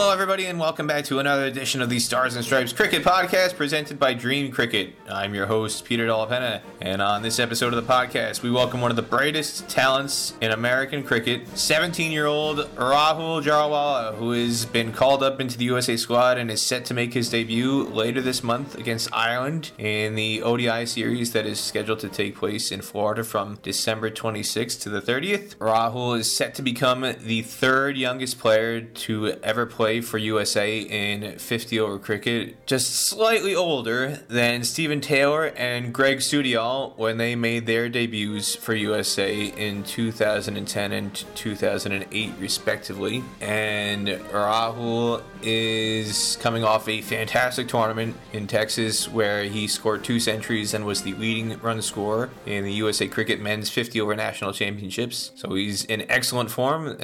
Hello, 0.00 0.14
everybody, 0.14 0.46
and 0.46 0.58
welcome 0.58 0.86
back 0.86 1.04
to 1.04 1.18
another 1.18 1.44
edition 1.44 1.82
of 1.82 1.90
the 1.90 1.98
Stars 1.98 2.34
and 2.34 2.42
Stripes 2.42 2.72
Cricket 2.72 3.04
Podcast 3.04 3.54
presented 3.54 3.98
by 3.98 4.14
Dream 4.14 4.50
Cricket. 4.50 4.94
I'm 5.06 5.34
your 5.34 5.44
host, 5.44 5.84
Peter 5.84 6.06
Della 6.06 6.26
Penna, 6.26 6.62
and 6.80 7.02
on 7.02 7.20
this 7.20 7.38
episode 7.38 7.74
of 7.74 7.86
the 7.86 7.92
podcast, 7.92 8.42
we 8.42 8.50
welcome 8.50 8.80
one 8.80 8.90
of 8.90 8.96
the 8.96 9.02
brightest 9.02 9.68
talents 9.68 10.32
in 10.40 10.52
American 10.52 11.02
cricket, 11.02 11.46
17 11.48 12.12
year 12.12 12.24
old 12.24 12.60
Rahul 12.76 13.42
Jariwala, 13.42 14.14
who 14.14 14.30
has 14.30 14.64
been 14.64 14.90
called 14.90 15.22
up 15.22 15.38
into 15.38 15.58
the 15.58 15.66
USA 15.66 15.98
squad 15.98 16.38
and 16.38 16.50
is 16.50 16.62
set 16.62 16.86
to 16.86 16.94
make 16.94 17.12
his 17.12 17.28
debut 17.28 17.84
later 17.84 18.22
this 18.22 18.42
month 18.42 18.76
against 18.76 19.10
Ireland 19.12 19.72
in 19.76 20.14
the 20.14 20.42
ODI 20.42 20.86
series 20.86 21.34
that 21.34 21.44
is 21.44 21.60
scheduled 21.60 21.98
to 21.98 22.08
take 22.08 22.36
place 22.36 22.72
in 22.72 22.80
Florida 22.80 23.22
from 23.22 23.58
December 23.60 24.10
26th 24.10 24.80
to 24.80 24.88
the 24.88 25.02
30th. 25.02 25.56
Rahul 25.56 26.18
is 26.18 26.34
set 26.34 26.54
to 26.54 26.62
become 26.62 27.02
the 27.20 27.42
third 27.42 27.98
youngest 27.98 28.38
player 28.38 28.80
to 28.80 29.32
ever 29.42 29.66
play 29.66 29.89
for 29.98 30.18
USA 30.18 30.78
in 30.80 31.38
50 31.38 31.80
over 31.80 31.98
cricket, 31.98 32.64
just 32.66 32.94
slightly 32.94 33.54
older 33.54 34.20
than 34.28 34.62
Steven 34.62 35.00
Taylor 35.00 35.46
and 35.56 35.92
Greg 35.92 36.18
Sewdial 36.18 36.96
when 36.96 37.16
they 37.16 37.34
made 37.34 37.66
their 37.66 37.88
debuts 37.88 38.54
for 38.54 38.74
USA 38.74 39.46
in 39.46 39.82
2010 39.82 40.92
and 40.92 41.24
2008, 41.34 42.32
respectively. 42.38 43.24
And 43.40 44.06
Rahul 44.06 45.22
is 45.42 46.36
coming 46.40 46.62
off 46.62 46.86
a 46.88 47.00
fantastic 47.00 47.66
tournament 47.66 48.14
in 48.32 48.46
Texas 48.46 49.08
where 49.08 49.44
he 49.44 49.66
scored 49.66 50.04
two 50.04 50.20
centuries 50.20 50.74
and 50.74 50.84
was 50.84 51.02
the 51.02 51.14
leading 51.14 51.58
run 51.60 51.82
scorer 51.82 52.30
in 52.46 52.64
the 52.64 52.72
USA 52.74 53.08
Cricket 53.08 53.40
Men's 53.40 53.70
50 53.70 54.00
over 54.00 54.14
National 54.14 54.52
Championships. 54.52 55.32
So 55.34 55.54
he's 55.54 55.84
in 55.84 56.08
excellent 56.10 56.50
form. 56.50 56.96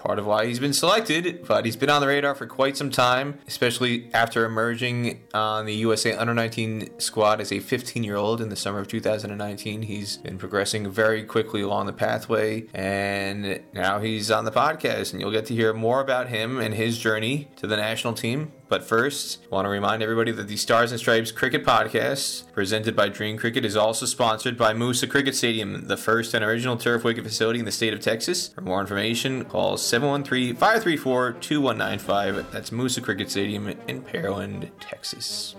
Part 0.00 0.18
of 0.18 0.26
why 0.26 0.46
he's 0.46 0.58
been 0.58 0.72
selected, 0.72 1.44
but 1.46 1.64
he's 1.66 1.76
been 1.76 1.90
on 1.90 2.00
the 2.00 2.06
radar 2.06 2.34
for 2.34 2.46
quite 2.46 2.76
some 2.76 2.90
time, 2.90 3.38
especially 3.46 4.08
after 4.14 4.46
emerging 4.46 5.20
on 5.34 5.66
the 5.66 5.74
USA 5.74 6.14
Under 6.14 6.32
19 6.32 6.98
squad 6.98 7.40
as 7.40 7.52
a 7.52 7.60
15 7.60 8.02
year 8.02 8.16
old 8.16 8.40
in 8.40 8.48
the 8.48 8.56
summer 8.56 8.78
of 8.78 8.88
2019. 8.88 9.82
He's 9.82 10.16
been 10.16 10.38
progressing 10.38 10.90
very 10.90 11.22
quickly 11.24 11.60
along 11.60 11.86
the 11.86 11.92
pathway, 11.92 12.66
and 12.72 13.60
now 13.74 14.00
he's 14.00 14.30
on 14.30 14.46
the 14.46 14.52
podcast, 14.52 15.12
and 15.12 15.20
you'll 15.20 15.30
get 15.30 15.46
to 15.46 15.54
hear 15.54 15.72
more 15.74 16.00
about 16.00 16.28
him 16.28 16.58
and 16.58 16.74
his 16.74 16.98
journey 16.98 17.48
to 17.56 17.66
the 17.66 17.76
national 17.76 18.14
team. 18.14 18.52
But 18.70 18.84
first, 18.84 19.40
I 19.50 19.54
want 19.56 19.66
to 19.66 19.68
remind 19.68 20.00
everybody 20.00 20.30
that 20.30 20.46
the 20.46 20.56
Stars 20.56 20.92
and 20.92 21.00
Stripes 21.00 21.32
Cricket 21.32 21.66
Podcast, 21.66 22.52
presented 22.52 22.94
by 22.94 23.08
Dream 23.08 23.36
Cricket, 23.36 23.64
is 23.64 23.74
also 23.74 24.06
sponsored 24.06 24.56
by 24.56 24.72
Moosa 24.74 25.10
Cricket 25.10 25.34
Stadium, 25.34 25.88
the 25.88 25.96
first 25.96 26.34
and 26.34 26.44
original 26.44 26.76
turf 26.76 27.02
wicket 27.02 27.24
facility 27.24 27.58
in 27.58 27.64
the 27.64 27.72
state 27.72 27.92
of 27.92 27.98
Texas. 27.98 28.46
For 28.46 28.60
more 28.60 28.80
information, 28.80 29.44
call 29.44 29.76
713 29.76 30.54
534 30.54 31.32
2195. 31.32 32.52
That's 32.52 32.70
Moosa 32.70 33.02
Cricket 33.02 33.28
Stadium 33.28 33.66
in 33.88 34.04
Pearland, 34.04 34.70
Texas. 34.78 35.56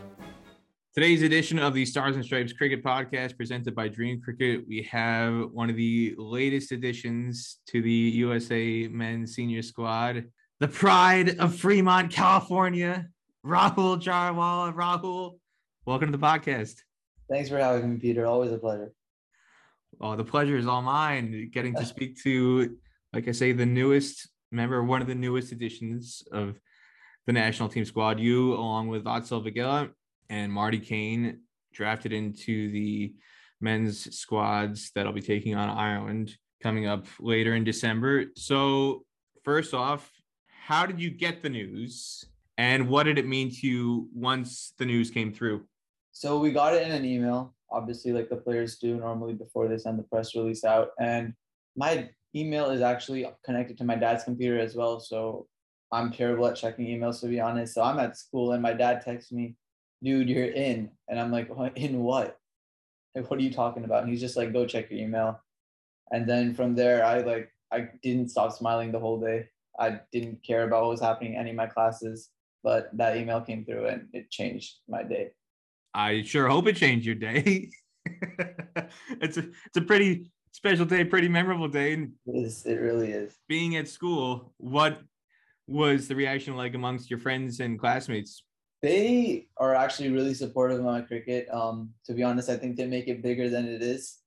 Today's 0.96 1.22
edition 1.22 1.60
of 1.60 1.74
the 1.74 1.86
Stars 1.86 2.16
and 2.16 2.24
Stripes 2.24 2.54
Cricket 2.54 2.82
Podcast, 2.82 3.36
presented 3.36 3.76
by 3.76 3.90
Dream 3.90 4.22
Cricket, 4.22 4.66
we 4.70 4.84
have 4.90 5.50
one 5.52 5.70
of 5.70 5.76
the 5.76 6.16
latest 6.18 6.72
additions 6.72 7.60
to 7.68 7.82
the 7.82 7.92
USA 7.92 8.88
men's 8.88 9.36
senior 9.36 9.64
squad, 9.64 10.24
the 10.62 10.68
pride 10.68 11.40
of 11.40 11.56
Fremont, 11.56 12.12
California, 12.12 13.10
Rahul 13.44 14.00
Jariwala. 14.00 14.72
Rahul, 14.76 15.40
welcome 15.88 16.12
to 16.12 16.16
the 16.16 16.24
podcast. 16.24 16.76
Thanks 17.28 17.50
for 17.50 17.58
having 17.58 17.94
me, 17.94 17.98
Peter. 17.98 18.28
Always 18.28 18.52
a 18.52 18.60
pleasure. 18.60 18.94
Oh, 20.00 20.16
the 20.16 20.24
pleasure 20.24 20.56
is 20.58 20.68
all 20.68 20.84
mine. 20.84 21.50
Getting 21.52 21.74
to 21.78 21.84
speak 21.84 22.22
to, 22.22 22.78
like 23.12 23.28
I 23.28 23.32
say, 23.32 23.54
the 23.54 23.66
newest 23.66 24.30
member, 24.52 24.84
one 24.84 25.02
of 25.02 25.08
the 25.08 25.16
newest 25.16 25.52
additions 25.52 26.22
of 26.32 26.60
the 27.26 27.34
national 27.34 27.68
team 27.68 27.84
squad. 27.84 28.20
You, 28.20 28.54
along 28.54 28.90
with 28.90 29.04
Vatsal 29.04 29.44
Vaghela 29.44 29.90
and 30.30 30.54
Marty 30.54 30.80
Kain, 30.80 31.40
drafted 31.74 32.14
into 32.14 32.70
the 32.70 33.16
men's 33.62 34.16
squads 34.16 34.92
that'll 34.94 35.12
be 35.12 35.22
taking 35.22 35.56
on 35.56 35.72
Ireland 35.72 36.38
coming 36.62 36.86
up 36.86 37.08
later 37.20 37.56
in 37.56 37.64
December. 37.64 38.26
So, 38.36 39.06
first 39.44 39.74
off, 39.74 40.08
how 40.62 40.86
did 40.86 41.02
you 41.02 41.10
get 41.10 41.42
the 41.42 41.50
news 41.50 42.24
and 42.60 42.88
what 42.88 43.04
did 43.04 43.18
it 43.18 43.28
mean 43.28 43.50
to 43.50 43.68
you 43.68 44.08
once 44.14 44.74
the 44.78 44.86
news 44.86 45.10
came 45.10 45.34
through? 45.34 45.66
So 46.12 46.38
we 46.40 46.52
got 46.52 46.76
it 46.76 46.86
in 46.86 46.92
an 46.92 47.04
email, 47.04 47.56
obviously, 47.72 48.12
like 48.12 48.30
the 48.30 48.36
players 48.36 48.78
do 48.78 48.96
normally 48.96 49.34
before 49.34 49.68
they 49.68 49.80
send 49.80 49.98
the 49.98 50.04
press 50.04 50.36
release 50.36 50.64
out. 50.64 50.90
And 51.00 51.34
my 51.76 52.10
email 52.36 52.70
is 52.70 52.82
actually 52.82 53.26
connected 53.44 53.76
to 53.80 53.84
my 53.84 53.96
dad's 53.96 54.24
computer 54.24 54.60
as 54.60 54.76
well. 54.76 55.00
So 55.00 55.48
I'm 55.92 56.12
terrible 56.12 56.46
at 56.46 56.58
checking 56.58 56.86
emails, 56.86 57.22
to 57.22 57.28
be 57.28 57.40
honest. 57.40 57.74
So 57.74 57.82
I'm 57.82 57.98
at 57.98 58.16
school 58.16 58.52
and 58.52 58.62
my 58.62 58.74
dad 58.74 59.02
texts 59.02 59.32
me, 59.32 59.56
dude, 60.04 60.30
you're 60.30 60.52
in. 60.52 60.92
And 61.10 61.20
I'm 61.20 61.32
like, 61.32 61.50
in 61.76 62.04
what? 62.04 62.38
Like, 63.16 63.32
what 63.32 63.40
are 63.40 63.44
you 63.44 63.52
talking 63.52 63.84
about? 63.84 64.04
And 64.04 64.12
he's 64.12 64.22
just 64.22 64.38
like, 64.38 64.54
go 64.54 64.68
check 64.68 64.92
your 64.92 65.00
email. 65.00 65.42
And 66.12 66.30
then 66.30 66.54
from 66.54 66.76
there, 66.76 67.04
I 67.04 67.22
like, 67.22 67.52
I 67.74 67.88
didn't 68.04 68.30
stop 68.30 68.52
smiling 68.52 68.92
the 68.92 69.00
whole 69.00 69.20
day. 69.20 69.48
I 69.82 70.00
didn't 70.12 70.44
care 70.44 70.64
about 70.64 70.84
what 70.84 70.92
was 70.92 71.02
happening 71.02 71.34
in 71.34 71.40
any 71.40 71.50
of 71.50 71.56
my 71.56 71.66
classes, 71.66 72.30
but 72.64 72.90
that 72.94 73.18
email 73.18 73.42
came 73.42 73.66
through 73.66 73.88
and 73.88 74.08
it 74.14 74.30
changed 74.30 74.76
my 74.88 75.02
day. 75.02 75.32
I 75.94 76.22
sure 76.22 76.48
hope 76.48 76.68
it 76.68 76.76
changed 76.76 77.06
your 77.06 77.16
day. 77.16 77.72
it's 78.06 79.38
a 79.38 79.50
it's 79.66 79.78
a 79.78 79.82
pretty 79.82 80.32
special 80.52 80.86
day, 80.86 81.04
pretty 81.04 81.28
memorable 81.28 81.68
day. 81.68 81.94
It, 81.94 82.10
is, 82.28 82.64
it 82.66 82.76
really 82.76 83.12
is. 83.12 83.36
Being 83.50 83.76
at 83.76 83.88
school, 83.88 84.54
what 84.58 85.02
was 85.68 86.08
the 86.08 86.16
reaction 86.16 86.56
like 86.56 86.76
amongst 86.76 87.10
your 87.10 87.20
friends 87.20 87.60
and 87.60 87.80
classmates? 87.80 88.44
They 88.84 89.48
are 89.58 89.76
actually 89.76 90.10
really 90.10 90.34
supportive 90.36 90.80
of 90.80 90.86
my 90.86 91.02
cricket. 91.02 91.48
Um, 91.52 91.92
to 92.06 92.14
be 92.14 92.24
honest, 92.24 92.50
I 92.50 92.58
think 92.58 92.78
they 92.78 92.86
make 92.86 93.08
it 93.08 93.24
bigger 93.24 93.50
than 93.50 93.68
it 93.68 93.82
is. 93.82 94.20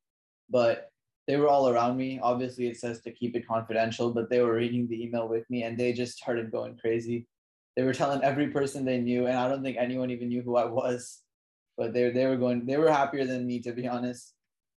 But 0.51 0.91
they 1.27 1.37
were 1.37 1.49
all 1.49 1.69
around 1.69 1.97
me. 1.97 2.21
Obviously, 2.23 2.67
it 2.67 2.77
says 2.77 3.01
to 3.03 3.11
keep 3.11 3.35
it 3.35 3.47
confidential, 3.47 4.13
but 4.13 4.29
they 4.29 4.41
were 4.41 4.55
reading 4.55 4.87
the 4.87 5.03
email 5.03 5.29
with 5.29 5.49
me 5.49 5.63
and 5.63 5.79
they 5.79 5.93
just 5.93 6.19
started 6.19 6.51
going 6.51 6.77
crazy. 6.77 7.27
They 7.77 7.83
were 7.83 7.95
telling 7.95 8.23
every 8.23 8.49
person 8.49 8.85
they 8.85 9.01
knew, 9.01 9.27
and 9.27 9.37
I 9.37 9.49
don't 9.49 9.63
think 9.63 9.77
anyone 9.79 10.11
even 10.11 10.29
knew 10.29 10.43
who 10.43 10.57
I 10.57 10.67
was. 10.67 11.21
But 11.77 11.93
they 11.93 12.11
they 12.11 12.27
were 12.27 12.37
going, 12.37 12.67
they 12.67 12.77
were 12.77 12.91
happier 12.91 13.27
than 13.27 13.47
me, 13.47 13.61
to 13.63 13.73
be 13.73 13.89
honest. 13.89 14.33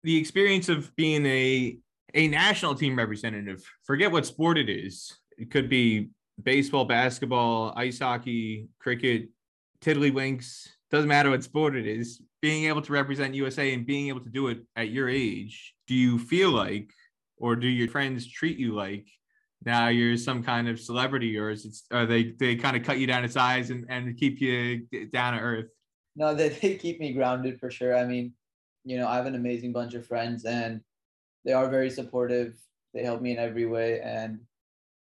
The 0.03 0.17
experience 0.17 0.69
of 0.69 0.95
being 0.95 1.25
a 1.25 1.77
a 2.13 2.27
national 2.29 2.75
team 2.75 2.97
representative, 2.97 3.69
forget 3.83 4.11
what 4.11 4.25
sport 4.25 4.57
it 4.57 4.69
is. 4.69 5.13
It 5.37 5.51
could 5.51 5.69
be 5.69 6.11
baseball, 6.41 6.85
basketball, 6.85 7.73
ice 7.75 7.99
hockey, 7.99 8.69
cricket, 8.79 9.29
tiddlywinks. 9.81 10.69
Doesn't 10.91 11.09
matter 11.09 11.31
what 11.31 11.43
sport 11.43 11.75
it 11.75 11.87
is. 11.87 12.21
Being 12.41 12.65
able 12.65 12.81
to 12.83 12.93
represent 12.93 13.33
USA 13.33 13.73
and 13.73 13.85
being 13.85 14.07
able 14.07 14.21
to 14.21 14.29
do 14.29 14.47
it 14.47 14.59
at 14.75 14.89
your 14.89 15.09
age 15.09 15.73
do 15.87 15.95
you 15.95 16.17
feel 16.17 16.51
like 16.51 16.89
or 17.37 17.55
do 17.55 17.67
your 17.67 17.87
friends 17.87 18.27
treat 18.27 18.57
you 18.57 18.73
like 18.73 19.05
now 19.65 19.87
you're 19.87 20.17
some 20.17 20.43
kind 20.43 20.67
of 20.67 20.79
celebrity 20.79 21.37
or 21.37 21.49
is 21.49 21.65
it 21.65 21.75
are 21.95 22.05
they 22.05 22.31
they 22.39 22.55
kind 22.55 22.77
of 22.77 22.83
cut 22.83 22.99
you 22.99 23.07
down 23.07 23.23
to 23.23 23.29
size 23.29 23.71
and, 23.71 23.85
and 23.89 24.15
keep 24.17 24.39
you 24.39 24.85
down 25.11 25.33
to 25.33 25.39
earth? 25.39 25.69
No 26.15 26.33
they, 26.35 26.49
they 26.49 26.75
keep 26.75 26.99
me 26.99 27.13
grounded 27.13 27.59
for 27.59 27.71
sure. 27.71 27.97
I 27.97 28.05
mean 28.05 28.33
you 28.85 28.97
know 28.97 29.07
i 29.07 29.15
have 29.15 29.25
an 29.25 29.35
amazing 29.35 29.73
bunch 29.73 29.95
of 29.95 30.05
friends 30.05 30.45
and 30.45 30.81
they 31.43 31.53
are 31.53 31.69
very 31.69 31.89
supportive. 31.89 32.55
They 32.93 33.03
help 33.03 33.21
me 33.21 33.31
in 33.31 33.39
every 33.39 33.65
way 33.65 33.99
and 33.99 34.39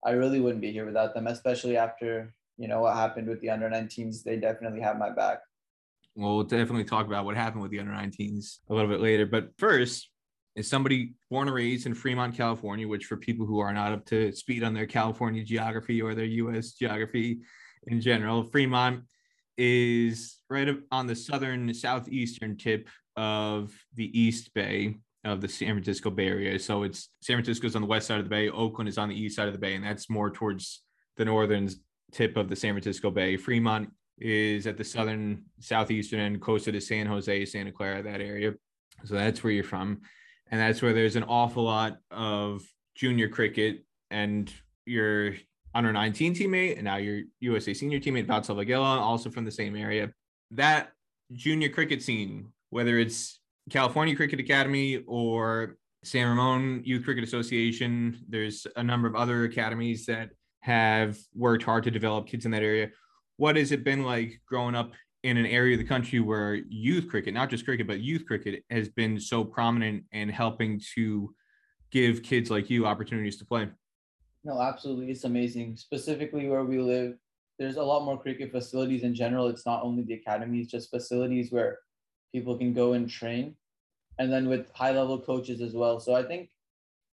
i 0.05 0.11
really 0.11 0.41
wouldn't 0.41 0.61
be 0.61 0.73
here 0.73 0.85
without 0.85 1.15
them 1.15 1.29
especially 1.29 1.77
after 1.77 2.35
you 2.59 2.67
know 2.67 2.81
what 2.81 2.97
happened 2.97 3.29
with 3.29 3.41
the 3.41 3.51
under 3.51 3.69
19s 3.71 4.25
they 4.25 4.37
definitely 4.37 4.81
have 4.81 4.99
my 4.99 5.11
back 5.11 5.39
well 6.15 6.43
definitely 6.43 6.85
talk 6.85 7.07
about 7.07 7.25
what 7.25 7.37
happened 7.37 7.63
with 7.63 7.71
the 7.71 7.81
under 7.81 7.93
19s 7.93 8.59
a 8.71 8.75
little 8.75 8.91
bit 8.91 9.01
later 9.01 9.27
but 9.27 9.49
first 9.59 10.11
is 10.57 10.69
somebody 10.69 11.15
born 11.31 11.49
and 11.49 11.55
raised 11.55 11.87
in 11.87 11.95
Fremont, 11.95 12.37
California, 12.37 12.87
which 12.87 13.07
for 13.07 13.17
people 13.17 13.47
who 13.47 13.59
are 13.59 13.73
not 13.73 13.93
up 13.93 14.07
to 14.07 14.33
speed 14.33 14.63
on 14.63 14.73
their 14.73 14.87
California 14.87 15.43
geography 15.43 16.01
or 16.01 16.15
their 16.15 16.25
US 16.25 16.73
geography 16.73 17.41
in 17.87 18.01
general, 18.01 18.45
Fremont 18.45 19.03
is 19.59 20.39
right 20.49 20.77
on 20.91 21.07
the 21.07 21.15
southern 21.15 21.73
southeastern 21.75 22.57
tip 22.57 22.89
of 23.17 23.73
the 23.95 24.19
East 24.19 24.53
Bay 24.55 24.97
of 25.25 25.41
the 25.41 25.49
San 25.49 25.69
Francisco 25.69 26.11
Bay 26.11 26.29
Area. 26.29 26.59
So 26.59 26.83
it's 26.83 27.11
San 27.21 27.37
Francisco's 27.37 27.77
on 27.77 27.83
the 27.83 27.89
west 27.89 28.07
side 28.07 28.19
of 28.19 28.25
the 28.25 28.31
bay, 28.31 28.49
Oakland 28.49 28.89
is 28.89 28.99
on 28.99 29.09
the 29.09 29.21
east 29.21 29.37
side 29.37 29.49
of 29.49 29.55
the 29.55 29.59
bay, 29.59 29.75
and 29.75 29.85
that's 29.85 30.11
more 30.11 30.31
towards 30.31 30.83
the 31.17 31.25
northern 31.25 31.69
tip 32.13 32.37
of 32.37 32.49
the 32.49 32.57
San 32.57 32.75
Francisco 32.75 33.11
Bay. 33.11 33.37
Fremont 33.37 33.91
is 34.19 34.67
at 34.67 34.77
the 34.77 34.85
southern 34.85 35.45
southeastern 35.61 36.21
end, 36.21 36.41
closer 36.41 36.71
to 36.73 36.81
San 36.81 37.07
Jose, 37.07 37.45
Santa 37.47 37.73
Clara, 37.73 38.03
that 38.03 38.21
area. 38.21 38.55
So 39.05 39.15
that's 39.15 39.43
where 39.43 39.53
you're 39.53 39.65
from 39.65 40.01
and 40.51 40.61
that's 40.61 40.83
where 40.83 40.93
there's 40.93 41.17
an 41.17 41.25
awful 41.25 41.65
lot 41.65 41.99
of 42.11 42.63
junior 42.95 43.29
cricket 43.29 43.85
and 44.11 44.53
your 44.87 45.35
under 45.75 45.93
19 45.93 46.35
teammate 46.35 46.75
and 46.77 46.85
now 46.85 46.97
your 46.97 47.23
USA 47.41 47.75
senior 47.75 47.99
teammate 47.99 48.27
Vatsal 48.27 48.57
Vaghela, 48.65 49.01
also 49.01 49.31
from 49.31 49.45
the 49.45 49.51
same 49.51 49.75
area. 49.75 50.13
That 50.53 50.91
junior 51.33 51.69
cricket 51.69 52.03
scene, 52.03 52.53
whether 52.71 52.99
it's 52.99 53.41
California 53.71 54.15
Cricket 54.15 54.39
Academy 54.39 55.03
or 55.07 55.77
San 56.05 56.29
Ramon 56.29 56.83
Youth 56.85 57.05
Cricket 57.05 57.25
Association, 57.25 58.25
there's 58.29 58.67
a 58.77 58.83
number 58.85 59.09
of 59.09 59.17
other 59.17 59.45
academies 59.45 60.07
that 60.07 60.31
have 60.61 61.19
worked 61.35 61.65
hard 61.65 61.83
to 61.85 61.91
develop 61.91 62.27
kids 62.29 62.45
in 62.45 62.53
that 62.53 62.63
area. 62.63 62.91
What 63.37 63.57
has 63.57 63.73
it 63.73 63.85
been 63.85 64.05
like 64.05 64.41
growing 64.47 64.75
up 64.75 64.93
in 65.23 65.37
an 65.37 65.47
area 65.47 65.75
of 65.75 65.79
the 65.79 65.89
country 65.89 66.21
where 66.21 66.55
youth 66.69 67.09
cricket, 67.09 67.35
not 67.35 67.51
just 67.51 67.65
cricket, 67.65 67.87
but 67.87 68.01
youth 68.01 68.27
cricket 68.27 68.63
has 68.71 68.89
been 68.91 69.19
so 69.19 69.45
prominent 69.45 70.05
and 70.13 70.31
helping 70.31 70.81
to 70.95 71.35
give 71.91 72.23
kids 72.23 72.51
like 72.51 72.69
you 72.71 72.87
opportunities 72.87 73.39
to 73.39 73.47
play? 73.47 73.69
No, 74.45 74.61
absolutely. 74.61 75.11
It's 75.11 75.25
amazing. 75.25 75.77
Specifically 75.77 76.49
where 76.49 76.65
we 76.65 76.79
live, 76.79 77.17
there's 77.59 77.77
a 77.77 77.83
lot 77.83 78.05
more 78.05 78.21
cricket 78.21 78.53
facilities 78.53 79.03
in 79.03 79.15
general. 79.15 79.49
It's 79.49 79.65
not 79.65 79.83
only 79.83 80.03
the 80.03 80.15
academies, 80.15 80.71
just 80.71 80.91
facilities 80.91 81.51
where 81.51 81.79
people 82.33 82.59
can 82.59 82.75
go 82.75 82.93
and 82.93 83.09
train. 83.09 83.57
And 84.19 84.33
then 84.33 84.49
with 84.49 84.71
high 84.75 84.93
level 84.93 85.19
coaches 85.19 85.61
as 85.61 85.73
well. 85.73 85.99
So 85.99 86.15
I 86.15 86.23
think 86.23 86.51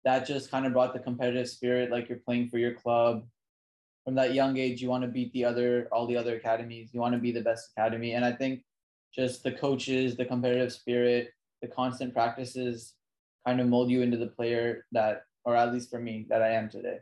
that 0.03 0.25
just 0.25 0.49
kind 0.49 0.65
of 0.65 0.73
brought 0.73 0.93
the 0.93 0.99
competitive 0.99 1.47
spirit, 1.47 1.91
like 1.91 2.09
you're 2.09 2.19
playing 2.19 2.49
for 2.49 2.57
your 2.57 2.73
club. 2.73 3.27
From 4.09 4.15
that 4.15 4.33
young 4.33 4.57
age, 4.57 4.81
you 4.81 4.89
want 4.89 5.03
to 5.03 5.07
beat 5.07 5.31
the 5.33 5.45
other, 5.45 5.87
all 5.91 6.07
the 6.07 6.17
other 6.17 6.35
academies. 6.35 6.89
You 6.91 6.99
want 6.99 7.13
to 7.13 7.19
be 7.19 7.31
the 7.31 7.43
best 7.43 7.69
academy. 7.77 8.13
And 8.13 8.25
I 8.25 8.31
think 8.31 8.61
just 9.13 9.43
the 9.43 9.51
coaches, 9.51 10.17
the 10.17 10.25
competitive 10.25 10.73
spirit, 10.73 11.29
the 11.61 11.67
constant 11.67 12.15
practices 12.15 12.95
kind 13.45 13.61
of 13.61 13.67
mold 13.67 13.91
you 13.91 14.01
into 14.01 14.17
the 14.17 14.25
player 14.25 14.87
that, 14.93 15.25
or 15.45 15.55
at 15.55 15.71
least 15.71 15.91
for 15.91 15.99
me, 15.99 16.25
that 16.27 16.41
I 16.41 16.53
am 16.53 16.71
today. 16.71 16.97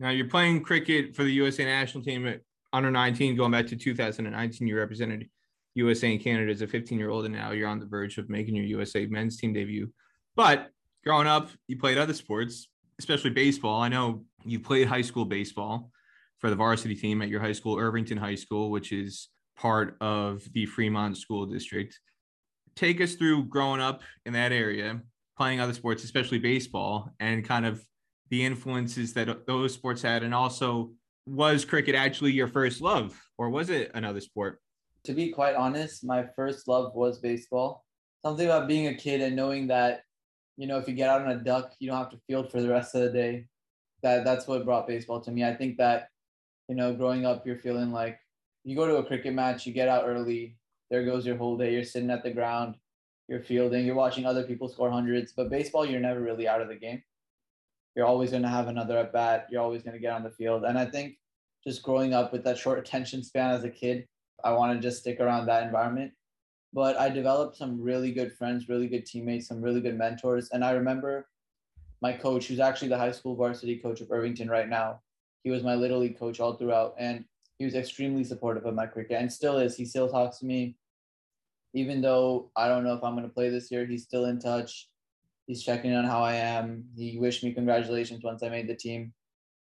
Now 0.00 0.10
you're 0.10 0.26
playing 0.26 0.64
cricket 0.64 1.14
for 1.14 1.22
the 1.22 1.30
USA 1.34 1.64
national 1.64 2.02
team 2.02 2.26
at 2.26 2.40
under 2.72 2.90
19, 2.90 3.36
going 3.36 3.52
back 3.52 3.68
to 3.68 3.76
2019. 3.76 4.66
You 4.66 4.76
represented 4.76 5.28
USA 5.76 6.10
and 6.10 6.20
Canada 6.20 6.50
as 6.50 6.62
a 6.62 6.66
15 6.66 6.98
year 6.98 7.10
old, 7.10 7.26
and 7.26 7.34
now 7.34 7.52
you're 7.52 7.68
on 7.68 7.78
the 7.78 7.86
verge 7.86 8.18
of 8.18 8.28
making 8.28 8.56
your 8.56 8.64
USA 8.64 9.06
men's 9.06 9.36
team 9.36 9.52
debut. 9.52 9.88
But 10.34 10.70
growing 11.04 11.28
up, 11.28 11.50
you 11.68 11.78
played 11.78 11.96
other 11.96 12.12
sports, 12.12 12.66
especially 12.98 13.30
baseball. 13.30 13.80
I 13.80 13.88
know 13.88 14.24
you 14.44 14.58
played 14.58 14.88
high 14.88 15.02
school 15.02 15.24
baseball 15.24 15.92
for 16.40 16.50
the 16.50 16.56
varsity 16.56 16.94
team 16.94 17.22
at 17.22 17.28
your 17.28 17.40
high 17.40 17.52
school, 17.52 17.78
Irvington 17.78 18.18
High 18.18 18.34
School, 18.34 18.70
which 18.70 18.92
is 18.92 19.28
part 19.56 19.96
of 20.00 20.42
the 20.52 20.66
Fremont 20.66 21.16
School 21.16 21.46
District. 21.46 21.98
Take 22.76 23.00
us 23.00 23.14
through 23.14 23.44
growing 23.44 23.80
up 23.80 24.02
in 24.24 24.32
that 24.32 24.52
area, 24.52 25.00
playing 25.36 25.60
other 25.60 25.74
sports, 25.74 26.04
especially 26.04 26.38
baseball, 26.38 27.10
and 27.20 27.44
kind 27.44 27.66
of 27.66 27.82
the 28.30 28.44
influences 28.44 29.12
that 29.14 29.46
those 29.46 29.74
sports 29.74 30.02
had, 30.02 30.22
and 30.22 30.34
also 30.34 30.92
was 31.26 31.64
cricket 31.64 31.94
actually 31.94 32.32
your 32.32 32.48
first 32.48 32.80
love, 32.80 33.20
or 33.38 33.50
was 33.50 33.70
it 33.70 33.90
another 33.94 34.20
sport? 34.20 34.60
To 35.04 35.12
be 35.12 35.30
quite 35.30 35.54
honest, 35.54 36.04
my 36.04 36.26
first 36.36 36.68
love 36.68 36.94
was 36.94 37.18
baseball. 37.18 37.84
Something 38.24 38.46
about 38.46 38.68
being 38.68 38.88
a 38.88 38.94
kid 38.94 39.20
and 39.20 39.34
knowing 39.34 39.66
that 39.68 40.02
you 40.60 40.66
know, 40.66 40.76
if 40.76 40.86
you 40.86 40.92
get 40.92 41.08
out 41.08 41.22
on 41.22 41.30
a 41.30 41.36
duck, 41.36 41.72
you 41.78 41.88
don't 41.88 41.96
have 41.96 42.10
to 42.10 42.20
field 42.26 42.50
for 42.50 42.60
the 42.60 42.68
rest 42.68 42.94
of 42.94 43.00
the 43.00 43.10
day. 43.10 43.46
That 44.02 44.26
that's 44.26 44.46
what 44.46 44.66
brought 44.66 44.86
baseball 44.86 45.22
to 45.22 45.30
me. 45.30 45.42
I 45.42 45.54
think 45.54 45.78
that, 45.78 46.08
you 46.70 46.76
know, 46.76 46.94
growing 46.94 47.26
up, 47.26 47.46
you're 47.46 47.58
feeling 47.58 47.90
like 47.90 48.18
you 48.64 48.76
go 48.76 48.86
to 48.86 48.96
a 48.96 49.04
cricket 49.04 49.34
match, 49.34 49.66
you 49.66 49.72
get 49.72 49.88
out 49.88 50.04
early, 50.06 50.56
there 50.90 51.04
goes 51.04 51.26
your 51.26 51.36
whole 51.36 51.58
day. 51.58 51.72
You're 51.72 51.84
sitting 51.84 52.10
at 52.10 52.22
the 52.22 52.30
ground, 52.30 52.76
you're 53.28 53.42
fielding, 53.42 53.84
you're 53.84 53.94
watching 53.94 54.24
other 54.24 54.44
people 54.44 54.68
score 54.68 54.90
hundreds. 54.90 55.32
But 55.32 55.50
baseball, 55.50 55.84
you're 55.84 56.00
never 56.00 56.20
really 56.20 56.48
out 56.48 56.62
of 56.62 56.68
the 56.68 56.76
game. 56.76 57.02
You're 57.94 58.06
always 58.06 58.30
going 58.30 58.44
to 58.44 58.48
have 58.48 58.68
another 58.68 58.96
at 58.96 59.12
bat. 59.12 59.48
You're 59.50 59.62
always 59.62 59.82
going 59.82 59.94
to 59.94 60.00
get 60.00 60.12
on 60.12 60.22
the 60.22 60.30
field. 60.30 60.64
And 60.64 60.78
I 60.78 60.86
think 60.86 61.18
just 61.66 61.82
growing 61.82 62.14
up 62.14 62.32
with 62.32 62.44
that 62.44 62.56
short 62.56 62.78
attention 62.78 63.22
span 63.22 63.50
as 63.50 63.64
a 63.64 63.70
kid, 63.70 64.06
I 64.42 64.52
want 64.52 64.72
to 64.74 64.80
just 64.80 65.00
stick 65.00 65.20
around 65.20 65.46
that 65.46 65.64
environment 65.64 66.12
but 66.72 66.96
I 66.98 67.08
developed 67.08 67.56
some 67.56 67.80
really 67.80 68.12
good 68.12 68.32
friends, 68.32 68.68
really 68.68 68.86
good 68.86 69.06
teammates, 69.06 69.48
some 69.48 69.60
really 69.60 69.80
good 69.80 69.98
mentors. 69.98 70.50
And 70.50 70.64
I 70.64 70.72
remember 70.72 71.28
my 72.00 72.12
coach, 72.12 72.46
who's 72.46 72.60
actually 72.60 72.88
the 72.88 72.98
high 72.98 73.12
school 73.12 73.34
varsity 73.34 73.76
coach 73.76 74.00
of 74.00 74.10
Irvington 74.10 74.48
right 74.48 74.68
now, 74.68 75.00
he 75.42 75.50
was 75.50 75.62
my 75.62 75.74
little 75.74 76.00
league 76.00 76.18
coach 76.18 76.40
all 76.40 76.54
throughout. 76.54 76.94
And 76.98 77.24
he 77.58 77.64
was 77.64 77.74
extremely 77.74 78.24
supportive 78.24 78.64
of 78.64 78.74
my 78.74 78.86
cricket 78.86 79.20
and 79.20 79.32
still 79.32 79.58
is. 79.58 79.76
He 79.76 79.84
still 79.84 80.08
talks 80.08 80.38
to 80.38 80.46
me. 80.46 80.76
Even 81.72 82.00
though 82.00 82.50
I 82.56 82.68
don't 82.68 82.84
know 82.84 82.94
if 82.94 83.04
I'm 83.04 83.14
going 83.14 83.28
to 83.28 83.32
play 83.32 83.48
this 83.48 83.70
year, 83.70 83.86
he's 83.86 84.02
still 84.02 84.24
in 84.24 84.40
touch. 84.40 84.88
He's 85.46 85.62
checking 85.62 85.94
on 85.94 86.04
how 86.04 86.22
I 86.22 86.34
am. 86.34 86.84
He 86.96 87.18
wished 87.18 87.44
me 87.44 87.52
congratulations 87.52 88.24
once 88.24 88.42
I 88.42 88.48
made 88.48 88.68
the 88.68 88.74
team. 88.74 89.12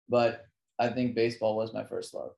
But 0.08 0.46
I 0.78 0.88
think 0.88 1.14
baseball 1.14 1.56
was 1.56 1.72
my 1.72 1.84
first 1.84 2.14
love. 2.14 2.32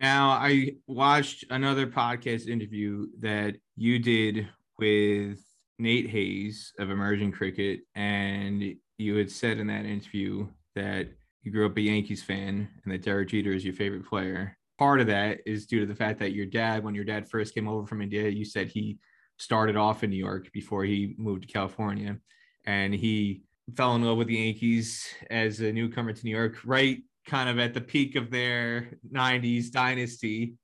Now, 0.00 0.30
I 0.30 0.72
watched 0.86 1.44
another 1.50 1.86
podcast 1.86 2.46
interview 2.46 3.06
that 3.20 3.56
you 3.76 3.98
did 3.98 4.48
with 4.78 5.38
Nate 5.78 6.08
Hayes 6.08 6.72
of 6.78 6.90
Emerging 6.90 7.32
Cricket, 7.32 7.80
and 7.94 8.74
you 8.98 9.16
had 9.16 9.30
said 9.30 9.58
in 9.58 9.66
that 9.66 9.84
interview 9.84 10.48
that 10.74 11.08
you 11.42 11.50
grew 11.50 11.66
up 11.66 11.76
a 11.76 11.80
Yankees 11.80 12.22
fan 12.22 12.68
and 12.84 12.92
that 12.92 13.02
Derek 13.02 13.28
Jeter 13.28 13.52
is 13.52 13.64
your 13.64 13.74
favorite 13.74 14.06
player. 14.06 14.56
Part 14.78 15.00
of 15.00 15.06
that 15.08 15.40
is 15.46 15.66
due 15.66 15.80
to 15.80 15.86
the 15.86 15.94
fact 15.94 16.18
that 16.20 16.32
your 16.32 16.46
dad, 16.46 16.84
when 16.84 16.94
your 16.94 17.04
dad 17.04 17.28
first 17.28 17.54
came 17.54 17.68
over 17.68 17.86
from 17.86 18.02
India, 18.02 18.28
you 18.28 18.44
said 18.44 18.68
he 18.68 18.98
started 19.38 19.76
off 19.76 20.04
in 20.04 20.10
New 20.10 20.16
York 20.16 20.50
before 20.52 20.84
he 20.84 21.14
moved 21.16 21.42
to 21.42 21.52
California, 21.52 22.18
and 22.66 22.94
he 22.94 23.42
fell 23.74 23.94
in 23.94 24.02
love 24.02 24.18
with 24.18 24.28
the 24.28 24.36
Yankees 24.36 25.06
as 25.30 25.60
a 25.60 25.72
newcomer 25.72 26.12
to 26.12 26.24
New 26.24 26.36
York 26.36 26.58
right 26.64 27.02
kind 27.26 27.48
of 27.48 27.58
at 27.58 27.74
the 27.74 27.80
peak 27.80 28.16
of 28.16 28.30
their 28.30 28.90
90s 29.12 29.70
dynasty. 29.70 30.54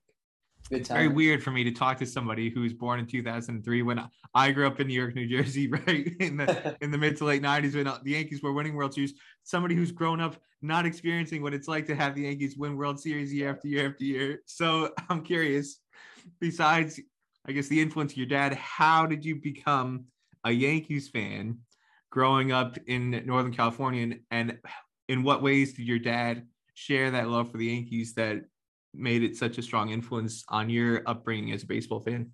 It's 0.70 0.88
very 0.88 1.08
weird 1.08 1.42
for 1.42 1.50
me 1.50 1.62
to 1.64 1.70
talk 1.70 1.98
to 1.98 2.06
somebody 2.06 2.50
who 2.50 2.60
was 2.60 2.72
born 2.72 2.98
in 2.98 3.06
2003 3.06 3.82
when 3.82 4.02
I 4.34 4.50
grew 4.50 4.66
up 4.66 4.80
in 4.80 4.88
New 4.88 4.94
York, 4.94 5.14
New 5.14 5.26
Jersey, 5.26 5.68
right 5.86 6.14
in 6.20 6.36
the 6.36 6.76
in 6.82 6.90
the 6.90 6.98
mid 6.98 7.16
to 7.18 7.24
late 7.24 7.42
90s 7.42 7.74
when 7.74 7.86
uh, 7.86 7.98
the 8.02 8.12
Yankees 8.12 8.42
were 8.42 8.52
winning 8.52 8.74
World 8.74 8.94
Series. 8.94 9.14
Somebody 9.44 9.74
who's 9.74 9.92
grown 9.92 10.20
up 10.20 10.36
not 10.62 10.86
experiencing 10.86 11.42
what 11.42 11.54
it's 11.54 11.68
like 11.68 11.86
to 11.86 11.94
have 11.94 12.14
the 12.14 12.22
Yankees 12.22 12.56
win 12.56 12.76
World 12.76 12.98
Series 12.98 13.32
year 13.32 13.50
after 13.50 13.68
year 13.68 13.88
after 13.88 14.04
year. 14.04 14.40
So 14.46 14.90
I'm 15.08 15.22
curious. 15.22 15.78
Besides, 16.40 17.00
I 17.46 17.52
guess 17.52 17.68
the 17.68 17.80
influence 17.80 18.12
of 18.12 18.18
your 18.18 18.26
dad, 18.26 18.54
how 18.54 19.06
did 19.06 19.24
you 19.24 19.36
become 19.36 20.06
a 20.44 20.50
Yankees 20.50 21.08
fan 21.08 21.58
growing 22.10 22.50
up 22.50 22.78
in 22.86 23.22
Northern 23.26 23.52
California, 23.52 24.02
and, 24.02 24.20
and 24.30 24.58
in 25.08 25.22
what 25.22 25.42
ways 25.42 25.74
did 25.74 25.86
your 25.86 25.98
dad 25.98 26.46
share 26.74 27.10
that 27.10 27.28
love 27.28 27.50
for 27.50 27.58
the 27.58 27.66
Yankees 27.66 28.14
that 28.14 28.44
made 28.96 29.22
it 29.22 29.36
such 29.36 29.58
a 29.58 29.62
strong 29.62 29.90
influence 29.90 30.44
on 30.48 30.70
your 30.70 31.02
upbringing 31.06 31.52
as 31.52 31.62
a 31.62 31.66
baseball 31.66 32.00
fan? 32.00 32.30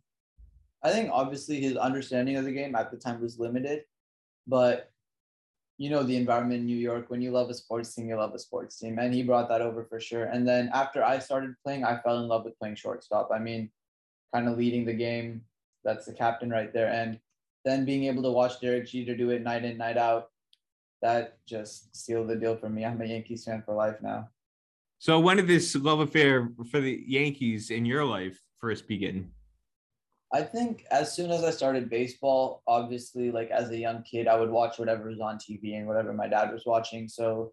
I 0.82 0.91
think 0.91 1.11
obviously 1.12 1.61
his 1.61 1.76
understanding 1.76 2.37
of 2.37 2.44
the 2.44 2.53
game 2.53 2.75
at 2.75 2.91
the 2.91 2.96
time 2.96 3.20
was 3.20 3.39
limited, 3.39 3.84
but 4.46 4.91
you 5.79 5.91
know 5.91 6.03
the 6.03 6.17
environment 6.17 6.60
in 6.60 6.67
New 6.67 6.77
York. 6.77 7.08
When 7.08 7.22
you 7.22 7.31
love 7.31 7.51
a 7.51 7.55
sports 7.55 7.94
team, 7.94 8.08
you 8.08 8.17
love 8.17 8.34
a 8.34 8.39
sports 8.39 8.79
team, 8.79 8.98
and 8.98 9.15
he 9.15 9.22
brought 9.22 9.48
that 9.48 9.63
over 9.63 9.84
for 9.84 10.01
sure. 10.01 10.25
And 10.25 10.46
then 10.46 10.70
after 10.72 11.05
I 11.05 11.19
started 11.19 11.55
playing, 11.65 11.84
I 11.84 11.98
fell 11.98 12.19
in 12.19 12.29
love 12.29 12.44
with 12.44 12.58
playing 12.58 12.77
shortstop. 12.77 13.31
I 13.32 13.39
mean, 13.39 13.70
kind 14.34 14.48
of 14.48 14.58
leading 14.58 14.84
the 14.84 14.93
game. 14.93 15.43
That's 15.84 16.06
the 16.06 16.13
captain 16.13 16.51
right 16.51 16.72
there, 16.72 16.93
and 16.93 17.19
then 17.65 17.84
being 17.84 18.05
able 18.05 18.22
to 18.25 18.31
watch 18.31 18.60
Derek 18.60 18.86
Jeter 18.86 19.17
do 19.17 19.31
it 19.31 19.43
night 19.43 19.65
in, 19.65 19.77
night 19.77 19.96
out, 19.96 20.31
that 21.01 21.39
just 21.46 21.94
sealed 21.94 22.29
the 22.29 22.36
deal 22.36 22.56
for 22.56 22.69
me. 22.69 22.84
I'm 22.84 23.01
a 23.01 23.05
Yankees 23.05 23.44
fan 23.44 23.63
for 23.65 23.75
life 23.75 23.96
now. 24.03 24.29
So 25.03 25.19
when 25.19 25.37
did 25.37 25.49
this 25.49 25.75
love 25.75 25.99
affair 25.99 26.53
for 26.71 26.79
the 26.79 27.03
Yankees 27.09 27.71
in 27.71 27.85
your 27.85 28.05
life 28.05 28.41
first 28.61 28.87
begin? 28.87 29.32
I 30.32 30.43
think 30.43 30.85
as 30.93 31.13
soon 31.13 31.32
as 31.32 31.43
I 31.43 31.51
started 31.51 31.91
baseball, 31.91 32.63
obviously, 32.69 33.32
like 33.32 33.51
as 33.51 33.71
a 33.71 33.77
young 33.77 34.05
kid, 34.05 34.29
I 34.29 34.39
would 34.39 34.49
watch 34.49 34.79
whatever 34.79 35.09
was 35.09 35.19
on 35.19 35.39
TV 35.39 35.77
and 35.77 35.89
whatever 35.89 36.13
my 36.13 36.29
dad 36.29 36.53
was 36.53 36.67
watching. 36.67 37.09
So, 37.09 37.53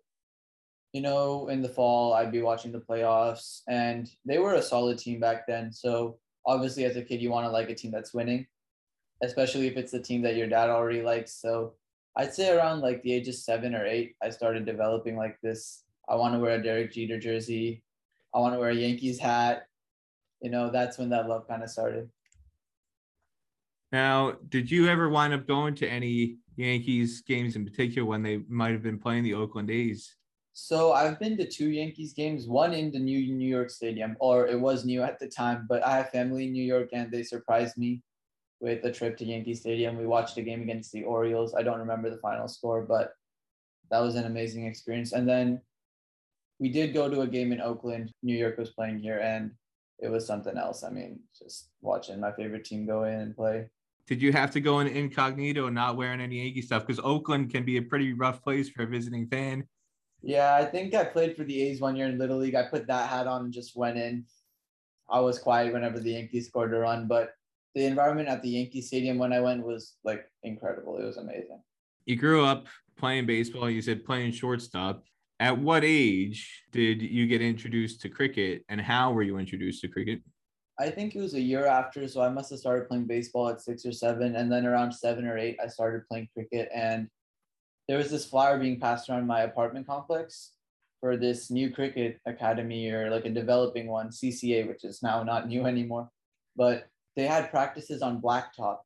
you 0.93 1.01
know, 1.01 1.47
in 1.47 1.63
the 1.63 1.69
fall, 1.69 2.13
I'd 2.13 2.31
be 2.31 2.43
watching 2.43 2.71
the 2.71 2.81
playoffs, 2.81 3.61
and 3.67 4.07
they 4.25 4.37
were 4.37 4.53
a 4.53 4.61
solid 4.61 4.99
team 4.99 5.19
back 5.19 5.47
then. 5.47 5.73
So, 5.73 6.19
obviously, 6.45 6.85
as 6.85 6.97
a 6.97 7.01
kid, 7.01 7.19
you 7.19 7.31
want 7.31 7.47
to 7.47 7.51
like 7.51 7.71
a 7.71 7.75
team 7.75 7.89
that's 7.89 8.13
winning, 8.13 8.45
especially 9.23 9.65
if 9.65 9.75
it's 9.75 9.91
the 9.91 9.99
team 9.99 10.21
that 10.21 10.35
your 10.35 10.47
dad 10.47 10.69
already 10.69 11.01
likes. 11.01 11.33
So, 11.41 11.73
I'd 12.15 12.31
say 12.31 12.55
around 12.55 12.81
like 12.81 13.01
the 13.01 13.11
age 13.11 13.27
of 13.27 13.33
seven 13.33 13.73
or 13.73 13.87
eight, 13.87 14.13
I 14.21 14.29
started 14.29 14.67
developing 14.67 15.17
like 15.17 15.39
this. 15.41 15.83
I 16.09 16.15
want 16.15 16.33
to 16.33 16.39
wear 16.39 16.59
a 16.59 16.63
Derek 16.63 16.91
Jeter 16.91 17.19
jersey. 17.19 17.83
I 18.33 18.39
want 18.39 18.55
to 18.55 18.59
wear 18.59 18.69
a 18.69 18.75
Yankees 18.75 19.19
hat. 19.19 19.67
You 20.41 20.49
know, 20.49 20.71
that's 20.71 20.97
when 20.97 21.09
that 21.09 21.29
love 21.29 21.47
kind 21.47 21.63
of 21.63 21.69
started. 21.69 22.09
Now, 23.91 24.33
did 24.49 24.69
you 24.69 24.87
ever 24.87 25.09
wind 25.09 25.33
up 25.33 25.47
going 25.47 25.75
to 25.75 25.87
any 25.87 26.37
Yankees 26.55 27.21
games 27.21 27.55
in 27.55 27.65
particular 27.65 28.07
when 28.07 28.23
they 28.23 28.37
might 28.47 28.71
have 28.71 28.83
been 28.83 28.99
playing 28.99 29.23
the 29.23 29.33
Oakland 29.33 29.69
A's? 29.69 30.15
So 30.53 30.93
I've 30.93 31.19
been 31.19 31.37
to 31.37 31.47
two 31.47 31.69
Yankees 31.69 32.13
games, 32.13 32.47
one 32.47 32.73
in 32.73 32.91
the 32.91 32.99
new 32.99 33.33
New 33.33 33.47
York 33.47 33.69
Stadium, 33.69 34.17
or 34.19 34.47
it 34.47 34.59
was 34.59 34.83
new 34.83 35.01
at 35.03 35.19
the 35.19 35.27
time, 35.27 35.65
but 35.69 35.85
I 35.85 35.97
have 35.97 36.09
family 36.09 36.45
in 36.45 36.51
New 36.51 36.63
York 36.63 36.89
and 36.91 37.11
they 37.11 37.23
surprised 37.23 37.77
me 37.77 38.01
with 38.59 38.83
a 38.83 38.91
trip 38.91 39.17
to 39.17 39.25
Yankee 39.25 39.53
Stadium. 39.53 39.97
We 39.97 40.05
watched 40.05 40.37
a 40.37 40.41
game 40.41 40.61
against 40.61 40.91
the 40.91 41.03
Orioles. 41.03 41.55
I 41.55 41.63
don't 41.63 41.79
remember 41.79 42.09
the 42.09 42.17
final 42.17 42.47
score, 42.47 42.81
but 42.81 43.13
that 43.89 43.99
was 43.99 44.15
an 44.15 44.25
amazing 44.25 44.65
experience. 44.65 45.13
And 45.13 45.27
then 45.27 45.61
we 46.59 46.69
did 46.69 46.93
go 46.93 47.09
to 47.09 47.21
a 47.21 47.27
game 47.27 47.51
in 47.51 47.61
Oakland. 47.61 48.11
New 48.21 48.35
York 48.35 48.57
was 48.57 48.69
playing 48.71 48.99
here, 48.99 49.19
and 49.19 49.51
it 49.99 50.09
was 50.09 50.25
something 50.25 50.57
else. 50.57 50.83
I 50.83 50.89
mean, 50.89 51.19
just 51.37 51.69
watching 51.81 52.19
my 52.19 52.31
favorite 52.31 52.65
team 52.65 52.85
go 52.85 53.05
in 53.05 53.19
and 53.19 53.35
play. 53.35 53.69
Did 54.07 54.21
you 54.21 54.31
have 54.33 54.51
to 54.51 54.59
go 54.59 54.79
in 54.79 54.87
incognito 54.87 55.67
and 55.67 55.75
not 55.75 55.95
wearing 55.95 56.19
any 56.19 56.41
Yankee 56.41 56.61
stuff? 56.61 56.85
Because 56.85 56.99
Oakland 57.03 57.51
can 57.51 57.63
be 57.63 57.77
a 57.77 57.81
pretty 57.81 58.13
rough 58.13 58.43
place 58.43 58.69
for 58.69 58.83
a 58.83 58.87
visiting 58.87 59.27
fan. 59.27 59.65
Yeah, 60.21 60.55
I 60.55 60.65
think 60.65 60.93
I 60.93 61.05
played 61.05 61.37
for 61.37 61.43
the 61.43 61.61
A's 61.61 61.79
one 61.79 61.95
year 61.95 62.07
in 62.07 62.17
Little 62.17 62.39
League. 62.39 62.55
I 62.55 62.63
put 62.63 62.87
that 62.87 63.09
hat 63.09 63.27
on 63.27 63.45
and 63.45 63.53
just 63.53 63.75
went 63.75 63.97
in. 63.97 64.25
I 65.09 65.19
was 65.19 65.39
quiet 65.39 65.73
whenever 65.73 65.99
the 65.99 66.11
Yankees 66.11 66.47
scored 66.47 66.73
a 66.73 66.77
run, 66.77 67.07
but 67.07 67.33
the 67.73 67.85
environment 67.85 68.27
at 68.27 68.41
the 68.41 68.49
Yankee 68.49 68.81
Stadium 68.81 69.17
when 69.17 69.31
I 69.31 69.39
went 69.39 69.65
was 69.65 69.95
like 70.03 70.25
incredible. 70.43 70.97
It 70.97 71.05
was 71.05 71.17
amazing. 71.17 71.61
You 72.05 72.15
grew 72.15 72.43
up 72.43 72.67
playing 72.97 73.27
baseball. 73.27 73.69
You 73.69 73.81
said 73.81 74.03
playing 74.03 74.31
shortstop. 74.33 75.03
At 75.39 75.57
what 75.57 75.85
age 75.85 76.65
did 76.71 77.01
you 77.01 77.25
get 77.25 77.41
introduced 77.41 78.01
to 78.01 78.09
cricket, 78.09 78.65
and 78.67 78.81
how 78.81 79.13
were 79.13 79.23
you 79.23 79.37
introduced 79.37 79.81
to 79.81 79.87
cricket? 79.87 80.21
I 80.77 80.89
think 80.89 81.15
it 81.15 81.21
was 81.21 81.33
a 81.33 81.41
year 81.41 81.65
after, 81.65 82.07
so 82.09 82.21
I 82.21 82.29
must 82.29 82.49
have 82.49 82.59
started 82.59 82.89
playing 82.89 83.05
baseball 83.05 83.47
at 83.47 83.61
six 83.61 83.85
or 83.85 83.93
seven, 83.93 84.35
and 84.35 84.51
then 84.51 84.65
around 84.65 84.91
seven 84.91 85.25
or 85.25 85.37
eight, 85.37 85.57
I 85.63 85.67
started 85.67 86.07
playing 86.09 86.27
cricket. 86.33 86.69
And 86.73 87.07
there 87.87 87.97
was 87.97 88.11
this 88.11 88.25
flyer 88.25 88.59
being 88.59 88.79
passed 88.81 89.09
around 89.09 89.27
my 89.27 89.41
apartment 89.41 89.87
complex 89.87 90.51
for 90.99 91.15
this 91.15 91.49
new 91.49 91.71
cricket 91.71 92.19
academy 92.25 92.89
or 92.91 93.09
like 93.09 93.25
a 93.25 93.29
developing 93.29 93.87
one, 93.87 94.09
CCA, 94.09 94.67
which 94.67 94.83
is 94.83 95.01
now 95.01 95.23
not 95.23 95.47
new 95.47 95.65
anymore. 95.65 96.09
But 96.57 96.87
they 97.15 97.27
had 97.27 97.49
practices 97.49 98.01
on 98.01 98.21
blacktop 98.21 98.79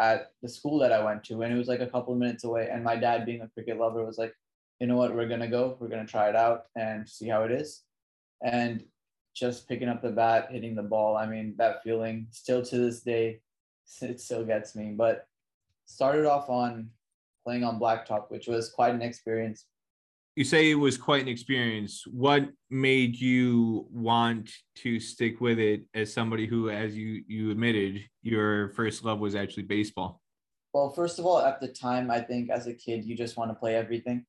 at 0.00 0.32
the 0.42 0.48
school 0.48 0.80
that 0.80 0.92
I 0.92 1.04
went 1.04 1.22
to, 1.24 1.42
and 1.42 1.54
it 1.54 1.56
was 1.56 1.68
like 1.68 1.80
a 1.80 1.86
couple 1.86 2.12
of 2.12 2.18
minutes 2.18 2.42
away. 2.42 2.68
And 2.70 2.82
my 2.82 2.96
dad, 2.96 3.24
being 3.24 3.42
a 3.42 3.48
cricket 3.48 3.78
lover, 3.78 4.04
was 4.04 4.18
like, 4.18 4.34
"You 4.82 4.88
know 4.88 4.96
what? 4.96 5.14
We're 5.14 5.28
gonna 5.28 5.46
go. 5.46 5.76
We're 5.78 5.86
gonna 5.86 6.04
try 6.04 6.28
it 6.28 6.34
out 6.34 6.64
and 6.74 7.08
see 7.08 7.28
how 7.28 7.44
it 7.44 7.52
is." 7.52 7.84
And 8.42 8.84
just 9.32 9.68
picking 9.68 9.88
up 9.88 10.02
the 10.02 10.10
bat, 10.10 10.50
hitting 10.50 10.74
the 10.74 10.82
ball. 10.82 11.16
I 11.16 11.24
mean, 11.24 11.54
that 11.56 11.84
feeling 11.84 12.26
still 12.32 12.64
to 12.64 12.78
this 12.78 13.00
day, 13.04 13.42
it 14.00 14.20
still 14.20 14.44
gets 14.44 14.74
me. 14.74 14.90
But 14.90 15.28
started 15.86 16.26
off 16.26 16.50
on 16.50 16.90
playing 17.44 17.62
on 17.62 17.78
blacktop, 17.78 18.28
which 18.32 18.48
was 18.48 18.70
quite 18.70 18.92
an 18.92 19.02
experience. 19.02 19.66
You 20.34 20.42
say 20.42 20.68
it 20.72 20.74
was 20.74 20.98
quite 20.98 21.22
an 21.22 21.28
experience. 21.28 22.04
What 22.08 22.50
made 22.68 23.20
you 23.20 23.86
want 23.88 24.50
to 24.76 24.98
stick 24.98 25.40
with 25.40 25.60
it 25.60 25.82
as 25.94 26.12
somebody 26.12 26.48
who, 26.48 26.70
as 26.70 26.96
you 26.96 27.22
you 27.28 27.52
admitted, 27.52 28.02
your 28.22 28.70
first 28.70 29.04
love 29.04 29.20
was 29.20 29.36
actually 29.36 29.62
baseball? 29.62 30.20
Well, 30.74 30.90
first 30.90 31.20
of 31.20 31.26
all, 31.26 31.38
at 31.38 31.60
the 31.60 31.68
time, 31.68 32.10
I 32.10 32.20
think 32.20 32.50
as 32.50 32.66
a 32.66 32.74
kid, 32.74 33.04
you 33.04 33.14
just 33.14 33.36
want 33.36 33.52
to 33.52 33.54
play 33.54 33.76
everything. 33.76 34.26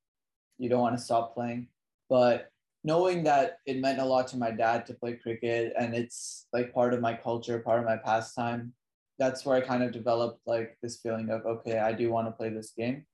You 0.58 0.70
don't 0.70 0.82
want 0.82 0.98
to 0.98 1.04
stop 1.04 1.34
playing. 1.34 1.68
But 2.10 2.50
knowing 2.84 3.24
that 3.24 3.60
it 3.66 3.80
meant 3.80 4.00
a 4.00 4.06
lot 4.06 4.28
to 4.30 4.38
my 4.38 4.52
dad 4.52 4.86
to 4.86 4.94
play 4.94 5.14
cricket 5.14 5.74
and 5.78 5.96
it's 5.96 6.48
like 6.54 6.74
part 6.74 6.94
of 6.94 7.02
my 7.02 7.14
culture, 7.14 7.60
part 7.60 7.80
of 7.80 7.86
my 7.86 7.98
pastime, 7.98 8.74
that's 9.20 9.46
where 9.46 9.56
I 9.56 9.62
kind 9.62 9.84
of 9.84 9.92
developed 9.92 10.42
like 10.46 10.78
this 10.82 11.00
feeling 11.00 11.30
of, 11.30 11.46
okay, 11.46 11.80
I 11.80 11.94
do 11.94 12.12
want 12.12 12.28
to 12.28 12.32
play 12.32 12.50
this 12.50 12.72
game. 12.78 13.06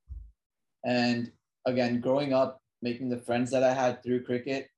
And 0.85 1.31
again, 1.65 1.99
growing 1.99 2.33
up, 2.33 2.61
making 2.81 3.09
the 3.09 3.17
friends 3.17 3.51
that 3.51 3.63
I 3.63 3.73
had 3.73 4.01
through 4.01 4.23
cricket, 4.23 4.69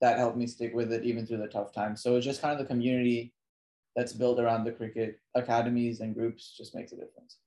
that 0.00 0.18
helped 0.18 0.36
me 0.36 0.46
stick 0.46 0.74
with 0.74 0.92
it 0.92 1.04
even 1.04 1.26
through 1.26 1.38
the 1.38 1.48
tough 1.48 1.72
times. 1.72 2.02
So 2.02 2.16
it's 2.16 2.24
just 2.24 2.40
kind 2.40 2.52
of 2.52 2.58
the 2.58 2.72
community 2.72 3.34
that's 3.96 4.12
built 4.12 4.38
around 4.38 4.64
the 4.64 4.72
cricket 4.72 5.18
academies 5.34 6.00
and 6.00 6.14
groups 6.14 6.54
just 6.56 6.74
makes 6.74 6.92
a 6.92 6.96
difference. 6.96 7.38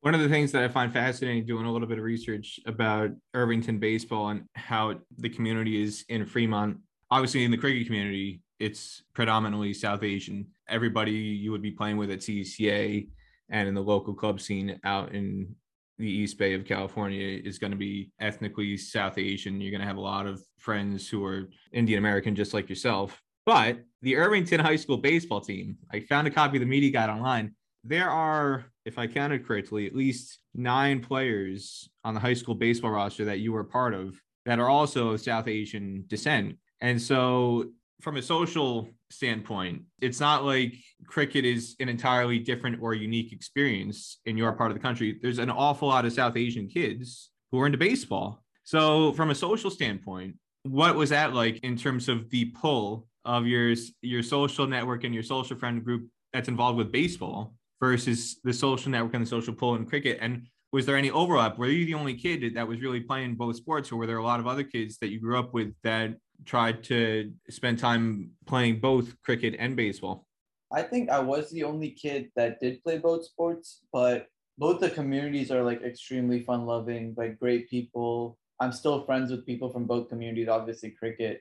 One 0.00 0.14
of 0.14 0.20
the 0.20 0.28
things 0.28 0.52
that 0.52 0.62
I 0.62 0.68
find 0.68 0.92
fascinating 0.92 1.44
doing 1.44 1.66
a 1.66 1.72
little 1.72 1.88
bit 1.88 1.98
of 1.98 2.04
research 2.04 2.60
about 2.66 3.10
Irvington 3.34 3.78
baseball 3.78 4.28
and 4.28 4.44
how 4.54 4.94
the 5.16 5.28
community 5.28 5.82
is 5.82 6.04
in 6.08 6.24
Fremont, 6.24 6.78
obviously 7.10 7.44
in 7.44 7.50
the 7.50 7.56
cricket 7.56 7.86
community, 7.86 8.40
it's 8.60 9.02
predominantly 9.12 9.74
South 9.74 10.04
Asian. 10.04 10.46
Everybody 10.68 11.12
you 11.12 11.50
would 11.50 11.62
be 11.62 11.72
playing 11.72 11.96
with 11.96 12.12
at 12.12 12.20
CCA 12.20 13.08
and 13.50 13.68
in 13.68 13.74
the 13.74 13.82
local 13.82 14.14
club 14.14 14.40
scene 14.40 14.78
out 14.84 15.14
in 15.14 15.54
the 15.98 16.08
East 16.08 16.38
Bay 16.38 16.54
of 16.54 16.64
California 16.64 17.40
is 17.44 17.58
going 17.58 17.72
to 17.72 17.76
be 17.76 18.12
ethnically 18.20 18.76
South 18.76 19.18
Asian. 19.18 19.60
You're 19.60 19.72
going 19.72 19.80
to 19.80 19.86
have 19.86 19.96
a 19.96 20.00
lot 20.00 20.26
of 20.26 20.40
friends 20.58 21.08
who 21.08 21.24
are 21.24 21.48
Indian 21.72 21.98
American, 21.98 22.36
just 22.36 22.54
like 22.54 22.68
yourself. 22.68 23.20
But 23.44 23.80
the 24.02 24.16
Irvington 24.16 24.60
High 24.60 24.76
School 24.76 24.98
baseball 24.98 25.40
team, 25.40 25.76
I 25.92 26.00
found 26.00 26.28
a 26.28 26.30
copy 26.30 26.58
of 26.58 26.60
the 26.60 26.66
media 26.66 26.92
guide 26.92 27.10
online. 27.10 27.56
There 27.88 28.10
are 28.10 28.66
if 28.84 28.98
I 28.98 29.06
counted 29.06 29.46
correctly, 29.46 29.86
at 29.86 29.94
least 29.94 30.40
nine 30.54 31.00
players 31.00 31.88
on 32.04 32.14
the 32.14 32.20
high 32.20 32.34
school 32.34 32.54
baseball 32.54 32.90
roster 32.90 33.26
that 33.26 33.40
you 33.40 33.52
were 33.52 33.64
part 33.64 33.94
of 33.94 34.20
that 34.46 34.58
are 34.58 34.68
also 34.68 35.10
of 35.10 35.20
South 35.20 35.48
Asian 35.48 36.04
descent. 36.06 36.56
And 36.80 37.00
so, 37.00 37.70
from 38.00 38.16
a 38.16 38.22
social 38.22 38.88
standpoint, 39.10 39.82
it's 40.00 40.20
not 40.20 40.44
like 40.44 40.74
cricket 41.06 41.44
is 41.44 41.76
an 41.80 41.88
entirely 41.88 42.38
different 42.38 42.80
or 42.82 42.94
unique 42.94 43.32
experience 43.32 44.20
in 44.26 44.36
your 44.36 44.52
part 44.52 44.70
of 44.70 44.76
the 44.76 44.82
country. 44.82 45.18
There's 45.20 45.38
an 45.38 45.50
awful 45.50 45.88
lot 45.88 46.04
of 46.04 46.12
South 46.12 46.36
Asian 46.36 46.68
kids 46.68 47.30
who 47.50 47.60
are 47.60 47.66
into 47.66 47.78
baseball. 47.78 48.42
So, 48.64 49.12
from 49.12 49.30
a 49.30 49.34
social 49.34 49.70
standpoint, 49.70 50.36
what 50.62 50.94
was 50.94 51.10
that 51.10 51.32
like 51.32 51.58
in 51.58 51.76
terms 51.76 52.08
of 52.08 52.28
the 52.28 52.46
pull 52.46 53.06
of 53.24 53.46
your 53.46 53.74
your 54.02 54.22
social 54.22 54.66
network 54.66 55.04
and 55.04 55.14
your 55.14 55.22
social 55.22 55.56
friend 55.56 55.82
group 55.82 56.08
that's 56.34 56.48
involved 56.48 56.76
with 56.76 56.92
baseball 56.92 57.54
versus 57.80 58.40
the 58.44 58.52
social 58.52 58.90
network 58.90 59.14
and 59.14 59.24
the 59.24 59.28
social 59.28 59.54
pull 59.54 59.74
in 59.74 59.86
cricket? 59.86 60.18
And 60.20 60.46
was 60.72 60.84
there 60.84 60.96
any 60.96 61.10
overlap? 61.10 61.58
Were 61.58 61.68
you 61.68 61.86
the 61.86 61.94
only 61.94 62.14
kid 62.14 62.54
that 62.54 62.68
was 62.68 62.80
really 62.80 63.00
playing 63.00 63.36
both 63.36 63.56
sports, 63.56 63.90
or 63.90 63.96
were 63.96 64.06
there 64.06 64.18
a 64.18 64.22
lot 64.22 64.40
of 64.40 64.46
other 64.46 64.64
kids 64.64 64.98
that 64.98 65.08
you 65.08 65.20
grew 65.20 65.38
up 65.38 65.54
with 65.54 65.72
that 65.82 66.16
tried 66.44 66.84
to 66.84 67.32
spend 67.48 67.78
time 67.78 68.30
playing 68.46 68.80
both 68.80 69.20
cricket 69.22 69.56
and 69.58 69.76
baseball? 69.76 70.26
I 70.70 70.82
think 70.82 71.08
I 71.08 71.20
was 71.20 71.50
the 71.50 71.64
only 71.64 71.90
kid 71.90 72.30
that 72.36 72.60
did 72.60 72.82
play 72.82 72.98
both 72.98 73.24
sports, 73.24 73.80
but 73.92 74.26
both 74.58 74.80
the 74.80 74.90
communities 74.90 75.50
are 75.50 75.62
like 75.62 75.82
extremely 75.82 76.40
fun 76.40 76.66
loving, 76.66 77.14
like 77.16 77.38
great 77.38 77.70
people. 77.70 78.36
I'm 78.60 78.72
still 78.72 79.04
friends 79.04 79.30
with 79.30 79.46
people 79.46 79.70
from 79.70 79.86
both 79.86 80.08
communities, 80.08 80.48
obviously 80.48 80.90
cricket, 80.90 81.40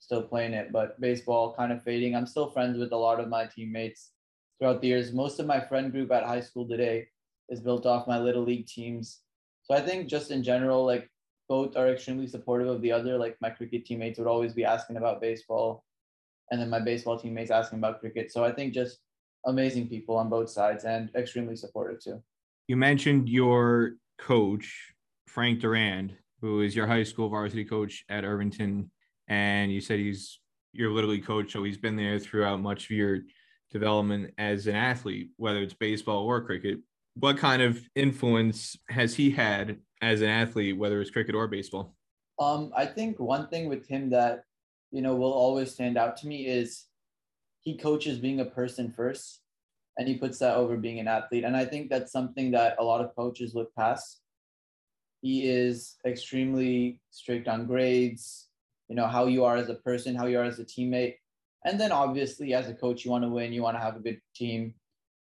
still 0.00 0.22
playing 0.22 0.54
it, 0.54 0.72
but 0.72 1.00
baseball 1.00 1.54
kind 1.54 1.72
of 1.72 1.82
fading. 1.84 2.16
I'm 2.16 2.26
still 2.26 2.50
friends 2.50 2.78
with 2.78 2.92
a 2.92 2.96
lot 2.96 3.20
of 3.20 3.28
my 3.28 3.46
teammates 3.46 4.10
throughout 4.58 4.80
the 4.80 4.88
years. 4.88 5.12
Most 5.12 5.40
of 5.40 5.46
my 5.46 5.60
friend 5.60 5.90
group 5.90 6.12
at 6.12 6.24
high 6.24 6.40
school 6.40 6.66
today 6.66 7.08
is 7.48 7.60
built 7.60 7.86
off 7.86 8.06
my 8.06 8.18
little 8.18 8.42
league 8.42 8.66
teams. 8.66 9.20
So 9.62 9.74
I 9.74 9.80
think 9.80 10.08
just 10.08 10.30
in 10.30 10.42
general, 10.42 10.84
like 10.84 11.10
both 11.48 11.76
are 11.76 11.88
extremely 11.88 12.26
supportive 12.26 12.68
of 12.68 12.80
the 12.82 12.92
other. 12.92 13.18
Like 13.18 13.36
my 13.40 13.50
cricket 13.50 13.84
teammates 13.84 14.18
would 14.18 14.28
always 14.28 14.52
be 14.52 14.64
asking 14.64 14.96
about 14.96 15.20
baseball, 15.20 15.84
and 16.50 16.60
then 16.60 16.70
my 16.70 16.80
baseball 16.80 17.18
teammates 17.18 17.50
asking 17.50 17.78
about 17.78 18.00
cricket. 18.00 18.32
So 18.32 18.44
I 18.44 18.52
think 18.52 18.74
just 18.74 18.98
amazing 19.46 19.88
people 19.88 20.16
on 20.16 20.30
both 20.30 20.50
sides 20.50 20.84
and 20.84 21.10
extremely 21.14 21.56
supportive 21.56 22.02
too. 22.02 22.22
You 22.66 22.76
mentioned 22.76 23.28
your 23.28 23.96
coach, 24.18 24.94
Frank 25.26 25.60
Durand, 25.60 26.16
who 26.40 26.62
is 26.62 26.74
your 26.74 26.86
high 26.86 27.02
school 27.02 27.28
varsity 27.28 27.64
coach 27.64 28.04
at 28.08 28.24
Irvington, 28.24 28.90
and 29.28 29.72
you 29.72 29.80
said 29.80 29.98
he's 29.98 30.40
your 30.72 30.90
little 30.90 31.10
league 31.10 31.26
coach, 31.26 31.52
so 31.52 31.62
he's 31.62 31.78
been 31.78 31.96
there 31.96 32.18
throughout 32.18 32.60
much 32.60 32.84
of 32.84 32.90
your 32.90 33.20
development 33.74 34.32
as 34.38 34.66
an 34.66 34.76
athlete, 34.76 35.30
whether 35.36 35.60
it's 35.60 35.74
baseball 35.74 36.24
or 36.24 36.40
cricket. 36.40 36.78
What 37.16 37.36
kind 37.36 37.60
of 37.60 37.78
influence 37.94 38.78
has 38.88 39.14
he 39.14 39.30
had 39.30 39.78
as 40.00 40.22
an 40.22 40.28
athlete, 40.28 40.78
whether 40.78 41.00
it's 41.00 41.10
cricket 41.10 41.34
or 41.34 41.46
baseball? 41.48 41.94
Um, 42.38 42.72
I 42.74 42.86
think 42.86 43.20
one 43.20 43.48
thing 43.48 43.68
with 43.68 43.86
him 43.86 44.10
that 44.10 44.44
you 44.90 45.02
know 45.02 45.14
will 45.16 45.32
always 45.32 45.72
stand 45.72 45.98
out 45.98 46.16
to 46.18 46.26
me 46.26 46.46
is 46.46 46.86
he 47.60 47.76
coaches 47.76 48.18
being 48.18 48.40
a 48.40 48.44
person 48.44 48.90
first, 48.90 49.40
and 49.98 50.08
he 50.08 50.16
puts 50.16 50.38
that 50.38 50.56
over 50.56 50.76
being 50.76 51.00
an 51.00 51.08
athlete. 51.08 51.44
And 51.44 51.56
I 51.56 51.64
think 51.64 51.90
that's 51.90 52.12
something 52.12 52.52
that 52.52 52.76
a 52.78 52.84
lot 52.84 53.04
of 53.04 53.14
coaches 53.14 53.54
look 53.54 53.74
past. 53.74 54.20
He 55.20 55.48
is 55.48 55.96
extremely 56.06 57.00
strict 57.10 57.48
on 57.48 57.66
grades, 57.66 58.48
you 58.88 58.94
know, 58.94 59.06
how 59.06 59.26
you 59.26 59.44
are 59.44 59.56
as 59.56 59.68
a 59.68 59.74
person, 59.74 60.14
how 60.14 60.26
you 60.26 60.38
are 60.38 60.44
as 60.44 60.58
a 60.58 60.64
teammate. 60.64 61.14
And 61.64 61.80
then 61.80 61.92
obviously, 61.92 62.52
as 62.54 62.68
a 62.68 62.74
coach, 62.74 63.04
you 63.04 63.10
want 63.10 63.24
to 63.24 63.30
win, 63.30 63.52
you 63.52 63.62
want 63.62 63.76
to 63.76 63.82
have 63.82 63.96
a 63.96 64.00
good 64.00 64.20
team. 64.34 64.74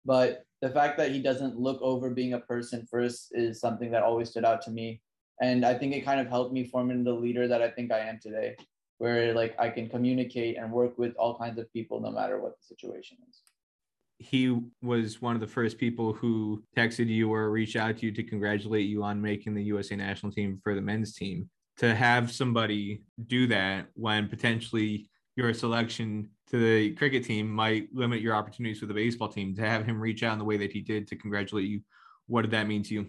But 0.04 0.44
the 0.62 0.70
fact 0.70 0.96
that 0.98 1.10
he 1.10 1.20
doesn't 1.20 1.58
look 1.58 1.80
over 1.82 2.10
being 2.10 2.32
a 2.34 2.40
person 2.40 2.86
first 2.90 3.28
is 3.32 3.60
something 3.60 3.90
that 3.90 4.02
always 4.02 4.30
stood 4.30 4.44
out 4.44 4.62
to 4.62 4.70
me. 4.70 5.02
And 5.40 5.64
I 5.64 5.74
think 5.74 5.94
it 5.94 6.04
kind 6.04 6.20
of 6.20 6.28
helped 6.28 6.52
me 6.52 6.64
form 6.64 6.90
into 6.90 7.10
the 7.10 7.18
leader 7.18 7.48
that 7.48 7.60
I 7.60 7.70
think 7.70 7.92
I 7.92 8.00
am 8.00 8.18
today, 8.22 8.56
where 8.98 9.34
like 9.34 9.54
I 9.58 9.68
can 9.68 9.88
communicate 9.88 10.56
and 10.56 10.72
work 10.72 10.96
with 10.98 11.14
all 11.16 11.36
kinds 11.36 11.58
of 11.58 11.72
people 11.72 12.00
no 12.00 12.10
matter 12.10 12.40
what 12.40 12.56
the 12.58 12.64
situation 12.64 13.18
is. 13.28 13.40
He 14.18 14.56
was 14.82 15.20
one 15.20 15.34
of 15.34 15.40
the 15.40 15.48
first 15.48 15.78
people 15.78 16.12
who 16.12 16.62
texted 16.76 17.08
you 17.08 17.32
or 17.32 17.50
reached 17.50 17.74
out 17.74 17.98
to 17.98 18.06
you 18.06 18.12
to 18.12 18.22
congratulate 18.22 18.86
you 18.86 19.02
on 19.02 19.20
making 19.20 19.54
the 19.54 19.64
USA 19.64 19.96
national 19.96 20.30
team 20.30 20.60
for 20.62 20.74
the 20.74 20.80
men's 20.80 21.14
team. 21.14 21.50
To 21.78 21.92
have 21.92 22.30
somebody 22.30 23.02
do 23.26 23.48
that 23.48 23.86
when 23.94 24.28
potentially 24.28 25.08
your 25.36 25.52
selection 25.54 26.28
to 26.50 26.58
the 26.58 26.94
cricket 26.94 27.24
team 27.24 27.50
might 27.50 27.88
limit 27.94 28.20
your 28.20 28.34
opportunities 28.34 28.78
for 28.78 28.86
the 28.86 28.94
baseball 28.94 29.28
team. 29.28 29.54
To 29.56 29.62
have 29.62 29.86
him 29.86 30.00
reach 30.00 30.22
out 30.22 30.34
in 30.34 30.38
the 30.38 30.44
way 30.44 30.56
that 30.58 30.72
he 30.72 30.80
did 30.80 31.06
to 31.08 31.16
congratulate 31.16 31.66
you, 31.66 31.80
what 32.26 32.42
did 32.42 32.50
that 32.50 32.66
mean 32.66 32.82
to 32.84 32.94
you? 32.94 33.06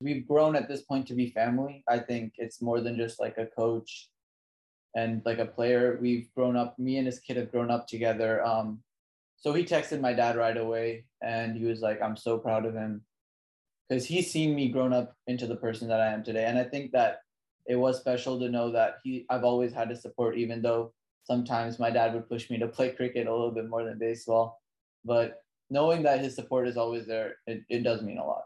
We've 0.00 0.26
grown 0.26 0.56
at 0.56 0.68
this 0.68 0.82
point 0.82 1.06
to 1.08 1.14
be 1.14 1.30
family. 1.30 1.82
I 1.88 1.98
think 1.98 2.34
it's 2.36 2.60
more 2.60 2.80
than 2.80 2.96
just 2.96 3.20
like 3.20 3.38
a 3.38 3.46
coach 3.46 4.10
and 4.94 5.22
like 5.24 5.38
a 5.38 5.46
player. 5.46 5.98
We've 6.00 6.28
grown 6.34 6.56
up. 6.56 6.78
Me 6.78 6.98
and 6.98 7.06
his 7.06 7.20
kid 7.20 7.36
have 7.36 7.50
grown 7.50 7.70
up 7.70 7.86
together. 7.86 8.44
Um, 8.44 8.80
so 9.36 9.52
he 9.52 9.64
texted 9.64 10.00
my 10.00 10.12
dad 10.12 10.36
right 10.36 10.56
away, 10.56 11.04
and 11.22 11.56
he 11.56 11.64
was 11.64 11.80
like, 11.80 12.02
"I'm 12.02 12.16
so 12.16 12.38
proud 12.38 12.66
of 12.66 12.74
him." 12.74 13.02
Because 13.88 14.06
he's 14.06 14.30
seen 14.30 14.54
me 14.54 14.68
grown 14.68 14.92
up 14.92 15.14
into 15.26 15.46
the 15.46 15.56
person 15.56 15.88
that 15.88 16.00
I 16.00 16.12
am 16.12 16.24
today. 16.24 16.44
And 16.44 16.58
I 16.58 16.64
think 16.64 16.92
that 16.92 17.18
it 17.66 17.76
was 17.76 17.98
special 17.98 18.38
to 18.40 18.48
know 18.48 18.70
that 18.72 18.98
he 19.02 19.26
I've 19.30 19.44
always 19.44 19.72
had 19.72 19.90
his 19.90 20.02
support, 20.02 20.36
even 20.36 20.62
though 20.62 20.92
sometimes 21.24 21.78
my 21.78 21.90
dad 21.90 22.14
would 22.14 22.28
push 22.28 22.50
me 22.50 22.58
to 22.58 22.68
play 22.68 22.90
cricket 22.96 23.26
a 23.26 23.32
little 23.32 23.50
bit 23.50 23.68
more 23.68 23.84
than 23.84 23.98
baseball. 23.98 24.60
But 25.04 25.42
knowing 25.70 26.02
that 26.04 26.20
his 26.20 26.34
support 26.34 26.68
is 26.68 26.76
always 26.76 27.06
there, 27.06 27.36
it, 27.46 27.62
it 27.68 27.82
does 27.82 28.02
mean 28.02 28.18
a 28.18 28.26
lot. 28.26 28.44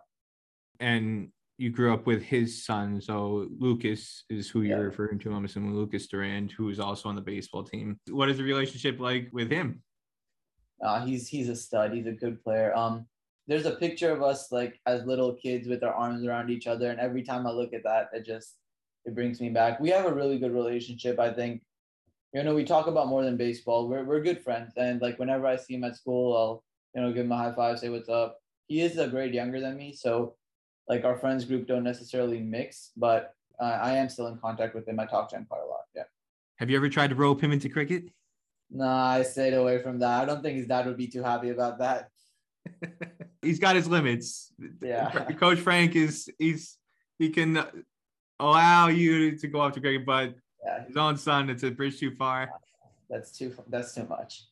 And 0.81 1.31
you 1.59 1.71
grew 1.71 1.93
up 1.93 2.07
with 2.07 2.23
his 2.23 2.65
son, 2.65 3.01
so 3.01 3.49
Lucas 3.59 4.25
is 4.31 4.49
who 4.49 4.63
you're 4.63 4.79
yeah. 4.79 4.85
referring 4.85 5.19
to. 5.21 5.33
I'm 5.33 5.45
assuming 5.45 5.75
Lucas 5.75 6.07
Durand, 6.07 6.53
who 6.53 6.71
is 6.71 6.79
also 6.79 7.09
on 7.09 7.17
the 7.17 7.21
baseball 7.21 7.65
team. 7.65 7.99
What 8.09 8.29
is 8.29 8.39
the 8.39 8.45
relationship 8.45 9.01
like 9.01 9.29
with 9.33 9.51
him? 9.51 9.83
Uh, 10.81 11.05
he's 11.05 11.27
he's 11.27 11.49
a 11.49 11.57
stud. 11.57 11.93
He's 11.93 12.07
a 12.07 12.13
good 12.13 12.43
player. 12.45 12.73
Um, 12.77 13.07
there's 13.49 13.67
a 13.67 13.73
picture 13.73 14.13
of 14.13 14.23
us 14.23 14.53
like 14.53 14.79
as 14.87 15.05
little 15.05 15.35
kids 15.35 15.67
with 15.67 15.83
our 15.83 15.93
arms 15.93 16.25
around 16.25 16.51
each 16.51 16.69
other, 16.69 16.91
and 16.91 17.01
every 17.01 17.25
time 17.25 17.45
I 17.45 17.51
look 17.51 17.73
at 17.73 17.83
that, 17.83 18.11
it 18.13 18.25
just 18.25 18.55
it 19.05 19.17
brings 19.17 19.41
me 19.41 19.49
back. 19.49 19.81
We 19.81 19.91
have 19.91 20.07
a 20.07 20.15
really 20.15 20.39
good 20.39 20.53
relationship. 20.53 21.19
I 21.19 21.33
think, 21.33 21.63
you 22.33 22.43
know, 22.43 22.55
we 22.55 22.65
talk 22.65 22.87
about 22.87 23.09
more 23.09 23.25
than 23.25 23.37
baseball. 23.37 23.89
We're 23.89 24.05
we're 24.05 24.21
good 24.21 24.43
friends, 24.43 24.73
and 24.77 25.01
like 25.01 25.19
whenever 25.19 25.47
I 25.47 25.57
see 25.57 25.75
him 25.75 25.85
at 25.85 25.97
school, 25.97 26.37
I'll 26.37 26.65
you 26.95 27.03
know 27.03 27.13
give 27.13 27.25
him 27.25 27.33
a 27.33 27.37
high 27.37 27.55
five, 27.55 27.79
say 27.79 27.89
what's 27.89 28.09
up. 28.09 28.39
He 28.67 28.81
is 28.81 28.99
a 28.99 29.09
grade 29.09 29.35
younger 29.35 29.61
than 29.61 29.77
me, 29.77 29.95
so 29.95 30.37
like 30.89 31.05
our 31.05 31.17
friends 31.17 31.45
group 31.45 31.67
don't 31.67 31.85
necessarily 31.85 32.41
mix, 32.41 32.93
but 32.97 33.35
uh, 33.61 33.79
I 33.83 33.97
am 33.97 34.09
still 34.09 34.27
in 34.29 34.39
contact 34.39 34.75
with 34.75 34.87
him. 34.87 35.01
I 35.01 35.07
talk 35.07 35.29
to 35.31 35.37
him 35.37 35.47
quite 35.49 35.63
a 35.63 35.67
lot. 35.67 35.81
Yeah. 35.95 36.05
Have 36.57 36.71
you 36.71 36.77
ever 36.77 36.89
tried 36.89 37.11
to 37.11 37.17
rope 37.17 37.43
him 37.43 37.53
into 37.53 37.69
cricket? 37.69 38.05
Nah, 38.71 39.11
I 39.11 39.23
stayed 39.23 39.55
away 39.55 39.83
from 39.83 39.99
that. 40.01 40.23
I 40.23 40.25
don't 40.27 40.43
think 40.43 40.57
his 40.57 40.67
dad 40.67 40.87
would 40.87 40.97
be 40.97 41.07
too 41.07 41.23
happy 41.23 41.51
about 41.51 41.79
that. 41.79 42.11
he's 43.43 43.59
got 43.59 43.77
his 43.77 43.89
limits. 43.89 44.53
Yeah. 44.83 45.11
Coach 45.39 45.59
Frank 45.59 45.97
is 45.97 46.29
he's 46.39 46.77
he 47.19 47.31
can 47.31 47.65
allow 48.39 48.89
you 48.89 49.37
to 49.39 49.49
go 49.49 49.61
off 49.61 49.73
to 49.73 49.81
cricket, 49.81 50.05
but 50.07 50.35
yeah. 50.69 50.85
his 50.87 50.97
own 50.97 51.17
son, 51.17 51.51
it's 51.51 51.63
a 51.63 51.71
bridge 51.71 51.99
too 51.99 52.15
far. 52.17 52.51
That's 53.09 53.33
too 53.37 53.55
that's 53.69 53.95
too 53.95 54.05
much. 54.05 54.45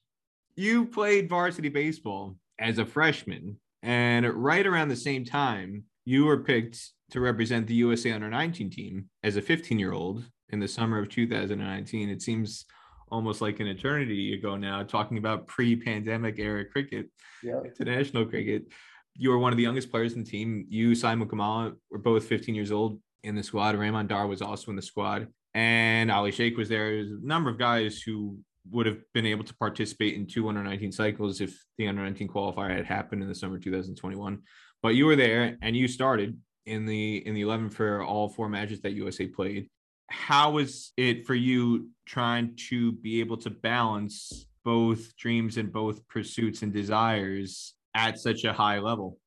You 0.54 0.86
played 0.86 1.28
varsity 1.28 1.68
baseball 1.68 2.36
as 2.58 2.78
a 2.78 2.86
freshman, 2.86 3.58
and 3.82 4.26
right 4.32 4.66
around 4.66 4.88
the 4.88 4.96
same 4.96 5.24
time, 5.24 5.84
you 6.04 6.24
were 6.24 6.38
picked 6.38 6.78
to 7.10 7.20
represent 7.20 7.66
the 7.66 7.74
USA 7.74 8.12
under 8.12 8.28
19 8.28 8.70
team 8.70 9.08
as 9.22 9.36
a 9.36 9.42
15 9.42 9.78
year 9.78 9.92
old 9.92 10.24
in 10.50 10.60
the 10.60 10.68
summer 10.68 10.98
of 10.98 11.08
2019. 11.08 12.08
It 12.08 12.22
seems 12.22 12.64
almost 13.10 13.40
like 13.40 13.60
an 13.60 13.66
eternity 13.66 14.34
ago 14.34 14.56
now, 14.56 14.82
talking 14.82 15.18
about 15.18 15.46
pre 15.46 15.76
pandemic 15.76 16.38
era 16.38 16.64
cricket, 16.64 17.10
yeah. 17.42 17.60
international 17.64 18.24
cricket. 18.24 18.66
You 19.14 19.30
were 19.30 19.38
one 19.38 19.52
of 19.52 19.56
the 19.56 19.62
youngest 19.62 19.90
players 19.90 20.14
in 20.14 20.24
the 20.24 20.30
team. 20.30 20.66
You, 20.68 20.94
Sai 20.94 21.14
Mukkamalla, 21.14 21.74
were 21.90 21.98
both 21.98 22.26
15 22.26 22.54
years 22.54 22.70
old 22.70 23.00
in 23.22 23.34
the 23.34 23.42
squad. 23.42 23.74
Raymond 23.74 24.08
Dar 24.08 24.26
was 24.26 24.42
also 24.42 24.70
in 24.70 24.76
the 24.76 24.82
squad. 24.82 25.28
And 25.56 26.10
Ali 26.10 26.32
Sheikh 26.32 26.58
was 26.58 26.68
there. 26.68 26.90
There's 26.90 27.12
a 27.12 27.26
number 27.26 27.48
of 27.48 27.58
guys 27.58 28.02
who 28.02 28.38
would 28.70 28.84
have 28.84 28.98
been 29.14 29.24
able 29.24 29.44
to 29.44 29.54
participate 29.54 30.14
in 30.14 30.26
two 30.26 30.48
under 30.48 30.62
19 30.62 30.92
cycles 30.92 31.40
if 31.40 31.64
the 31.78 31.88
under 31.88 32.02
19 32.02 32.28
qualifier 32.28 32.76
had 32.76 32.84
happened 32.84 33.22
in 33.22 33.28
the 33.28 33.34
summer 33.34 33.58
2021 33.58 34.42
but 34.82 34.96
you 34.96 35.06
were 35.06 35.14
there 35.14 35.56
and 35.62 35.76
you 35.76 35.86
started 35.86 36.36
in 36.64 36.84
the 36.84 37.24
in 37.26 37.34
the 37.34 37.42
11 37.42 37.70
for 37.70 38.02
all 38.02 38.28
four 38.28 38.48
matches 38.48 38.80
that 38.80 38.92
USA 38.92 39.28
played 39.28 39.68
how 40.08 40.50
was 40.50 40.92
it 40.96 41.24
for 41.24 41.36
you 41.36 41.88
trying 42.06 42.56
to 42.68 42.90
be 42.92 43.20
able 43.20 43.36
to 43.36 43.50
balance 43.50 44.48
both 44.64 45.16
dreams 45.16 45.58
and 45.58 45.72
both 45.72 46.06
pursuits 46.08 46.62
and 46.62 46.72
desires 46.72 47.74
at 47.94 48.18
such 48.18 48.42
a 48.42 48.52
high 48.52 48.80
level 48.80 49.18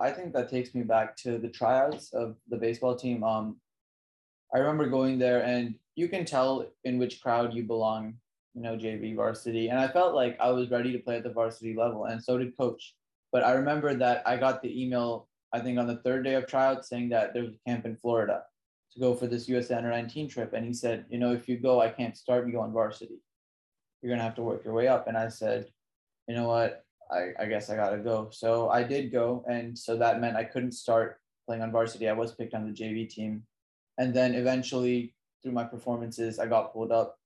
I 0.00 0.12
think 0.12 0.32
that 0.34 0.48
takes 0.48 0.74
me 0.74 0.82
back 0.82 1.16
to 1.18 1.38
the 1.38 1.48
tryouts 1.48 2.12
of 2.14 2.36
the 2.48 2.56
baseball 2.56 2.94
team. 2.94 3.24
Um, 3.24 3.56
I 4.54 4.58
remember 4.58 4.88
going 4.88 5.18
there, 5.18 5.42
and 5.42 5.74
you 5.94 6.08
can 6.08 6.24
tell 6.24 6.66
in 6.84 6.98
which 6.98 7.20
crowd 7.20 7.54
you 7.54 7.64
belong, 7.64 8.14
you 8.54 8.62
know, 8.62 8.76
JV 8.76 9.14
varsity. 9.14 9.68
And 9.68 9.78
I 9.78 9.88
felt 9.88 10.14
like 10.14 10.38
I 10.40 10.50
was 10.50 10.70
ready 10.70 10.92
to 10.92 10.98
play 10.98 11.16
at 11.16 11.22
the 11.22 11.32
varsity 11.32 11.74
level, 11.74 12.04
and 12.06 12.22
so 12.22 12.38
did 12.38 12.56
coach. 12.56 12.94
But 13.30 13.44
I 13.44 13.52
remember 13.52 13.94
that 13.94 14.22
I 14.26 14.36
got 14.36 14.62
the 14.62 14.82
email, 14.82 15.28
I 15.52 15.60
think 15.60 15.78
on 15.78 15.86
the 15.86 15.98
third 15.98 16.24
day 16.24 16.34
of 16.34 16.46
tryouts, 16.46 16.88
saying 16.88 17.10
that 17.10 17.34
there 17.34 17.42
was 17.42 17.52
a 17.52 17.68
camp 17.68 17.84
in 17.84 17.96
Florida 17.96 18.42
to 18.92 19.00
go 19.00 19.14
for 19.14 19.26
this 19.26 19.48
USA 19.48 19.76
Under 19.76 19.90
19 19.90 20.28
trip. 20.28 20.52
And 20.54 20.64
he 20.64 20.72
said, 20.72 21.04
you 21.10 21.18
know, 21.18 21.32
if 21.32 21.48
you 21.48 21.58
go, 21.58 21.80
I 21.80 21.90
can't 21.90 22.16
start 22.16 22.48
you 22.48 22.60
on 22.60 22.72
varsity. 22.72 23.20
You're 24.00 24.12
gonna 24.12 24.22
have 24.22 24.36
to 24.36 24.42
work 24.42 24.64
your 24.64 24.74
way 24.74 24.88
up. 24.88 25.08
And 25.08 25.16
I 25.16 25.28
said, 25.28 25.66
you 26.26 26.34
know 26.34 26.48
what? 26.48 26.84
I, 27.10 27.30
I 27.38 27.46
guess 27.46 27.70
I 27.70 27.76
gotta 27.76 27.98
go. 27.98 28.28
So 28.30 28.68
I 28.68 28.82
did 28.82 29.12
go, 29.12 29.44
and 29.48 29.76
so 29.76 29.96
that 29.96 30.20
meant 30.20 30.36
I 30.36 30.44
couldn't 30.44 30.72
start 30.72 31.20
playing 31.46 31.62
on 31.62 31.72
varsity. 31.72 32.08
I 32.08 32.12
was 32.12 32.34
picked 32.34 32.54
on 32.54 32.66
the 32.66 32.72
JV 32.72 33.08
team, 33.08 33.42
and 33.98 34.14
then 34.14 34.34
eventually 34.34 35.14
through 35.42 35.52
my 35.52 35.64
performances, 35.64 36.38
I 36.38 36.46
got 36.46 36.72
pulled 36.72 36.92
up. 36.92 37.18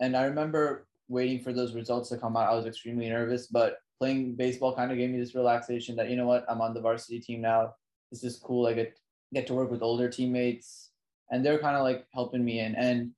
And 0.00 0.16
I 0.16 0.24
remember 0.24 0.86
waiting 1.08 1.40
for 1.40 1.52
those 1.52 1.74
results 1.74 2.08
to 2.10 2.18
come 2.18 2.36
out. 2.36 2.48
I 2.48 2.54
was 2.54 2.66
extremely 2.66 3.08
nervous, 3.08 3.46
but 3.46 3.78
playing 3.98 4.34
baseball 4.34 4.74
kind 4.74 4.92
of 4.92 4.98
gave 4.98 5.10
me 5.10 5.18
this 5.18 5.34
relaxation 5.34 5.96
that 5.96 6.10
you 6.10 6.16
know 6.16 6.26
what, 6.26 6.44
I'm 6.48 6.60
on 6.60 6.74
the 6.74 6.80
varsity 6.80 7.20
team 7.20 7.40
now. 7.40 7.74
This 8.10 8.22
is 8.22 8.36
cool. 8.36 8.66
I 8.66 8.74
get 8.74 8.98
get 9.32 9.46
to 9.48 9.54
work 9.54 9.70
with 9.70 9.82
older 9.82 10.08
teammates, 10.08 10.90
and 11.30 11.44
they're 11.44 11.58
kind 11.58 11.76
of 11.76 11.82
like 11.82 12.06
helping 12.12 12.44
me 12.44 12.60
in. 12.60 12.74
And 12.76 13.12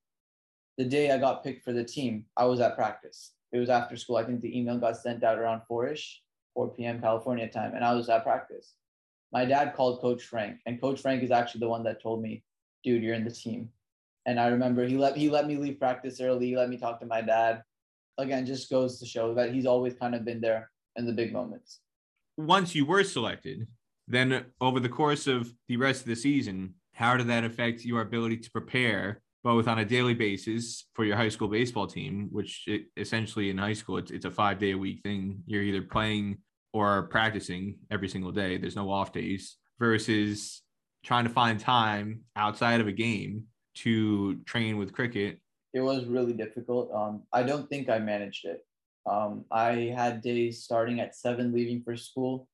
the 0.79 0.85
day 0.85 1.11
I 1.11 1.19
got 1.19 1.45
picked 1.45 1.65
for 1.65 1.73
the 1.73 1.85
team, 1.85 2.25
I 2.37 2.45
was 2.45 2.61
at 2.61 2.77
practice 2.77 3.33
it 3.53 3.59
was 3.59 3.71
after 3.71 3.97
school. 3.97 4.17
I 4.17 4.25
think 4.25 4.41
the 4.41 4.59
email 4.59 4.79
got 4.79 4.97
sent 4.97 5.25
out 5.25 5.39
around 5.39 5.63
four-ish, 5.67 6.23
4 6.55 6.69
p.m. 6.71 7.01
California 7.01 7.49
time, 7.49 7.75
and 7.75 7.85
I 7.85 7.95
was 7.95 8.09
at 8.09 8.25
practice. 8.25 8.75
My 9.33 9.45
dad 9.45 9.75
called 9.75 10.01
Coach 10.01 10.25
Frank, 10.25 10.59
and 10.67 10.81
Coach 10.81 11.01
Frank 11.01 11.23
is 11.23 11.31
actually 11.31 11.61
the 11.61 11.69
one 11.69 11.83
that 11.85 12.03
told 12.03 12.23
me, 12.23 12.43
"Dude, 12.85 13.03
you're 13.03 13.15
in 13.15 13.25
the 13.25 13.31
team." 13.31 13.71
And 14.27 14.39
I 14.39 14.49
remember 14.49 14.87
he 14.87 14.97
let 14.97 15.17
he 15.17 15.31
let 15.31 15.47
me 15.47 15.57
leave 15.57 15.79
practice 15.79 16.21
early. 16.21 16.47
He 16.49 16.57
let 16.57 16.69
me 16.69 16.77
talk 16.77 17.01
to 17.01 17.07
my 17.07 17.21
dad. 17.21 17.63
Again, 18.19 18.45
just 18.47 18.69
goes 18.71 18.99
to 19.01 19.07
show 19.07 19.35
that 19.35 19.53
he's 19.53 19.67
always 19.67 19.95
kind 19.95 20.15
of 20.15 20.25
been 20.25 20.41
there 20.41 20.71
in 20.97 21.07
the 21.07 21.13
big 21.13 21.33
moments. 21.33 21.81
Once 22.37 22.75
you 22.75 22.85
were 22.85 23.05
selected, 23.05 23.67
then 24.07 24.45
over 24.61 24.81
the 24.81 24.89
course 24.89 25.27
of 25.27 25.53
the 25.69 25.77
rest 25.77 26.03
of 26.03 26.07
the 26.09 26.17
season, 26.17 26.75
how 26.93 27.17
did 27.17 27.29
that 27.29 27.45
affect 27.45 27.85
your 27.85 28.01
ability 28.01 28.37
to 28.39 28.51
prepare 28.51 29.23
both 29.45 29.69
on 29.69 29.79
a 29.79 29.85
daily 29.85 30.15
basis 30.15 30.87
for 30.95 31.05
your 31.05 31.17
high 31.17 31.29
school 31.29 31.49
baseball 31.49 31.87
team, 31.87 32.29
which 32.33 32.65
it, 32.67 32.87
essentially 32.97 33.51
in 33.51 33.59
high 33.59 33.73
school, 33.73 33.97
it's, 33.97 34.11
it's 34.11 34.25
a 34.25 34.31
five 34.31 34.59
day 34.59 34.73
a 34.73 34.79
week 34.79 35.01
thing. 35.03 35.43
You're 35.47 35.63
either 35.63 35.83
playing 35.83 36.39
or 36.73 37.05
practicing 37.05 37.77
every 37.91 38.09
single 38.09 38.33
day. 38.33 38.59
There's 38.59 38.77
no 38.77 38.91
off 38.91 39.13
days 39.13 39.57
versus 39.79 40.63
trying 41.09 41.25
to 41.25 41.31
find 41.31 41.59
time 41.59 42.21
outside 42.37 42.83
of 42.83 42.87
a 42.87 42.93
game 42.93 43.43
to 43.75 44.37
train 44.45 44.77
with 44.77 44.93
cricket. 44.93 45.39
It 45.73 45.81
was 45.81 46.05
really 46.05 46.35
difficult. 46.35 46.93
Um, 46.93 47.23
I 47.33 47.45
don't 47.45 47.67
think 47.71 47.89
I 47.89 47.99
managed 47.99 48.45
it. 48.45 48.61
Um, 49.11 49.47
I 49.51 49.91
had 49.97 50.21
days 50.21 50.63
starting 50.63 51.01
at 51.01 51.17
seven, 51.17 51.51
leaving 51.51 51.83
for 51.83 51.97
school, 51.97 52.47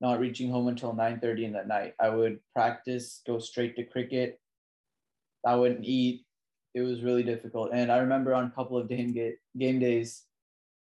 not 0.00 0.18
reaching 0.18 0.50
home 0.50 0.66
until 0.66 0.92
9:30 0.92 1.44
in 1.44 1.52
the 1.52 1.62
night. 1.62 1.94
I 2.00 2.08
would 2.08 2.40
practice, 2.52 3.22
go 3.24 3.38
straight 3.38 3.76
to 3.76 3.84
cricket, 3.84 4.40
I 5.46 5.54
wouldn't 5.54 5.84
eat. 5.84 6.24
It 6.74 6.80
was 6.80 7.04
really 7.04 7.22
difficult. 7.22 7.70
And 7.72 7.92
I 7.92 7.98
remember 7.98 8.34
on 8.34 8.46
a 8.46 8.50
couple 8.50 8.78
of 8.78 8.88
game 8.88 9.14
game 9.56 9.78
days, 9.78 10.24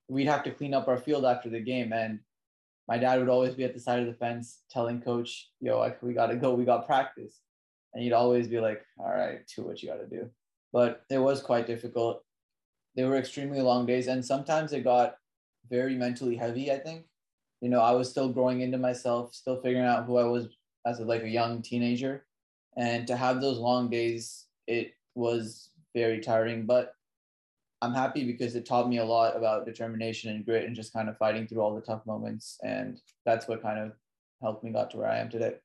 we'd 0.07 0.27
have 0.27 0.43
to 0.43 0.51
clean 0.51 0.75
up 0.75 0.87
our 0.87 0.99
field 0.99 1.25
after 1.25 1.49
the 1.49 1.61
game, 1.61 1.93
and 1.93 2.19
my 2.87 2.97
dad 2.97 3.19
would 3.19 3.29
always 3.29 3.55
be 3.55 3.63
at 3.63 3.73
the 3.73 3.79
side 3.79 3.99
of 3.99 4.07
the 4.07 4.13
fence 4.13 4.63
telling 4.69 5.01
coach, 5.01 5.51
"Yo, 5.59 5.93
we 6.01 6.13
gotta 6.13 6.35
go. 6.35 6.53
We 6.53 6.65
got 6.65 6.85
practice." 6.85 7.41
And 7.93 8.03
he'd 8.03 8.13
always 8.13 8.47
be 8.47 8.59
like, 8.59 8.85
"All 8.99 9.09
right, 9.09 9.39
do 9.55 9.63
what 9.63 9.81
you 9.81 9.89
gotta 9.89 10.07
do." 10.07 10.29
But 10.71 11.03
it 11.09 11.17
was 11.17 11.41
quite 11.41 11.67
difficult. 11.67 12.23
They 12.95 13.03
were 13.03 13.17
extremely 13.17 13.61
long 13.61 13.85
days, 13.85 14.07
and 14.07 14.25
sometimes 14.25 14.73
it 14.73 14.83
got 14.83 15.17
very 15.69 15.95
mentally 15.95 16.35
heavy. 16.35 16.71
I 16.71 16.79
think, 16.79 17.05
you 17.61 17.69
know, 17.69 17.81
I 17.81 17.91
was 17.91 18.09
still 18.09 18.31
growing 18.31 18.61
into 18.61 18.77
myself, 18.77 19.33
still 19.33 19.61
figuring 19.61 19.85
out 19.85 20.05
who 20.05 20.17
I 20.17 20.23
was 20.23 20.47
as 20.85 20.99
a, 20.99 21.05
like 21.05 21.23
a 21.23 21.29
young 21.29 21.61
teenager, 21.61 22.25
and 22.77 23.05
to 23.07 23.15
have 23.15 23.41
those 23.41 23.57
long 23.59 23.89
days 23.89 24.47
it 24.67 24.93
was 25.15 25.71
very 25.93 26.19
tiring, 26.19 26.65
but 26.65 26.93
I'm 27.81 27.93
happy 27.93 28.25
because 28.25 28.55
it 28.55 28.65
taught 28.65 28.89
me 28.89 28.97
a 28.97 29.05
lot 29.05 29.35
about 29.35 29.65
determination 29.65 30.31
and 30.31 30.45
grit 30.45 30.65
and 30.65 30.75
just 30.75 30.93
kind 30.93 31.09
of 31.09 31.17
fighting 31.17 31.47
through 31.47 31.61
all 31.61 31.75
the 31.75 31.81
tough 31.81 32.05
moments. 32.05 32.57
And 32.63 32.99
that's 33.25 33.47
what 33.47 33.61
kind 33.61 33.79
of 33.79 33.91
helped 34.41 34.63
me 34.63 34.71
got 34.71 34.91
to 34.91 34.97
where 34.97 35.09
I 35.09 35.19
am 35.19 35.29
today. 35.29 35.55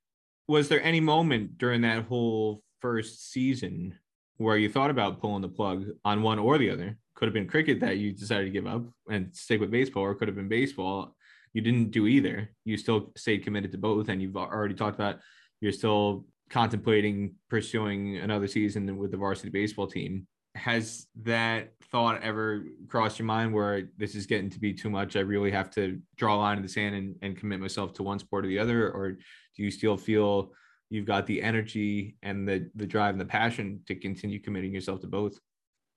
Was 0.49 0.69
there 0.69 0.83
any 0.83 1.01
moment 1.01 1.57
during 1.57 1.81
that 1.83 2.05
whole 2.05 2.63
first 2.81 3.31
season 3.31 3.99
where 4.37 4.57
you 4.57 4.69
thought 4.69 4.91
about 4.91 5.21
pulling 5.21 5.43
the 5.43 5.49
plug 5.49 5.87
on 6.05 6.23
one 6.23 6.39
or 6.39 6.59
the 6.59 6.71
other? 6.71 6.99
Could 7.15 7.27
have 7.27 7.35
been 7.35 7.49
cricket 7.49 7.81
that 7.81 7.99
you 7.99 8.13
decided 8.13 8.45
to 8.45 8.51
give 8.51 8.67
up 8.67 8.83
and 9.09 9.35
stick 9.35 9.61
with 9.61 9.71
baseball, 9.71 10.03
or 10.03 10.15
could 10.15 10.29
have 10.29 10.37
been 10.37 10.49
baseball. 10.49 11.15
You 11.53 11.63
didn't 11.63 11.91
do 11.91 12.07
either. 12.07 12.51
You 12.65 12.77
still 12.77 13.13
stayed 13.17 13.45
committed 13.45 13.73
to 13.73 13.79
both, 13.79 14.09
and 14.09 14.21
you've 14.21 14.37
already 14.37 14.75
talked 14.75 14.97
about 14.97 15.21
you're 15.61 15.73
still 15.73 16.27
contemplating 16.51 17.37
pursuing 17.49 18.19
another 18.19 18.49
season 18.49 18.97
with 18.99 19.11
the 19.11 19.17
varsity 19.17 19.51
baseball 19.51 19.87
team. 19.87 20.27
Has 20.55 21.07
that 21.23 21.73
thought 21.91 22.23
ever 22.23 22.65
crossed 22.89 23.19
your 23.19 23.27
mind 23.27 23.53
where 23.53 23.89
this 23.97 24.15
is 24.15 24.27
getting 24.27 24.51
to 24.51 24.61
be 24.61 24.73
too 24.73 24.91
much? 24.91 25.17
I 25.17 25.21
really 25.21 25.51
have 25.51 25.71
to 25.71 26.01
draw 26.17 26.37
a 26.37 26.39
line 26.39 26.57
in 26.57 26.63
the 26.63 26.69
sand 26.69 26.95
and, 26.95 27.17
and 27.23 27.37
commit 27.37 27.61
myself 27.61 27.93
to 27.95 28.03
one 28.03 28.19
sport 28.19 28.45
or 28.45 28.49
the 28.49 28.59
other? 28.59 28.91
Or 28.91 29.13
do 29.13 29.63
you 29.63 29.71
still 29.71 29.97
feel 29.97 30.53
you've 30.91 31.07
got 31.07 31.27
the 31.27 31.43
energy 31.43 32.17
and 32.23 32.47
the 32.47 32.71
the 32.75 32.87
drive 32.87 33.15
and 33.15 33.21
the 33.21 33.25
passion 33.25 33.81
to 33.87 33.95
continue 33.95 34.41
committing 34.41 34.75
yourself 34.75 35.01
to 35.01 35.07
both? 35.07 35.39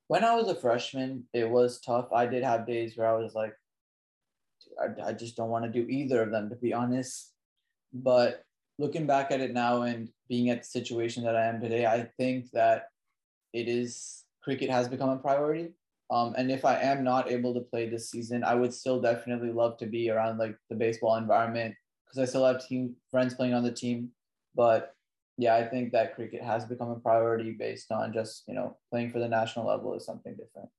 When 0.07 0.23
I 0.23 0.35
was 0.35 0.47
a 0.47 0.55
freshman, 0.55 1.23
it 1.33 1.49
was 1.49 1.81
tough. 1.81 2.07
I 2.13 2.25
did 2.25 2.43
have 2.43 2.67
days 2.67 2.95
where 2.95 3.07
I 3.07 3.17
was 3.17 3.33
like, 3.33 3.53
I, 4.79 5.09
I 5.09 5.13
just 5.13 5.35
don't 5.35 5.49
want 5.49 5.65
to 5.65 5.71
do 5.71 5.87
either 5.89 6.21
of 6.21 6.31
them, 6.31 6.49
to 6.49 6.55
be 6.55 6.73
honest. 6.73 7.33
But 7.93 8.43
looking 8.77 9.07
back 9.07 9.31
at 9.31 9.41
it 9.41 9.53
now 9.53 9.83
and 9.83 10.09
being 10.27 10.49
at 10.49 10.63
the 10.63 10.67
situation 10.67 11.23
that 11.23 11.35
I 11.35 11.45
am 11.45 11.61
today, 11.61 11.85
I 11.85 12.09
think 12.17 12.51
that 12.51 12.87
it 13.53 13.67
is 13.67 14.24
cricket 14.45 14.69
has 14.69 14.87
become 14.87 15.09
a 15.09 15.17
priority. 15.17 15.73
Um, 16.11 16.35
and 16.37 16.51
if 16.51 16.63
I 16.63 16.79
am 16.79 17.03
not 17.03 17.31
able 17.31 17.53
to 17.55 17.61
play 17.61 17.89
this 17.89 18.11
season, 18.11 18.43
I 18.43 18.53
would 18.53 18.71
still 18.71 19.01
definitely 19.01 19.51
love 19.51 19.77
to 19.79 19.87
be 19.87 20.11
around 20.11 20.37
like 20.37 20.55
the 20.69 20.75
baseball 20.75 21.15
environment 21.17 21.73
because 22.05 22.19
I 22.19 22.25
still 22.29 22.45
have 22.45 22.65
team 22.65 22.95
friends 23.09 23.33
playing 23.33 23.55
on 23.55 23.63
the 23.63 23.71
team. 23.71 24.11
But 24.53 24.93
yeah, 25.39 25.55
I 25.55 25.67
think 25.67 25.91
that 25.91 26.15
cricket 26.15 26.43
has 26.43 26.63
become 26.63 26.91
a 26.91 26.99
priority 26.99 27.53
based 27.53 27.91
on 27.91 28.13
just 28.13 28.43
you 28.47 28.53
know 28.53 28.77
playing 28.91 29.11
for 29.11 29.19
the 29.19 29.27
national 29.27 29.65
level 29.65 29.95
is 29.95 30.05
something 30.05 30.33
different. 30.33 30.69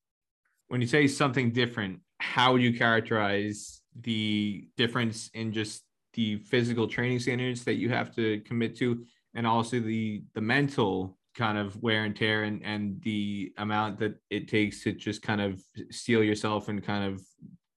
When 0.69 0.81
you 0.81 0.87
say 0.87 1.09
something 1.09 1.51
different, 1.51 2.01
how 2.19 2.53
would 2.53 2.63
you 2.63 2.73
characterize 2.79 3.83
the 4.01 4.69
difference 4.77 5.29
in 5.35 5.53
just 5.53 5.83
the 6.15 6.37
physical 6.37 6.87
training 6.87 7.19
standards 7.19 7.65
that 7.65 7.75
you 7.75 7.89
have 7.89 8.15
to 8.15 8.41
commit 8.43 8.77
to, 8.77 9.05
and 9.35 9.45
also 9.45 9.81
the 9.81 10.23
the 10.35 10.41
mental 10.41 11.19
kind 11.37 11.59
of 11.59 11.81
wear 11.83 12.05
and 12.05 12.17
tear 12.17 12.45
and, 12.45 12.63
and 12.65 13.01
the 13.03 13.53
amount 13.59 13.99
that 13.99 14.15
it 14.31 14.49
takes 14.49 14.83
to 14.83 14.93
just 14.93 15.23
kind 15.23 15.41
of 15.41 15.63
steel 15.91 16.23
yourself 16.23 16.69
and 16.69 16.83
kind 16.83 17.05
of 17.05 17.23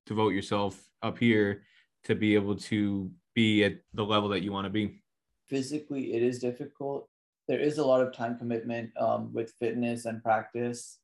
devote 0.06 0.30
yourself 0.30 0.82
up 1.04 1.18
here 1.18 1.64
to 2.04 2.16
be 2.16 2.34
able 2.34 2.56
to 2.56 3.12
be 3.36 3.64
at 3.64 3.74
the 3.94 4.04
level 4.04 4.30
that 4.30 4.42
you 4.42 4.52
want 4.52 4.66
to 4.66 4.70
be. 4.70 5.02
Physically 5.48 6.14
it 6.14 6.24
is 6.24 6.40
difficult. 6.40 7.10
There 7.48 7.60
is 7.60 7.78
a 7.78 7.86
lot 7.86 8.02
of 8.02 8.14
time 8.14 8.38
commitment 8.38 8.92
um, 8.98 9.34
with 9.34 9.54
fitness 9.60 10.06
and 10.06 10.24
practice. 10.24 11.00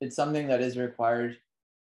It's 0.00 0.16
something 0.16 0.46
that 0.48 0.60
is 0.60 0.76
required 0.76 1.38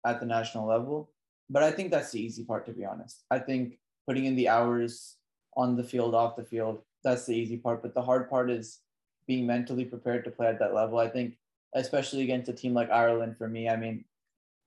at 0.07 0.21
the 0.21 0.27
national 0.27 0.67
level 0.67 1.11
but 1.51 1.63
i 1.63 1.71
think 1.71 1.91
that's 1.91 2.13
the 2.13 2.21
easy 2.21 2.45
part 2.45 2.67
to 2.67 2.73
be 2.73 2.85
honest. 2.85 3.25
I 3.31 3.39
think 3.39 3.79
putting 4.07 4.25
in 4.25 4.37
the 4.37 4.49
hours 4.49 5.17
on 5.57 5.77
the 5.77 5.85
field 5.85 6.15
off 6.15 6.37
the 6.37 6.45
field 6.45 6.83
that's 7.03 7.27
the 7.27 7.37
easy 7.37 7.57
part 7.57 7.83
but 7.83 7.95
the 7.95 8.03
hard 8.03 8.29
part 8.29 8.51
is 8.51 8.81
being 9.29 9.47
mentally 9.47 9.85
prepared 9.85 10.25
to 10.25 10.31
play 10.31 10.49
at 10.49 10.59
that 10.59 10.75
level. 10.75 10.99
I 10.99 11.09
think, 11.09 11.37
especially 11.75 12.23
against 12.23 12.49
a 12.49 12.55
team 12.55 12.75
like 12.75 12.91
Ireland, 12.91 13.37
for 13.39 13.47
me, 13.47 13.69
I 13.69 13.77
mean, 13.77 14.05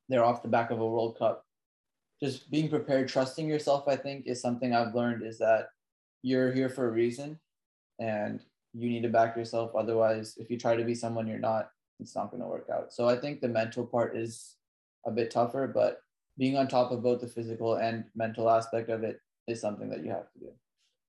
they're 0.08 0.24
off 0.24 0.44
the 0.44 0.48
back 0.48 0.72
of 0.72 0.80
a 0.80 0.88
World 0.88 1.18
Cup. 1.18 1.46
Just 2.24 2.50
being 2.52 2.70
prepared, 2.70 3.10
trusting 3.10 3.50
yourself, 3.50 3.88
I 3.88 3.96
think, 3.96 4.28
is 4.28 4.40
something 4.40 4.74
I've 4.74 4.96
learned 4.96 5.24
is 5.24 5.40
that 5.40 5.70
you're 6.22 6.54
here 6.54 6.70
for 6.70 6.88
a 6.88 6.92
reason 6.92 7.40
and 8.00 8.40
you 8.74 8.90
need 8.90 9.02
to 9.04 9.10
back 9.10 9.36
yourself. 9.36 9.72
Otherwise, 9.76 10.38
if 10.38 10.52
you 10.52 10.58
try 10.58 10.76
to 10.76 10.84
be 10.84 10.94
someone 10.94 11.28
you're 11.28 11.40
not, 11.40 11.72
it's 12.00 12.16
not 12.16 12.30
going 12.30 12.42
to 12.42 12.48
work 12.48 12.68
out. 12.72 12.94
So 12.94 13.10
I 13.10 13.16
think 13.18 13.42
the 13.42 13.48
mental 13.48 13.86
part 13.86 14.16
is 14.16 14.56
a 15.06 15.12
bit 15.12 15.32
tougher, 15.32 15.68
but 15.68 16.02
being 16.38 16.56
on 16.56 16.68
top 16.68 16.92
of 16.92 17.02
both 17.02 17.22
the 17.22 17.28
physical 17.28 17.76
and 17.76 18.06
mental 18.16 18.50
aspect 18.50 18.90
of 18.90 19.04
it 19.04 19.20
is 19.48 19.60
something 19.60 19.90
that 19.90 20.04
you 20.04 20.12
have 20.12 20.32
to 20.34 20.40
do. 20.40 20.52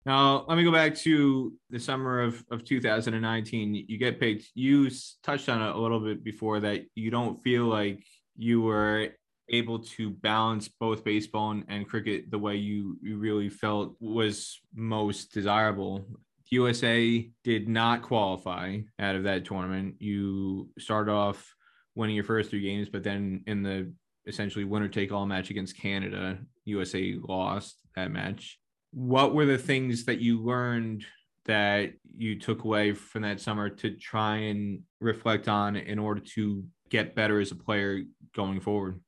Now, 0.06 0.46
let 0.48 0.58
me 0.58 0.64
go 0.64 0.72
back 0.72 0.96
to 1.00 1.54
the 1.70 1.80
summer 1.80 2.22
of, 2.22 2.44
of 2.52 2.64
2019. 2.64 3.86
You 3.88 3.98
get 3.98 4.20
picked. 4.20 4.46
You 4.56 4.90
touched 5.24 5.50
on 5.50 5.62
it 5.62 5.76
a 5.76 5.80
little 5.80 6.00
bit 6.00 6.24
before 6.24 6.62
that 6.62 6.86
you 6.96 7.12
don't 7.12 7.42
feel 7.42 7.66
like 7.66 8.04
you 8.38 8.62
were 8.62 9.10
able 9.50 9.80
to 9.80 10.12
balance 10.12 10.68
both 10.68 11.04
baseball 11.04 11.52
and, 11.52 11.66
and 11.68 11.88
cricket 11.88 12.32
the 12.32 12.38
way 12.38 12.56
you, 12.56 12.98
you 13.02 13.18
really 13.18 13.50
felt 13.50 13.96
was 14.00 14.62
most 14.74 15.34
desirable. 15.34 16.06
USA 16.52 17.30
did 17.44 17.68
not 17.68 18.02
qualify 18.02 18.78
out 19.00 19.16
of 19.16 19.24
that 19.24 19.46
tournament. 19.46 19.96
You 20.00 20.70
started 20.80 21.12
off 21.12 21.54
winning 21.96 22.16
your 22.16 22.24
first 22.24 22.50
three 22.50 22.62
games, 22.62 22.90
but 22.90 23.04
then 23.04 23.44
in 23.48 23.64
the 23.64 23.92
essentially 24.26 24.66
winner 24.66 24.88
take 24.88 25.12
all 25.12 25.26
match 25.26 25.50
against 25.50 25.78
Canada, 25.78 26.40
USA 26.66 27.18
lost 27.22 27.80
that 27.96 28.12
match 28.12 28.59
what 28.92 29.34
were 29.34 29.46
the 29.46 29.58
things 29.58 30.06
that 30.06 30.20
you 30.20 30.42
learned 30.42 31.06
that 31.46 31.94
you 32.16 32.40
took 32.40 32.64
away 32.64 32.94
from 32.94 33.22
that 33.24 33.40
summer 33.40 33.70
to 33.70 33.92
try 33.92 34.38
and 34.38 34.82
reflect 35.00 35.48
on 35.48 35.76
in 35.76 35.98
order 35.98 36.22
to 36.22 36.64
get 36.90 37.16
better 37.16 37.40
as 37.40 37.52
a 37.52 37.56
player 37.56 38.02
going 38.36 38.60
forward? 38.60 39.00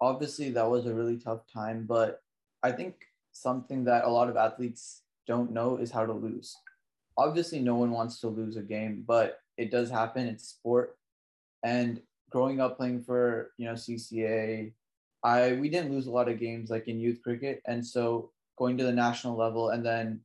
Obviously, 0.00 0.50
that 0.50 0.68
was 0.68 0.86
a 0.86 0.94
really 0.94 1.18
tough 1.18 1.40
time, 1.52 1.84
but 1.86 2.20
I 2.62 2.72
think 2.72 2.94
something 3.32 3.84
that 3.84 4.04
a 4.04 4.08
lot 4.08 4.28
of 4.28 4.36
athletes 4.36 5.02
don't 5.26 5.52
know 5.52 5.76
is 5.76 5.90
how 5.90 6.06
to 6.06 6.12
lose. 6.12 6.56
Obviously, 7.16 7.60
no 7.60 7.74
one 7.74 7.90
wants 7.90 8.20
to 8.20 8.28
lose 8.28 8.56
a 8.56 8.62
game, 8.62 9.04
but 9.06 9.38
it 9.56 9.70
does 9.70 9.90
happen. 9.90 10.26
It's 10.26 10.48
sport. 10.48 10.96
And 11.64 12.00
growing 12.30 12.60
up 12.60 12.76
playing 12.76 13.02
for, 13.02 13.52
you 13.58 13.66
know, 13.66 13.74
CCA, 13.74 14.72
I 15.24 15.52
we 15.54 15.68
didn't 15.68 15.92
lose 15.92 16.06
a 16.06 16.12
lot 16.12 16.28
of 16.28 16.38
games 16.38 16.70
like 16.70 16.86
in 16.86 17.00
youth 17.00 17.20
cricket. 17.22 17.60
And 17.66 17.84
so 17.84 18.30
going 18.58 18.76
to 18.78 18.84
the 18.84 18.92
national 18.92 19.36
level, 19.36 19.70
and 19.70 19.84
then 19.84 20.20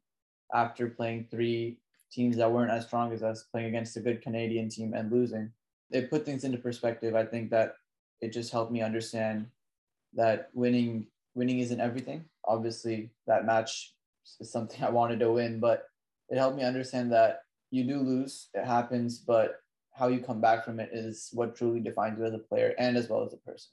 after 0.54 0.88
playing 0.89 1.28
three 1.30 1.78
teams 2.12 2.38
that 2.38 2.52
weren't 2.52 2.72
as 2.72 2.86
strong 2.86 3.13
as 3.13 3.24
us, 3.24 3.43
playing 3.52 3.67
against 3.67 3.98
a 3.98 4.02
good 4.02 4.22
Canadian 4.22 4.69
team 4.69 4.93
and 4.93 5.12
losing, 5.12 5.52
it 5.91 6.10
put 6.10 6.26
things 6.26 6.43
into 6.43 6.58
perspective. 6.58 7.15
I 7.15 7.26
think 7.26 7.50
that 7.52 7.76
it 8.22 8.34
just 8.34 8.52
helped 8.52 8.72
me 8.72 8.82
understand 8.82 9.48
that 10.13 10.50
winning 10.54 11.08
winning 11.36 11.60
isn't 11.60 11.82
everything. 11.82 12.26
Obviously, 12.46 13.10
that 13.28 13.46
match 13.46 13.93
is 14.39 14.52
something 14.52 14.84
I 14.84 14.89
wanted 14.89 15.19
to 15.19 15.32
win, 15.32 15.60
but 15.60 15.88
it 16.30 16.38
helped 16.38 16.58
me 16.58 16.63
understand 16.63 17.12
that 17.12 17.41
you 17.72 17.84
do 17.84 18.00
lose, 18.00 18.50
it 18.54 18.65
happens, 18.65 19.17
but 19.17 19.62
how 19.93 20.08
you 20.08 20.19
come 20.19 20.41
back 20.41 20.63
from 20.63 20.80
it 20.80 20.89
is 20.93 21.30
what 21.34 21.56
truly 21.56 21.80
defines 21.80 22.19
you 22.19 22.26
as 22.26 22.34
a 22.34 22.39
player 22.39 22.74
and 22.78 22.98
as 22.98 23.10
well 23.10 23.24
as 23.24 23.34
a 23.34 23.38
person. 23.38 23.72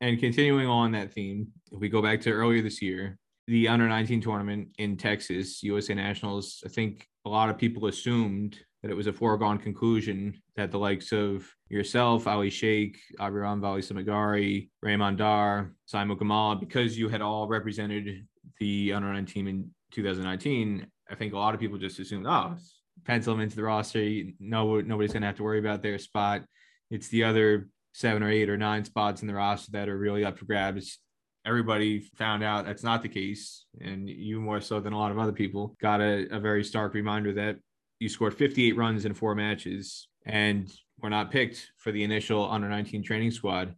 And 0.00 0.18
continuing 0.20 0.66
on 0.66 0.92
that 0.92 1.12
theme, 1.12 1.48
if 1.72 1.80
we 1.80 1.88
go 1.88 2.02
back 2.02 2.20
to 2.22 2.30
earlier 2.30 2.62
this 2.62 2.82
year, 2.82 3.18
the 3.46 3.68
under 3.68 3.88
19 3.88 4.20
tournament 4.20 4.68
in 4.78 4.96
Texas, 4.96 5.62
USA 5.62 5.94
Nationals, 5.94 6.62
I 6.64 6.68
think 6.68 7.06
a 7.26 7.28
lot 7.28 7.50
of 7.50 7.58
people 7.58 7.86
assumed 7.86 8.58
that 8.82 8.90
it 8.90 8.94
was 8.94 9.06
a 9.06 9.12
foregone 9.12 9.58
conclusion 9.58 10.40
that 10.56 10.70
the 10.70 10.78
likes 10.78 11.12
of 11.12 11.46
yourself, 11.68 12.26
Ali 12.26 12.50
Sheikh, 12.50 12.98
Abhiram 13.18 13.60
Valisamagari, 13.60 14.68
Raymond 14.82 15.18
Dar, 15.18 15.72
Sai 15.86 16.04
Mukkamalla, 16.04 16.60
because 16.60 16.98
you 16.98 17.08
had 17.08 17.22
all 17.22 17.48
represented 17.48 18.26
the 18.60 18.92
under 18.92 19.12
19 19.12 19.26
team 19.26 19.48
in 19.48 19.70
2019, 19.92 20.86
I 21.10 21.14
think 21.14 21.32
a 21.32 21.38
lot 21.38 21.54
of 21.54 21.60
people 21.60 21.78
just 21.78 21.98
assumed, 21.98 22.26
oh, 22.26 22.56
pencil 23.04 23.34
them 23.34 23.42
into 23.42 23.56
the 23.56 23.62
roster. 23.62 24.22
No, 24.40 24.80
nobody's 24.80 25.12
going 25.12 25.22
to 25.22 25.26
have 25.26 25.36
to 25.36 25.42
worry 25.42 25.58
about 25.58 25.82
their 25.82 25.98
spot. 25.98 26.42
It's 26.90 27.08
the 27.08 27.24
other 27.24 27.68
seven 27.92 28.22
or 28.22 28.30
eight 28.30 28.50
or 28.50 28.56
nine 28.56 28.84
spots 28.84 29.22
in 29.22 29.28
the 29.28 29.34
roster 29.34 29.72
that 29.72 29.88
are 29.88 29.96
really 29.96 30.24
up 30.24 30.38
for 30.38 30.44
grabs 30.46 30.98
everybody 31.46 32.00
found 32.00 32.42
out 32.42 32.64
that's 32.64 32.82
not 32.82 33.02
the 33.02 33.08
case. 33.08 33.66
And 33.80 34.08
you 34.08 34.40
more 34.40 34.60
so 34.60 34.80
than 34.80 34.92
a 34.92 34.98
lot 34.98 35.10
of 35.10 35.18
other 35.18 35.32
people 35.32 35.76
got 35.80 36.00
a, 36.00 36.26
a 36.34 36.40
very 36.40 36.64
stark 36.64 36.94
reminder 36.94 37.32
that 37.34 37.56
you 37.98 38.08
scored 38.08 38.34
58 38.34 38.76
runs 38.76 39.04
in 39.04 39.14
four 39.14 39.34
matches 39.34 40.08
and 40.26 40.70
were 41.00 41.10
not 41.10 41.30
picked 41.30 41.70
for 41.78 41.92
the 41.92 42.02
initial 42.02 42.50
under 42.50 42.68
19 42.68 43.02
training 43.02 43.30
squad. 43.30 43.74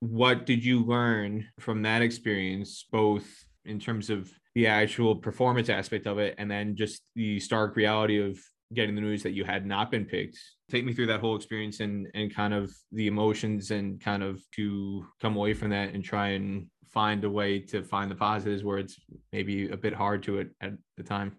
What 0.00 0.46
did 0.46 0.64
you 0.64 0.84
learn 0.84 1.46
from 1.58 1.82
that 1.82 2.02
experience, 2.02 2.84
both 2.90 3.26
in 3.64 3.78
terms 3.78 4.10
of 4.10 4.30
the 4.54 4.66
actual 4.66 5.16
performance 5.16 5.68
aspect 5.68 6.06
of 6.06 6.18
it 6.18 6.34
and 6.38 6.50
then 6.50 6.76
just 6.76 7.02
the 7.14 7.38
stark 7.40 7.76
reality 7.76 8.18
of 8.18 8.38
getting 8.74 8.94
the 8.94 9.00
news 9.00 9.22
that 9.22 9.32
you 9.32 9.44
had 9.44 9.66
not 9.66 9.90
been 9.90 10.04
picked. 10.04 10.38
Take 10.70 10.84
me 10.84 10.92
through 10.92 11.06
that 11.06 11.20
whole 11.20 11.36
experience 11.36 11.80
and 11.80 12.08
and 12.14 12.34
kind 12.34 12.54
of 12.54 12.72
the 12.92 13.06
emotions 13.06 13.70
and 13.70 14.00
kind 14.00 14.22
of 14.22 14.42
to 14.56 15.06
come 15.20 15.36
away 15.36 15.54
from 15.54 15.70
that 15.70 15.94
and 15.94 16.04
try 16.04 16.28
and 16.30 16.66
find 16.92 17.24
a 17.24 17.30
way 17.30 17.58
to 17.58 17.82
find 17.82 18.10
the 18.10 18.14
positives 18.14 18.64
where 18.64 18.78
it's 18.78 18.96
maybe 19.32 19.68
a 19.68 19.76
bit 19.76 19.92
hard 19.92 20.22
to 20.24 20.38
it 20.38 20.50
at 20.60 20.72
the 20.96 21.02
time. 21.02 21.36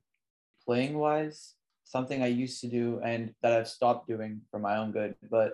Playing 0.66 0.98
wise 0.98 1.56
something 1.88 2.22
i 2.22 2.28
used 2.28 2.60
to 2.60 2.68
do 2.68 3.00
and 3.04 3.34
that 3.42 3.54
i've 3.54 3.68
stopped 3.68 4.08
doing 4.08 4.42
for 4.52 4.60
my 4.60 4.78
own 4.78 4.92
good 4.92 5.16
but 5.32 5.54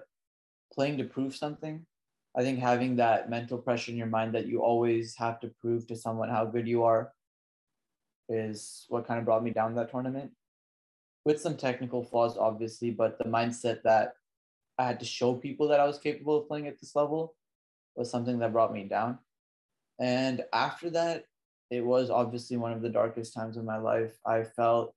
playing 0.73 0.97
to 0.97 1.03
prove 1.03 1.35
something 1.35 1.85
i 2.35 2.41
think 2.41 2.57
having 2.59 2.95
that 2.95 3.29
mental 3.29 3.57
pressure 3.57 3.91
in 3.91 3.97
your 3.97 4.07
mind 4.07 4.33
that 4.33 4.47
you 4.47 4.63
always 4.63 5.15
have 5.15 5.39
to 5.39 5.51
prove 5.61 5.85
to 5.85 5.95
someone 5.95 6.29
how 6.29 6.43
good 6.43 6.67
you 6.67 6.83
are 6.83 7.13
is 8.29 8.85
what 8.89 9.05
kind 9.07 9.19
of 9.19 9.25
brought 9.25 9.43
me 9.43 9.51
down 9.51 9.75
that 9.75 9.91
tournament 9.91 10.31
with 11.25 11.39
some 11.39 11.55
technical 11.55 12.03
flaws, 12.03 12.37
obviously, 12.37 12.91
but 12.91 13.17
the 13.17 13.25
mindset 13.25 13.81
that 13.83 14.15
I 14.77 14.85
had 14.85 14.99
to 14.99 15.05
show 15.05 15.33
people 15.33 15.67
that 15.69 15.79
I 15.79 15.85
was 15.85 15.99
capable 15.99 16.37
of 16.37 16.47
playing 16.47 16.67
at 16.67 16.79
this 16.79 16.95
level 16.95 17.35
was 17.95 18.09
something 18.09 18.39
that 18.39 18.51
brought 18.51 18.73
me 18.73 18.83
down. 18.83 19.19
And 19.99 20.43
after 20.51 20.89
that, 20.91 21.25
it 21.69 21.85
was 21.85 22.09
obviously 22.09 22.57
one 22.57 22.73
of 22.73 22.81
the 22.81 22.89
darkest 22.89 23.33
times 23.33 23.57
of 23.57 23.65
my 23.65 23.77
life. 23.77 24.13
I 24.25 24.43
felt 24.43 24.93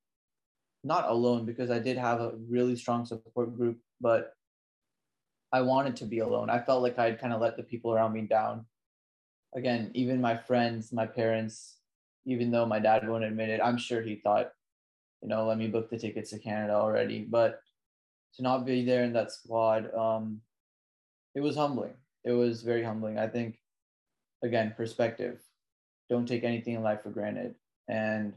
not 0.83 1.09
alone 1.09 1.45
because 1.45 1.71
I 1.71 1.79
did 1.79 1.97
have 1.99 2.21
a 2.21 2.33
really 2.49 2.77
strong 2.77 3.05
support 3.05 3.57
group, 3.57 3.79
but 4.01 4.33
I 5.53 5.61
wanted 5.62 5.97
to 5.97 6.05
be 6.05 6.21
alone. 6.21 6.51
I 6.51 6.61
felt 6.61 6.83
like 6.83 6.99
I'd 6.99 7.21
kind 7.21 7.33
of 7.33 7.41
let 7.41 7.57
the 7.57 7.62
people 7.62 7.93
around 7.93 8.12
me 8.12 8.23
down. 8.23 8.67
Again, 9.55 9.91
even 9.95 10.21
my 10.21 10.37
friends, 10.37 10.93
my 10.93 11.07
parents, 11.07 11.77
even 12.27 12.51
though 12.51 12.67
my 12.67 12.79
dad 12.79 13.09
won't 13.09 13.25
admit 13.25 13.51
it, 13.51 13.61
I'm 13.62 13.79
sure 13.79 14.03
he 14.03 14.17
thought 14.17 14.53
you 15.27 15.31
know, 15.31 15.45
let 15.45 15.59
me 15.59 15.67
book 15.67 15.91
the 15.91 15.99
tickets 15.99 16.31
to 16.31 16.39
Canada 16.39 16.75
already. 16.75 17.27
But 17.29 17.59
to 18.37 18.43
not 18.43 18.65
be 18.65 18.85
there 18.85 19.03
in 19.03 19.12
that 19.15 19.33
squad, 19.33 19.93
um, 19.93 20.41
it 21.35 21.41
was 21.41 21.57
humbling. 21.57 21.95
It 22.25 22.31
was 22.31 22.62
very 22.62 22.85
humbling. 22.85 23.19
I 23.19 23.27
think, 23.27 23.59
again, 24.45 24.73
perspective. 24.77 25.41
Don't 26.09 26.29
take 26.29 26.45
anything 26.45 26.75
in 26.75 26.83
life 26.85 27.03
for 27.03 27.11
granted. 27.11 27.57
And 27.89 28.35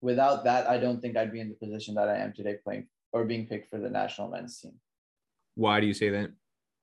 without 0.00 0.44
that, 0.44 0.68
I 0.68 0.78
don't 0.78 1.00
think 1.00 1.16
I'd 1.16 1.32
be 1.32 1.40
in 1.40 1.48
the 1.48 1.66
position 1.66 1.96
that 1.96 2.08
I 2.08 2.18
am 2.18 2.32
today 2.32 2.58
playing 2.62 2.86
or 3.12 3.24
being 3.24 3.48
picked 3.48 3.68
for 3.68 3.78
the 3.78 3.90
national 3.90 4.30
men's 4.30 4.60
team. 4.60 4.74
Why 5.56 5.80
do 5.80 5.88
you 5.88 5.94
say 5.94 6.10
that? 6.10 6.30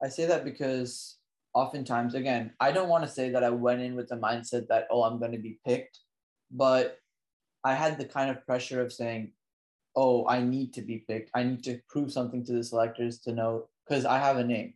I 0.03 0.09
say 0.09 0.25
that 0.25 0.43
because 0.43 1.19
oftentimes, 1.53 2.15
again, 2.15 2.51
I 2.59 2.73
don't 2.73 2.89
want 2.89 3.05
to 3.05 3.09
say 3.09 3.29
that 3.29 3.45
I 3.45 3.49
went 3.49 3.81
in 3.81 3.95
with 3.95 4.09
the 4.09 4.17
mindset 4.17 4.67
that, 4.67 4.87
oh, 4.91 5.03
I'm 5.03 5.19
going 5.19 5.31
to 5.31 5.37
be 5.37 5.61
picked, 5.65 5.99
but 6.51 6.97
I 7.63 7.75
had 7.75 7.97
the 7.97 8.05
kind 8.05 8.29
of 8.29 8.45
pressure 8.45 8.81
of 8.81 8.91
saying, 8.91 9.31
oh, 9.97 10.27
I 10.27 10.41
need 10.41 10.73
to 10.75 10.81
be 10.81 10.99
picked. 10.99 11.31
I 11.33 11.43
need 11.43 11.63
to 11.63 11.81
prove 11.89 12.13
something 12.13 12.45
to 12.45 12.53
the 12.53 12.63
selectors 12.63 13.17
to 13.21 13.33
know, 13.33 13.67
because 13.85 14.05
I 14.05 14.19
have 14.19 14.37
a 14.37 14.43
name. 14.43 14.75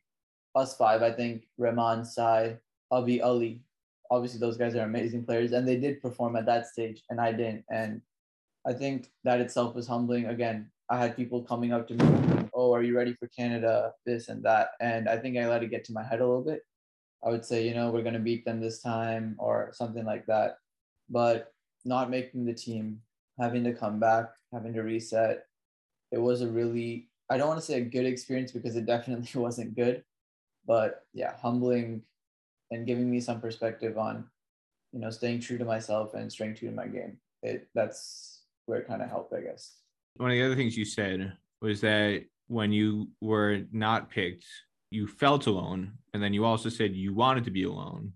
Us 0.55 0.75
five, 0.75 1.03
I 1.03 1.11
think 1.11 1.47
Rahman, 1.57 2.03
Sai, 2.03 2.57
Avi, 2.89 3.21
Ali. 3.21 3.61
Obviously, 4.09 4.39
those 4.39 4.57
guys 4.57 4.75
are 4.75 4.81
amazing 4.81 5.23
players, 5.23 5.53
and 5.53 5.65
they 5.65 5.77
did 5.77 6.01
perform 6.01 6.35
at 6.35 6.47
that 6.47 6.65
stage, 6.65 7.03
and 7.09 7.21
I 7.21 7.31
didn't. 7.31 7.63
And 7.69 8.01
I 8.67 8.73
think 8.73 9.11
that 9.23 9.39
itself 9.39 9.75
was 9.75 9.87
humbling. 9.87 10.25
Again, 10.25 10.69
I 10.89 10.97
had 10.97 11.15
people 11.15 11.43
coming 11.43 11.71
up 11.71 11.87
to 11.87 11.93
me, 11.93 12.49
oh, 12.53 12.73
are 12.73 12.83
you 12.83 12.97
ready 12.97 13.13
for 13.13 13.27
Canada? 13.27 13.93
This 14.05 14.27
and 14.27 14.43
that. 14.43 14.71
And 14.81 15.07
I 15.07 15.17
think 15.17 15.37
I 15.37 15.47
let 15.47 15.63
it 15.63 15.71
get 15.71 15.85
to 15.85 15.93
my 15.93 16.03
head 16.03 16.19
a 16.19 16.27
little 16.27 16.43
bit. 16.43 16.63
I 17.23 17.29
would 17.29 17.45
say, 17.45 17.65
you 17.65 17.75
know, 17.75 17.91
we're 17.91 18.01
going 18.01 18.15
to 18.15 18.19
beat 18.19 18.43
them 18.43 18.59
this 18.59 18.81
time 18.81 19.35
or 19.37 19.71
something 19.73 20.03
like 20.03 20.25
that. 20.25 20.57
But 21.09 21.53
not 21.85 22.09
making 22.09 22.43
the 22.45 22.53
team, 22.53 23.01
having 23.41 23.63
to 23.65 23.73
come 23.73 23.99
back, 23.99 24.29
having 24.53 24.73
to 24.73 24.81
reset, 24.81 25.45
it 26.11 26.19
was 26.19 26.41
a 26.41 26.47
really, 26.47 27.09
I 27.29 27.37
don't 27.37 27.47
want 27.47 27.59
to 27.59 27.65
say 27.65 27.81
a 27.81 27.85
good 27.85 28.05
experience 28.05 28.51
because 28.51 28.75
it 28.75 28.85
definitely 28.85 29.29
wasn't 29.41 29.75
good. 29.75 30.03
But 30.65 31.05
yeah, 31.13 31.33
humbling 31.41 32.03
and 32.69 32.85
giving 32.85 33.09
me 33.09 33.19
some 33.19 33.41
perspective 33.41 33.97
on, 33.97 34.25
you 34.93 34.99
know, 34.99 35.09
staying 35.09 35.41
true 35.41 35.57
to 35.57 35.65
myself 35.65 36.13
and 36.13 36.31
staying 36.31 36.55
true 36.55 36.69
to 36.69 36.75
my 36.75 36.87
game. 36.87 37.17
It 37.41 37.67
that's 37.73 38.43
where 38.67 38.79
it 38.79 38.87
kind 38.87 39.01
of 39.01 39.09
helped, 39.09 39.33
I 39.33 39.41
guess 39.41 39.81
one 40.17 40.31
of 40.31 40.35
the 40.35 40.43
other 40.43 40.55
things 40.55 40.77
you 40.77 40.85
said 40.85 41.33
was 41.61 41.81
that 41.81 42.23
when 42.47 42.71
you 42.71 43.09
were 43.21 43.61
not 43.71 44.09
picked, 44.09 44.45
you 44.89 45.07
felt 45.07 45.47
alone. 45.47 45.93
And 46.13 46.21
then 46.21 46.33
you 46.33 46.45
also 46.45 46.69
said 46.69 46.95
you 46.95 47.13
wanted 47.13 47.45
to 47.45 47.51
be 47.51 47.63
alone. 47.63 48.13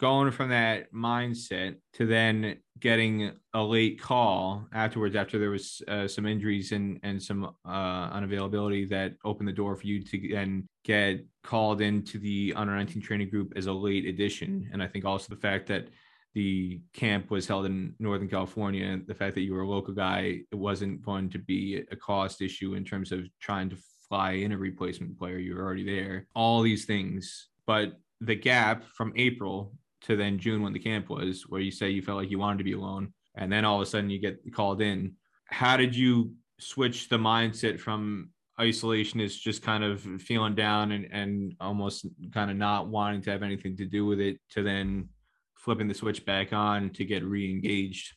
Going 0.00 0.30
from 0.30 0.48
that 0.48 0.90
mindset 0.94 1.76
to 1.92 2.06
then 2.06 2.56
getting 2.78 3.32
a 3.52 3.62
late 3.62 4.00
call 4.00 4.66
afterwards, 4.72 5.14
after 5.14 5.38
there 5.38 5.50
was 5.50 5.82
uh, 5.88 6.08
some 6.08 6.24
injuries 6.24 6.72
and, 6.72 6.98
and 7.02 7.22
some 7.22 7.54
uh, 7.66 8.10
unavailability 8.10 8.88
that 8.88 9.12
opened 9.26 9.46
the 9.46 9.52
door 9.52 9.76
for 9.76 9.86
you 9.86 10.02
to 10.02 10.28
then 10.32 10.66
get 10.84 11.22
called 11.44 11.82
into 11.82 12.18
the 12.18 12.54
under 12.56 12.74
19 12.74 13.02
training 13.02 13.28
group 13.28 13.52
as 13.56 13.66
a 13.66 13.72
late 13.72 14.06
addition. 14.06 14.70
And 14.72 14.82
I 14.82 14.86
think 14.86 15.04
also 15.04 15.34
the 15.34 15.40
fact 15.40 15.66
that 15.66 15.88
the 16.32 16.80
camp 16.94 17.30
was 17.30 17.46
held 17.46 17.66
in 17.66 17.94
Northern 17.98 18.28
California, 18.28 18.98
the 19.06 19.14
fact 19.14 19.34
that 19.34 19.42
you 19.42 19.52
were 19.52 19.62
a 19.62 19.68
local 19.68 19.92
guy, 19.92 20.40
it 20.50 20.56
wasn't 20.56 21.02
going 21.02 21.28
to 21.28 21.38
be 21.38 21.84
a 21.90 21.96
cost 21.96 22.40
issue 22.40 22.72
in 22.72 22.86
terms 22.86 23.12
of 23.12 23.28
trying 23.38 23.68
to 23.68 23.76
fly 24.08 24.32
in 24.32 24.52
a 24.52 24.56
replacement 24.56 25.18
player. 25.18 25.36
You 25.36 25.56
were 25.56 25.62
already 25.62 25.84
there. 25.84 26.26
All 26.34 26.62
these 26.62 26.86
things. 26.86 27.48
But 27.66 27.98
the 28.22 28.34
gap 28.34 28.84
from 28.84 29.12
April 29.16 29.74
to 30.02 30.16
then 30.16 30.38
June 30.38 30.62
when 30.62 30.72
the 30.72 30.78
camp 30.78 31.10
was, 31.10 31.44
where 31.48 31.60
you 31.60 31.70
say 31.70 31.90
you 31.90 32.02
felt 32.02 32.18
like 32.18 32.30
you 32.30 32.38
wanted 32.38 32.58
to 32.58 32.64
be 32.64 32.72
alone, 32.72 33.12
and 33.34 33.52
then 33.52 33.64
all 33.64 33.76
of 33.76 33.82
a 33.82 33.86
sudden 33.86 34.10
you 34.10 34.18
get 34.18 34.40
called 34.54 34.80
in. 34.80 35.14
How 35.46 35.76
did 35.76 35.94
you 35.94 36.34
switch 36.58 37.08
the 37.08 37.18
mindset 37.18 37.80
from 37.80 38.30
isolation 38.60 39.20
is 39.20 39.38
just 39.38 39.62
kind 39.62 39.82
of 39.82 40.02
feeling 40.22 40.54
down 40.54 40.92
and, 40.92 41.08
and 41.10 41.54
almost 41.60 42.06
kind 42.32 42.50
of 42.50 42.56
not 42.56 42.88
wanting 42.88 43.22
to 43.22 43.30
have 43.30 43.42
anything 43.42 43.76
to 43.78 43.86
do 43.86 44.04
with 44.04 44.20
it 44.20 44.38
to 44.50 44.62
then 44.62 45.08
flipping 45.56 45.88
the 45.88 45.94
switch 45.94 46.24
back 46.24 46.52
on 46.52 46.90
to 46.90 47.04
get 47.04 47.24
re-engaged? 47.24 48.14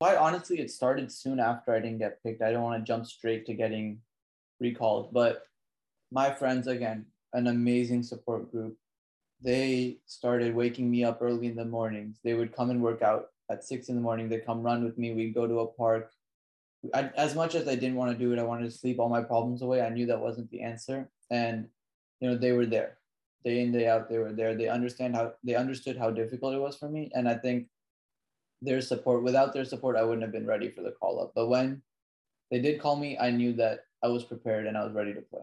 Quite 0.00 0.16
honestly, 0.16 0.58
it 0.58 0.70
started 0.70 1.10
soon 1.10 1.38
after 1.38 1.72
I 1.72 1.80
didn't 1.80 1.98
get 1.98 2.22
picked. 2.22 2.42
I 2.42 2.50
don't 2.50 2.62
want 2.62 2.84
to 2.84 2.86
jump 2.86 3.06
straight 3.06 3.46
to 3.46 3.54
getting 3.54 4.00
recalled, 4.60 5.12
but 5.12 5.42
my 6.10 6.32
friends 6.32 6.66
again, 6.66 7.06
an 7.32 7.46
amazing 7.46 8.02
support 8.02 8.50
group. 8.50 8.76
They 9.44 9.98
started 10.06 10.54
waking 10.54 10.90
me 10.90 11.04
up 11.04 11.18
early 11.20 11.46
in 11.46 11.54
the 11.54 11.64
mornings. 11.64 12.18
They 12.24 12.34
would 12.34 12.56
come 12.56 12.70
and 12.70 12.82
work 12.82 13.02
out 13.02 13.26
at 13.50 13.62
six 13.62 13.88
in 13.88 13.94
the 13.94 14.00
morning. 14.00 14.28
They'd 14.28 14.46
come 14.46 14.62
run 14.62 14.82
with 14.82 14.98
me. 14.98 15.12
We'd 15.12 15.34
go 15.34 15.46
to 15.46 15.60
a 15.60 15.66
park. 15.66 16.10
I, 16.92 17.10
as 17.16 17.34
much 17.34 17.54
as 17.54 17.68
I 17.68 17.74
didn't 17.74 17.96
want 17.96 18.12
to 18.12 18.18
do 18.18 18.32
it, 18.32 18.38
I 18.38 18.42
wanted 18.42 18.64
to 18.64 18.76
sleep 18.76 18.98
all 18.98 19.08
my 19.08 19.22
problems 19.22 19.62
away. 19.62 19.82
I 19.82 19.90
knew 19.90 20.06
that 20.06 20.20
wasn't 20.20 20.50
the 20.50 20.62
answer, 20.62 21.08
and 21.30 21.68
you 22.20 22.28
know 22.28 22.36
they 22.36 22.52
were 22.52 22.66
there 22.66 22.98
day 23.44 23.60
in 23.60 23.72
day 23.72 23.86
out 23.86 24.08
they 24.08 24.18
were 24.18 24.32
there 24.32 24.54
they 24.54 24.68
understand 24.68 25.14
how 25.14 25.32
they 25.44 25.54
understood 25.54 25.96
how 25.96 26.10
difficult 26.10 26.54
it 26.54 26.58
was 26.58 26.76
for 26.76 26.88
me 26.88 27.10
and 27.14 27.28
i 27.28 27.34
think 27.34 27.66
their 28.62 28.80
support 28.80 29.22
without 29.22 29.52
their 29.52 29.64
support 29.64 29.96
i 29.96 30.02
wouldn't 30.02 30.22
have 30.22 30.32
been 30.32 30.46
ready 30.46 30.70
for 30.70 30.82
the 30.82 30.92
call 30.92 31.20
up 31.20 31.32
but 31.34 31.48
when 31.48 31.82
they 32.50 32.58
did 32.58 32.80
call 32.80 32.96
me 32.96 33.18
i 33.18 33.30
knew 33.30 33.52
that 33.52 33.80
i 34.02 34.08
was 34.08 34.24
prepared 34.24 34.66
and 34.66 34.76
i 34.76 34.84
was 34.84 34.94
ready 34.94 35.12
to 35.12 35.20
play 35.20 35.42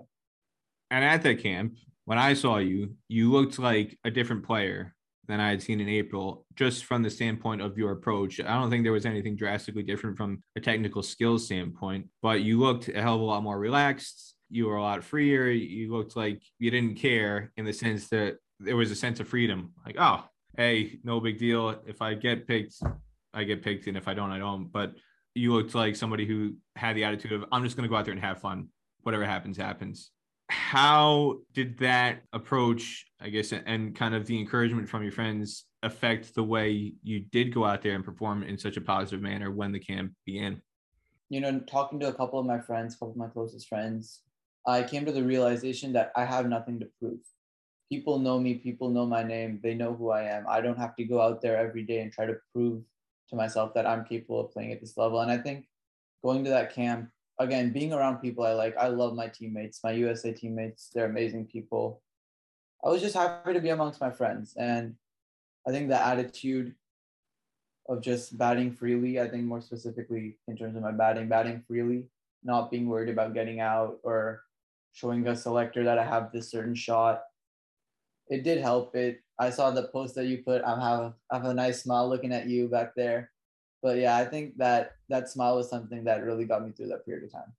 and 0.89 1.05
at 1.05 1.21
that 1.21 1.39
camp 1.39 1.75
when 2.11 2.19
i 2.19 2.33
saw 2.33 2.57
you 2.57 2.93
you 3.07 3.31
looked 3.31 3.57
like 3.57 3.97
a 4.03 4.11
different 4.11 4.43
player 4.43 4.93
than 5.27 5.39
i 5.39 5.49
had 5.49 5.61
seen 5.61 5.79
in 5.79 5.87
april 5.87 6.45
just 6.55 6.83
from 6.85 7.01
the 7.01 7.09
standpoint 7.09 7.61
of 7.61 7.77
your 7.77 7.91
approach 7.91 8.39
i 8.41 8.53
don't 8.53 8.69
think 8.69 8.83
there 8.83 8.99
was 8.99 9.05
anything 9.05 9.35
drastically 9.35 9.83
different 9.83 10.17
from 10.17 10.43
a 10.57 10.59
technical 10.59 11.01
skills 11.01 11.45
standpoint 11.45 12.05
but 12.21 12.41
you 12.41 12.59
looked 12.59 12.89
a 12.89 13.01
hell 13.01 13.15
of 13.15 13.21
a 13.21 13.23
lot 13.23 13.41
more 13.41 13.57
relaxed 13.57 14.35
you 14.51 14.67
were 14.67 14.75
a 14.75 14.81
lot 14.81 15.03
freer. 15.03 15.49
You 15.49 15.91
looked 15.91 16.15
like 16.15 16.41
you 16.59 16.69
didn't 16.69 16.95
care 16.95 17.51
in 17.55 17.65
the 17.65 17.73
sense 17.73 18.09
that 18.09 18.37
there 18.59 18.75
was 18.75 18.91
a 18.91 18.95
sense 18.95 19.19
of 19.19 19.27
freedom. 19.27 19.71
Like, 19.85 19.95
oh, 19.97 20.25
hey, 20.57 20.99
no 21.03 21.19
big 21.21 21.39
deal. 21.39 21.81
If 21.87 22.01
I 22.01 22.13
get 22.13 22.47
picked, 22.47 22.75
I 23.33 23.45
get 23.45 23.63
picked, 23.63 23.87
and 23.87 23.95
if 23.95 24.07
I 24.07 24.13
don't, 24.13 24.29
I 24.29 24.37
don't. 24.37 24.69
But 24.71 24.93
you 25.33 25.53
looked 25.53 25.73
like 25.73 25.95
somebody 25.95 26.27
who 26.27 26.55
had 26.75 26.97
the 26.97 27.05
attitude 27.05 27.31
of, 27.31 27.45
I'm 27.51 27.63
just 27.63 27.77
going 27.77 27.87
to 27.87 27.89
go 27.89 27.95
out 27.95 28.03
there 28.03 28.13
and 28.13 28.21
have 28.21 28.41
fun. 28.41 28.67
Whatever 29.03 29.25
happens, 29.25 29.57
happens. 29.57 30.11
How 30.51 31.37
did 31.53 31.77
that 31.79 32.23
approach, 32.33 33.05
I 33.21 33.29
guess, 33.29 33.53
and 33.53 33.95
kind 33.95 34.13
of 34.13 34.25
the 34.25 34.37
encouragement 34.37 34.89
from 34.89 35.01
your 35.01 35.13
friends 35.13 35.63
affect 35.81 36.35
the 36.35 36.43
way 36.43 36.93
you 37.01 37.21
did 37.31 37.53
go 37.53 37.63
out 37.63 37.81
there 37.81 37.95
and 37.95 38.03
perform 38.03 38.43
in 38.43 38.57
such 38.57 38.75
a 38.75 38.81
positive 38.81 39.21
manner 39.21 39.49
when 39.49 39.71
the 39.71 39.79
camp 39.79 40.11
began? 40.25 40.61
You 41.29 41.39
know, 41.39 41.59
talking 41.61 42.01
to 42.01 42.09
a 42.09 42.13
couple 42.13 42.37
of 42.37 42.45
my 42.45 42.59
friends, 42.59 42.95
a 42.95 42.97
couple 42.97 43.11
of 43.11 43.17
my 43.17 43.29
closest 43.29 43.69
friends, 43.69 44.23
I 44.67 44.83
came 44.83 45.05
to 45.05 45.13
the 45.13 45.23
realization 45.23 45.93
that 45.93 46.11
I 46.17 46.25
have 46.25 46.47
nothing 46.47 46.81
to 46.81 46.87
prove. 46.99 47.21
People 47.89 48.19
know 48.19 48.37
me, 48.37 48.55
people 48.55 48.89
know 48.89 49.05
my 49.05 49.23
name, 49.23 49.61
they 49.63 49.73
know 49.73 49.93
who 49.93 50.11
I 50.11 50.23
am. 50.23 50.45
I 50.49 50.59
don't 50.59 50.77
have 50.77 50.97
to 50.97 51.05
go 51.05 51.21
out 51.21 51.41
there 51.41 51.55
every 51.55 51.83
day 51.83 52.01
and 52.01 52.11
try 52.11 52.25
to 52.25 52.35
prove 52.53 52.83
to 53.29 53.37
myself 53.37 53.73
that 53.75 53.87
I'm 53.87 54.03
capable 54.03 54.41
of 54.41 54.51
playing 54.51 54.73
at 54.73 54.81
this 54.81 54.97
level. 54.97 55.21
And 55.21 55.31
I 55.31 55.37
think 55.37 55.65
going 56.21 56.43
to 56.43 56.49
that 56.49 56.75
camp, 56.75 57.09
again, 57.39 57.71
being 57.71 57.93
around 57.93 58.17
people 58.17 58.43
I 58.43 58.53
like, 58.53 58.75
I 58.77 58.87
love 58.87 59.15
my 59.15 59.27
teammates, 59.27 59.83
my 59.83 59.91
USA 59.91 60.31
teammates, 60.31 60.89
they're 60.93 61.05
amazing 61.05 61.45
people. 61.45 62.01
I 62.83 62.89
was 62.89 63.01
just 63.01 63.15
happy 63.15 63.53
to 63.53 63.59
be 63.59 63.69
amongst 63.69 64.01
my 64.01 64.11
friends. 64.11 64.55
And 64.57 64.95
I 65.67 65.71
think 65.71 65.89
the 65.89 65.99
attitude 65.99 66.75
of 67.87 68.01
just 68.01 68.37
batting 68.37 68.71
freely, 68.71 69.19
I 69.19 69.27
think 69.27 69.43
more 69.43 69.61
specifically 69.61 70.37
in 70.47 70.57
terms 70.57 70.75
of 70.75 70.81
my 70.81 70.91
batting, 70.91 71.27
batting 71.27 71.63
freely, 71.67 72.05
not 72.43 72.71
being 72.71 72.87
worried 72.87 73.09
about 73.09 73.33
getting 73.33 73.59
out 73.59 73.99
or 74.03 74.41
showing 74.93 75.27
a 75.27 75.35
selector 75.35 75.83
that 75.83 75.99
I 75.99 76.05
have 76.05 76.31
this 76.31 76.49
certain 76.49 76.75
shot. 76.75 77.23
It 78.29 78.43
did 78.43 78.61
help. 78.61 78.95
It 78.95 79.21
I 79.39 79.49
saw 79.49 79.71
the 79.71 79.87
post 79.87 80.15
that 80.15 80.25
you 80.25 80.43
put. 80.43 80.63
I 80.63 80.79
have 80.79 81.13
I 81.31 81.37
have 81.37 81.45
a 81.45 81.53
nice 81.53 81.83
smile 81.83 82.07
looking 82.07 82.31
at 82.31 82.47
you 82.47 82.67
back 82.67 82.93
there. 82.95 83.31
But 83.81 83.97
yeah, 83.97 84.15
I 84.17 84.25
think 84.25 84.57
that 84.57 84.95
that 85.09 85.29
smile 85.29 85.55
was 85.57 85.69
something 85.69 86.03
that 86.05 86.23
really 86.23 86.45
got 86.45 86.65
me 86.65 86.71
through 86.71 86.87
that 86.89 87.05
period 87.05 87.25
of 87.25 87.31
time. 87.31 87.53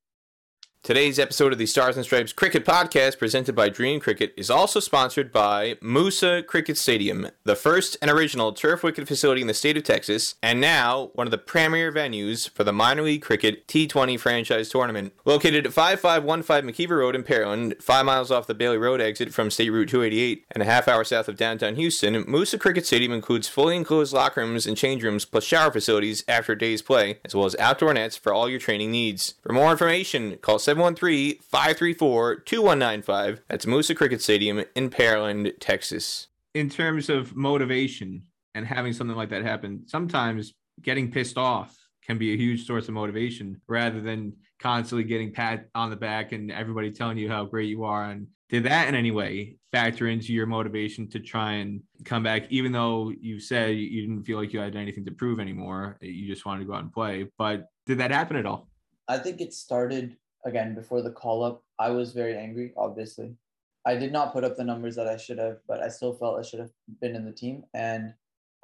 Today's 0.84 1.20
episode 1.20 1.52
of 1.52 1.60
the 1.60 1.66
Stars 1.66 1.94
and 1.94 2.04
Stripes 2.04 2.32
Cricket 2.32 2.64
Podcast, 2.64 3.16
presented 3.16 3.54
by 3.54 3.68
Dream 3.68 4.00
Cricket, 4.00 4.34
is 4.36 4.50
also 4.50 4.80
sponsored 4.80 5.30
by 5.30 5.74
Moosa 5.74 6.44
Cricket 6.44 6.76
Stadium, 6.76 7.28
the 7.44 7.54
first 7.54 7.96
and 8.02 8.10
original 8.10 8.52
turf 8.52 8.82
wicket 8.82 9.06
facility 9.06 9.40
in 9.42 9.46
the 9.46 9.54
state 9.54 9.76
of 9.76 9.84
Texas, 9.84 10.34
and 10.42 10.60
now 10.60 11.12
one 11.14 11.28
of 11.28 11.30
the 11.30 11.38
premier 11.38 11.92
venues 11.92 12.50
for 12.50 12.64
the 12.64 12.72
minor 12.72 13.02
league 13.02 13.22
cricket 13.22 13.64
T20 13.68 14.18
franchise 14.18 14.70
tournament. 14.70 15.12
Located 15.24 15.66
at 15.66 15.72
5515 15.72 16.88
McKeever 16.88 16.98
Road 16.98 17.14
in 17.14 17.22
Pearland, 17.22 17.80
five 17.80 18.04
miles 18.04 18.32
off 18.32 18.48
the 18.48 18.52
Bailey 18.52 18.76
Road 18.76 19.00
exit 19.00 19.32
from 19.32 19.52
State 19.52 19.70
Route 19.70 19.88
288, 19.88 20.46
and 20.50 20.64
a 20.64 20.66
half 20.66 20.88
hour 20.88 21.04
south 21.04 21.28
of 21.28 21.36
downtown 21.36 21.76
Houston, 21.76 22.24
Moosa 22.24 22.58
Cricket 22.58 22.86
Stadium 22.86 23.12
includes 23.12 23.46
fully 23.46 23.76
enclosed 23.76 24.12
locker 24.12 24.40
rooms 24.40 24.66
and 24.66 24.76
change 24.76 25.04
rooms, 25.04 25.26
plus 25.26 25.44
shower 25.44 25.70
facilities 25.70 26.24
after 26.26 26.54
a 26.54 26.58
day's 26.58 26.82
play, 26.82 27.20
as 27.24 27.36
well 27.36 27.46
as 27.46 27.54
outdoor 27.60 27.94
nets 27.94 28.16
for 28.16 28.34
all 28.34 28.48
your 28.48 28.58
training 28.58 28.90
needs. 28.90 29.34
For 29.44 29.52
more 29.52 29.70
information, 29.70 30.38
call 30.38 30.58
713 30.58 30.71
534 30.76 32.36
2195. 32.40 33.42
That's 33.48 33.64
Moosa 33.64 33.96
Cricket 33.96 34.22
Stadium 34.22 34.64
in 34.74 34.90
Pearland, 34.90 35.52
Texas. 35.60 36.28
In 36.54 36.68
terms 36.68 37.08
of 37.08 37.34
motivation 37.34 38.22
and 38.54 38.66
having 38.66 38.92
something 38.92 39.16
like 39.16 39.30
that 39.30 39.42
happen, 39.42 39.84
sometimes 39.86 40.54
getting 40.82 41.10
pissed 41.10 41.38
off 41.38 41.76
can 42.04 42.18
be 42.18 42.32
a 42.32 42.36
huge 42.36 42.66
source 42.66 42.88
of 42.88 42.94
motivation 42.94 43.60
rather 43.68 44.00
than 44.00 44.32
constantly 44.58 45.04
getting 45.04 45.32
pat 45.32 45.68
on 45.74 45.90
the 45.90 45.96
back 45.96 46.32
and 46.32 46.50
everybody 46.50 46.90
telling 46.90 47.18
you 47.18 47.28
how 47.28 47.44
great 47.44 47.68
you 47.68 47.84
are. 47.84 48.10
And 48.10 48.26
did 48.48 48.64
that 48.64 48.88
in 48.88 48.94
any 48.94 49.10
way 49.10 49.56
factor 49.72 50.08
into 50.08 50.32
your 50.32 50.46
motivation 50.46 51.08
to 51.08 51.18
try 51.18 51.54
and 51.54 51.80
come 52.04 52.22
back, 52.22 52.46
even 52.50 52.72
though 52.72 53.12
you 53.20 53.40
said 53.40 53.76
you 53.76 54.02
didn't 54.02 54.24
feel 54.24 54.38
like 54.38 54.52
you 54.52 54.60
had 54.60 54.76
anything 54.76 55.04
to 55.06 55.10
prove 55.10 55.40
anymore? 55.40 55.96
You 56.00 56.26
just 56.26 56.44
wanted 56.44 56.60
to 56.60 56.66
go 56.66 56.74
out 56.74 56.82
and 56.82 56.92
play. 56.92 57.28
But 57.38 57.66
did 57.86 57.98
that 57.98 58.10
happen 58.10 58.36
at 58.36 58.46
all? 58.46 58.68
I 59.08 59.18
think 59.18 59.40
it 59.40 59.52
started 59.52 60.16
again 60.44 60.74
before 60.74 61.02
the 61.02 61.10
call 61.10 61.42
up. 61.42 61.62
I 61.78 61.90
was 61.90 62.12
very 62.12 62.36
angry, 62.36 62.72
obviously. 62.76 63.36
I 63.84 63.96
did 63.96 64.12
not 64.12 64.32
put 64.32 64.44
up 64.44 64.56
the 64.56 64.64
numbers 64.64 64.94
that 64.96 65.08
I 65.08 65.16
should 65.16 65.38
have, 65.38 65.58
but 65.66 65.82
I 65.82 65.88
still 65.88 66.12
felt 66.12 66.38
I 66.38 66.42
should 66.42 66.60
have 66.60 66.70
been 67.00 67.16
in 67.16 67.24
the 67.24 67.32
team. 67.32 67.64
And 67.74 68.14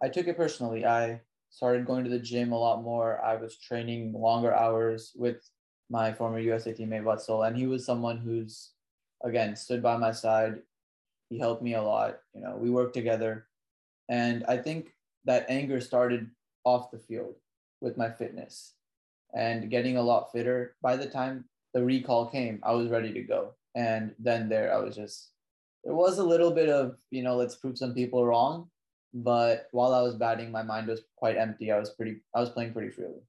I 0.01 0.09
took 0.09 0.29
it 0.29 0.37
personally. 0.37 0.87
I 0.87 1.21
started 1.51 1.87
going 1.87 2.05
to 2.05 2.11
the 2.11 2.19
gym 2.19 2.53
a 2.53 2.59
lot 2.59 2.83
more. 2.83 3.23
I 3.25 3.37
was 3.37 3.57
training 3.57 4.13
longer 4.13 4.55
hours 4.55 5.13
with 5.17 5.49
my 5.91 6.13
former 6.13 6.39
USA 6.39 6.73
teammate 6.73 7.03
Vatsal, 7.03 7.47
and 7.47 7.57
he 7.57 7.67
was 7.67 7.85
someone 7.85 8.19
who's 8.19 8.73
again 9.25 9.57
stood 9.57 9.83
by 9.83 9.97
my 9.97 10.13
side. 10.13 10.61
He 11.31 11.39
helped 11.39 11.63
me 11.63 11.75
a 11.75 11.83
lot. 11.83 12.21
You 12.35 12.43
know, 12.43 12.57
we 12.57 12.71
worked 12.71 12.95
together, 12.95 13.47
and 14.09 14.45
I 14.47 14.59
think 14.59 14.95
that 15.25 15.47
anger 15.49 15.81
started 15.81 16.31
off 16.65 16.91
the 16.91 16.99
field 16.99 17.35
with 17.81 17.97
my 17.97 18.11
fitness 18.11 18.75
and 19.35 19.71
getting 19.71 19.97
a 19.97 20.03
lot 20.03 20.33
fitter. 20.33 20.77
By 20.83 20.97
the 20.97 21.07
time 21.07 21.45
the 21.79 21.85
recall 21.85 22.27
came, 22.27 22.61
I 22.63 22.73
was 22.73 22.91
ready 22.91 23.13
to 23.13 23.23
go, 23.23 23.55
and 23.75 24.15
then 24.19 24.49
there 24.49 24.75
I 24.75 24.79
was 24.79 24.97
just. 24.97 25.31
There 25.85 25.95
was 25.95 26.19
a 26.19 26.25
little 26.25 26.51
bit 26.51 26.69
of 26.69 26.97
you 27.11 27.23
know 27.23 27.37
let's 27.37 27.55
prove 27.55 27.79
some 27.79 27.95
people 27.95 28.27
wrong, 28.27 28.69
but 29.15 29.69
while 29.71 29.95
I 29.95 30.03
was 30.03 30.17
batting, 30.17 30.51
my 30.51 30.63
mind 30.63 30.89
was 30.89 31.03
quite 31.17 31.37
empty. 31.37 31.71
I 31.71 31.79
was 31.79 31.91
pretty, 31.91 32.17
I 32.35 32.41
was 32.41 32.51
playing 32.51 32.73
pretty 32.73 32.91
freely. 32.91 33.23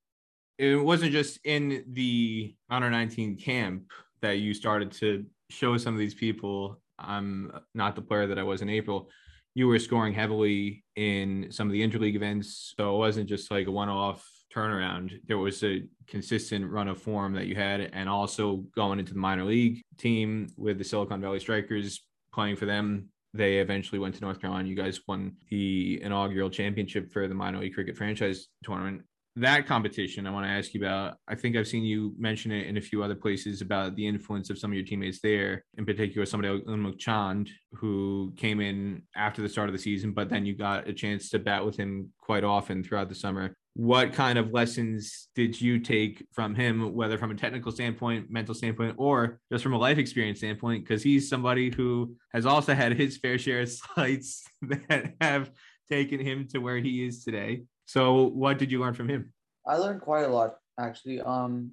It 0.58 0.76
wasn't 0.76 1.12
just 1.12 1.40
in 1.46 1.86
the 1.94 2.56
under 2.70 2.90
19 2.90 3.38
camp 3.38 3.84
that 4.22 4.40
you 4.40 4.54
started 4.54 4.92
to 4.94 5.26
show 5.50 5.78
some 5.78 5.94
of 5.94 6.00
these 6.00 6.14
people 6.14 6.82
I'm 7.00 7.52
not 7.74 7.96
the 7.96 8.02
player 8.02 8.28
that 8.28 8.38
I 8.38 8.44
was 8.44 8.62
in 8.62 8.70
April. 8.70 9.10
You 9.56 9.68
were 9.68 9.80
scoring 9.80 10.14
heavily 10.14 10.84
in 10.96 11.48
some 11.50 11.68
of 11.68 11.74
the 11.74 11.82
interleague 11.82 12.16
events, 12.16 12.74
so 12.78 12.96
it 12.96 12.98
wasn't 12.98 13.30
just 13.30 13.50
like 13.52 13.68
a 13.68 13.72
one-off 13.72 14.28
turnaround. 14.56 15.12
There 15.28 15.38
was 15.38 15.64
a 15.64 15.84
consistent 16.08 16.70
run 16.70 16.88
of 16.88 17.02
form 17.02 17.34
that 17.34 17.48
you 17.48 17.56
had, 17.56 17.90
and 17.94 18.10
also 18.10 18.66
going 18.76 19.00
into 19.00 19.14
the 19.14 19.20
minor 19.20 19.46
league 19.46 19.82
team 19.98 20.48
with 20.58 20.78
the 20.78 20.84
Silicon 20.84 21.22
Valley 21.22 21.40
Strikers, 21.40 22.02
playing 22.34 22.56
for 22.56 22.66
them 22.66 23.10
they 23.34 23.60
eventually 23.60 24.00
went 24.00 24.16
to 24.16 24.22
North 24.22 24.42
Carolina. 24.42 24.68
You 24.68 24.76
guys 24.76 25.00
won 25.08 25.34
the 25.50 26.02
inaugural 26.02 26.50
championship 26.50 27.12
for 27.12 27.28
the 27.28 27.36
minor 27.36 27.60
league 27.60 27.74
cricket 27.74 27.98
franchise 27.98 28.48
tournament. 28.64 29.04
That 29.36 29.68
competition, 29.68 30.26
I 30.26 30.32
want 30.32 30.48
to 30.48 30.52
ask 30.52 30.74
you 30.74 30.82
about. 30.82 31.16
I 31.28 31.36
think 31.36 31.56
I've 31.56 31.68
seen 31.68 31.84
you 31.84 32.14
mention 32.18 32.52
it 32.52 32.66
in 32.66 32.78
a 32.78 32.82
few 32.82 33.04
other 33.04 33.16
places 33.16 33.62
about 33.62 33.96
the 33.96 34.06
influence 34.06 34.50
of 34.50 34.58
some 34.58 34.72
of 34.72 34.76
your 34.76 34.86
teammates 34.86 35.22
there, 35.22 35.64
in 35.78 35.86
particular, 35.86 36.26
somebody 36.26 36.54
like 36.54 36.66
Unmukt 36.66 36.98
Chand, 36.98 37.50
who 37.74 38.34
came 38.36 38.60
in 38.60 39.04
after 39.16 39.42
the 39.42 39.48
start 39.48 39.70
of 39.70 39.74
the 39.74 39.80
season, 39.80 40.12
but 40.12 40.30
then 40.30 40.46
you 40.46 40.56
got 40.56 40.90
a 40.90 40.94
chance 40.94 41.30
to 41.30 41.40
bat 41.40 41.64
with 41.64 41.78
him 41.78 42.12
quite 42.20 42.44
often 42.44 42.84
throughout 42.84 43.08
the 43.08 43.16
summer 43.16 43.56
what 43.80 44.12
kind 44.12 44.38
of 44.38 44.52
lessons 44.52 45.30
did 45.36 45.60
you 45.60 45.80
take 45.80 46.26
from 46.34 46.54
him, 46.54 46.94
whether 46.94 47.18
from 47.18 47.32
a 47.32 47.36
technical 47.36 47.72
standpoint, 47.72 48.30
mental 48.30 48.54
standpoint, 48.54 48.94
or 48.98 49.40
just 49.50 49.64
from 49.64 49.72
a 49.72 49.78
life 49.78 49.98
experience 49.98 50.40
standpoint? 50.40 50.84
Because 50.84 51.02
he's 51.02 51.30
somebody 51.30 51.74
who 51.74 52.14
has 52.34 52.46
also 52.46 52.74
had 52.74 52.92
his 52.92 53.16
fair 53.16 53.38
share 53.38 53.62
of 53.62 53.72
slights 53.72 54.44
that 54.64 55.14
have 55.22 55.52
taken 55.90 56.20
him 56.20 56.46
to 56.50 56.58
where 56.58 56.80
he 56.80 57.08
is 57.08 57.24
today. 57.24 57.64
So, 57.86 58.24
what 58.24 58.58
did 58.58 58.70
you 58.70 58.82
learn 58.82 58.96
from 58.96 59.08
him? 59.08 59.32
I 59.66 59.78
learned 59.78 60.02
quite 60.02 60.26
a 60.26 60.28
lot, 60.28 60.58
actually. 60.78 61.22
Um, 61.22 61.72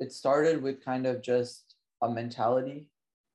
it 0.00 0.12
started 0.12 0.60
with 0.60 0.84
kind 0.84 1.06
of 1.06 1.22
just 1.22 1.76
a 2.02 2.10
mentality 2.10 2.88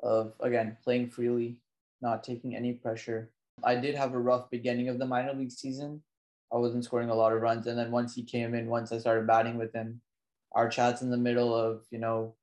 of, 0.04 0.34
again, 0.42 0.76
playing 0.84 1.10
freely, 1.10 1.62
not 2.02 2.26
taking 2.26 2.54
any 2.54 2.74
pressure. 2.74 3.32
I 3.64 3.76
did 3.76 3.96
have 3.96 4.14
a 4.14 4.20
rough 4.20 4.50
beginning 4.52 4.90
of 4.90 5.00
the 5.00 5.06
minor 5.06 5.34
league 5.34 5.52
season 5.52 6.04
I 6.52 6.58
wasn't 6.58 6.84
scoring 6.84 7.10
a 7.10 7.16
lot 7.16 7.34
of 7.34 7.42
runs. 7.42 7.68
And 7.68 7.78
then 7.78 7.92
once 7.92 8.16
he 8.16 8.24
came 8.24 8.54
in, 8.56 8.68
once 8.68 8.92
I 8.92 8.98
started 8.98 9.28
batting 9.28 9.58
with 9.58 9.74
him, 9.74 10.02
our 10.54 10.70
chats 10.70 11.02
in 11.02 11.12
the 11.12 11.18
middle 11.18 11.54
of, 11.54 11.84
you 11.92 12.00
know, 12.00 12.36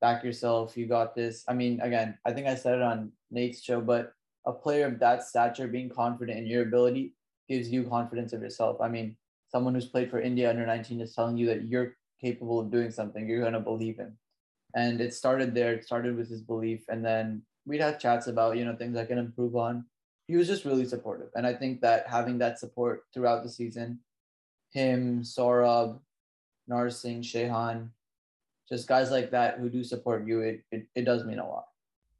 back 0.00 0.24
yourself, 0.24 0.76
you 0.76 0.86
got 0.86 1.14
this. 1.14 1.44
I 1.48 1.54
mean, 1.54 1.80
again, 1.80 2.18
I 2.26 2.32
think 2.32 2.46
I 2.46 2.56
said 2.56 2.74
it 2.74 2.82
on 2.82 3.12
Nate's 3.30 3.62
show, 3.62 3.80
but 3.80 4.12
a 4.46 4.52
player 4.52 4.86
of 4.86 4.98
that 4.98 5.22
stature 5.22 5.68
being 5.68 5.88
confident 5.88 6.38
in 6.38 6.46
your 6.46 6.62
ability 6.62 7.14
gives 7.48 7.70
you 7.70 7.84
confidence 7.84 8.32
of 8.32 8.42
yourself. 8.42 8.80
I 8.80 8.88
mean, 8.88 9.16
someone 9.50 9.74
who's 9.74 9.88
played 9.88 10.10
for 10.10 10.20
India 10.20 10.50
under 10.50 10.66
19 10.66 11.00
is 11.00 11.14
telling 11.14 11.36
you 11.36 11.46
that 11.46 11.64
you're 11.64 11.96
capable 12.20 12.58
of 12.58 12.70
doing 12.70 12.90
something, 12.90 13.28
you're 13.28 13.40
going 13.40 13.52
to 13.52 13.60
believe 13.60 13.96
him. 13.96 14.18
And 14.74 15.00
it 15.00 15.14
started 15.14 15.54
there. 15.54 15.74
It 15.74 15.84
started 15.84 16.16
with 16.16 16.28
his 16.28 16.42
belief. 16.42 16.82
And 16.88 17.04
then 17.04 17.42
we'd 17.64 17.80
have 17.80 18.00
chats 18.00 18.26
about, 18.26 18.56
you 18.56 18.64
know, 18.64 18.74
things 18.74 18.96
I 18.96 19.04
can 19.04 19.18
improve 19.18 19.54
on 19.54 19.84
he 20.26 20.36
was 20.36 20.46
just 20.46 20.64
really 20.64 20.86
supportive. 20.86 21.28
And 21.34 21.46
I 21.46 21.54
think 21.54 21.80
that 21.82 22.06
having 22.08 22.38
that 22.38 22.58
support 22.58 23.04
throughout 23.12 23.42
the 23.42 23.50
season, 23.50 24.00
him, 24.70 25.22
Saurabh, 25.22 25.98
Narsingh, 26.68 27.20
Shehan, 27.20 27.88
just 28.68 28.88
guys 28.88 29.10
like 29.10 29.30
that 29.32 29.58
who 29.58 29.68
do 29.68 29.84
support 29.84 30.26
you, 30.26 30.40
it, 30.40 30.64
it, 30.70 30.86
it 30.94 31.04
does 31.04 31.24
mean 31.24 31.38
a 31.38 31.46
lot. 31.46 31.66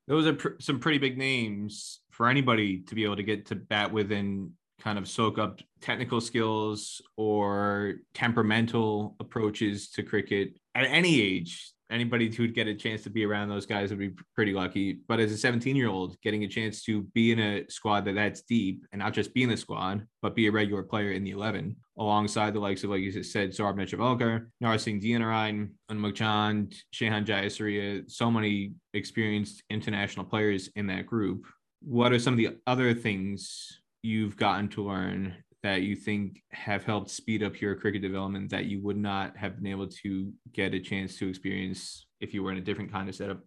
Those 0.06 0.26
are 0.26 0.34
pr- 0.34 0.60
some 0.60 0.78
pretty 0.78 0.98
big 0.98 1.16
names 1.16 2.00
for 2.10 2.28
anybody 2.28 2.80
to 2.80 2.94
be 2.94 3.04
able 3.04 3.16
to 3.16 3.22
get 3.22 3.46
to 3.46 3.54
bat 3.54 3.90
with 3.90 4.12
and 4.12 4.50
kind 4.78 4.98
of 4.98 5.08
soak 5.08 5.38
up 5.38 5.60
technical 5.80 6.20
skills 6.20 7.00
or 7.16 7.94
temperamental 8.12 9.16
approaches 9.18 9.88
to 9.88 10.02
cricket 10.02 10.58
at 10.74 10.84
any 10.84 11.22
age 11.22 11.73
anybody 11.90 12.34
who'd 12.34 12.54
get 12.54 12.66
a 12.66 12.74
chance 12.74 13.02
to 13.02 13.10
be 13.10 13.24
around 13.24 13.48
those 13.48 13.66
guys 13.66 13.90
would 13.90 13.98
be 13.98 14.12
pretty 14.34 14.52
lucky. 14.52 14.98
But 15.06 15.20
as 15.20 15.32
a 15.32 15.38
17 15.38 15.76
year 15.76 15.88
old, 15.88 16.20
getting 16.22 16.44
a 16.44 16.48
chance 16.48 16.82
to 16.84 17.02
be 17.14 17.32
in 17.32 17.38
a 17.40 17.64
squad 17.68 18.04
that 18.06 18.14
that's 18.14 18.42
deep 18.42 18.86
and 18.92 19.00
not 19.00 19.12
just 19.12 19.34
be 19.34 19.42
in 19.42 19.50
the 19.50 19.56
squad, 19.56 20.06
but 20.22 20.34
be 20.34 20.46
a 20.46 20.52
regular 20.52 20.82
player 20.82 21.12
in 21.12 21.24
the 21.24 21.30
11 21.30 21.76
alongside 21.98 22.54
the 22.54 22.60
likes 22.60 22.82
of, 22.84 22.90
like 22.90 23.00
you 23.00 23.22
said, 23.22 23.50
Saurabh 23.50 23.76
Netravalkar, 23.76 24.46
Narsingh 24.62 25.02
Deonarine, 25.02 25.70
Unmukt 25.90 26.16
Chand, 26.16 26.74
Shehan 26.92 27.24
Jayasuriya, 27.24 28.10
so 28.10 28.30
many 28.30 28.72
experienced 28.94 29.62
international 29.70 30.24
players 30.24 30.70
in 30.76 30.86
that 30.88 31.06
group. 31.06 31.46
What 31.80 32.12
are 32.12 32.18
some 32.18 32.34
of 32.34 32.38
the 32.38 32.56
other 32.66 32.94
things 32.94 33.80
you've 34.02 34.36
gotten 34.36 34.68
to 34.68 34.86
learn 34.86 35.34
that 35.64 35.80
you 35.80 35.96
think 35.96 36.42
have 36.50 36.84
helped 36.84 37.08
speed 37.08 37.42
up 37.42 37.58
your 37.58 37.74
cricket 37.74 38.02
development 38.02 38.50
that 38.50 38.66
you 38.66 38.82
would 38.82 38.98
not 38.98 39.34
have 39.34 39.56
been 39.56 39.66
able 39.66 39.88
to 39.88 40.30
get 40.52 40.74
a 40.74 40.78
chance 40.78 41.18
to 41.18 41.26
experience 41.26 42.06
if 42.20 42.34
you 42.34 42.42
were 42.42 42.52
in 42.52 42.58
a 42.58 42.60
different 42.60 42.92
kind 42.92 43.08
of 43.08 43.14
setup? 43.14 43.40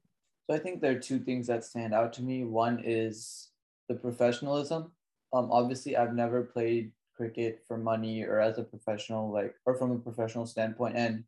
So 0.50 0.56
I 0.56 0.60
think 0.60 0.82
there 0.82 0.94
are 0.94 1.00
two 1.00 1.20
things 1.20 1.46
that 1.46 1.64
stand 1.64 1.94
out 1.94 2.14
to 2.14 2.24
me. 2.24 2.44
One 2.44 2.82
is 2.84 3.50
the 3.88 3.94
professionalism. 3.94 4.92
Um, 5.32 5.52
obviously, 5.52 5.96
I've 5.96 6.16
never 6.16 6.42
played 6.42 6.92
cricket 7.16 7.64
for 7.68 7.78
money 7.78 8.24
or 8.24 8.40
as 8.40 8.58
a 8.58 8.64
professional, 8.64 9.32
like 9.32 9.54
or 9.68 9.76
from 9.76 9.92
a 9.92 10.00
professional 10.00 10.48
standpoint. 10.48 10.98
And 10.98 11.24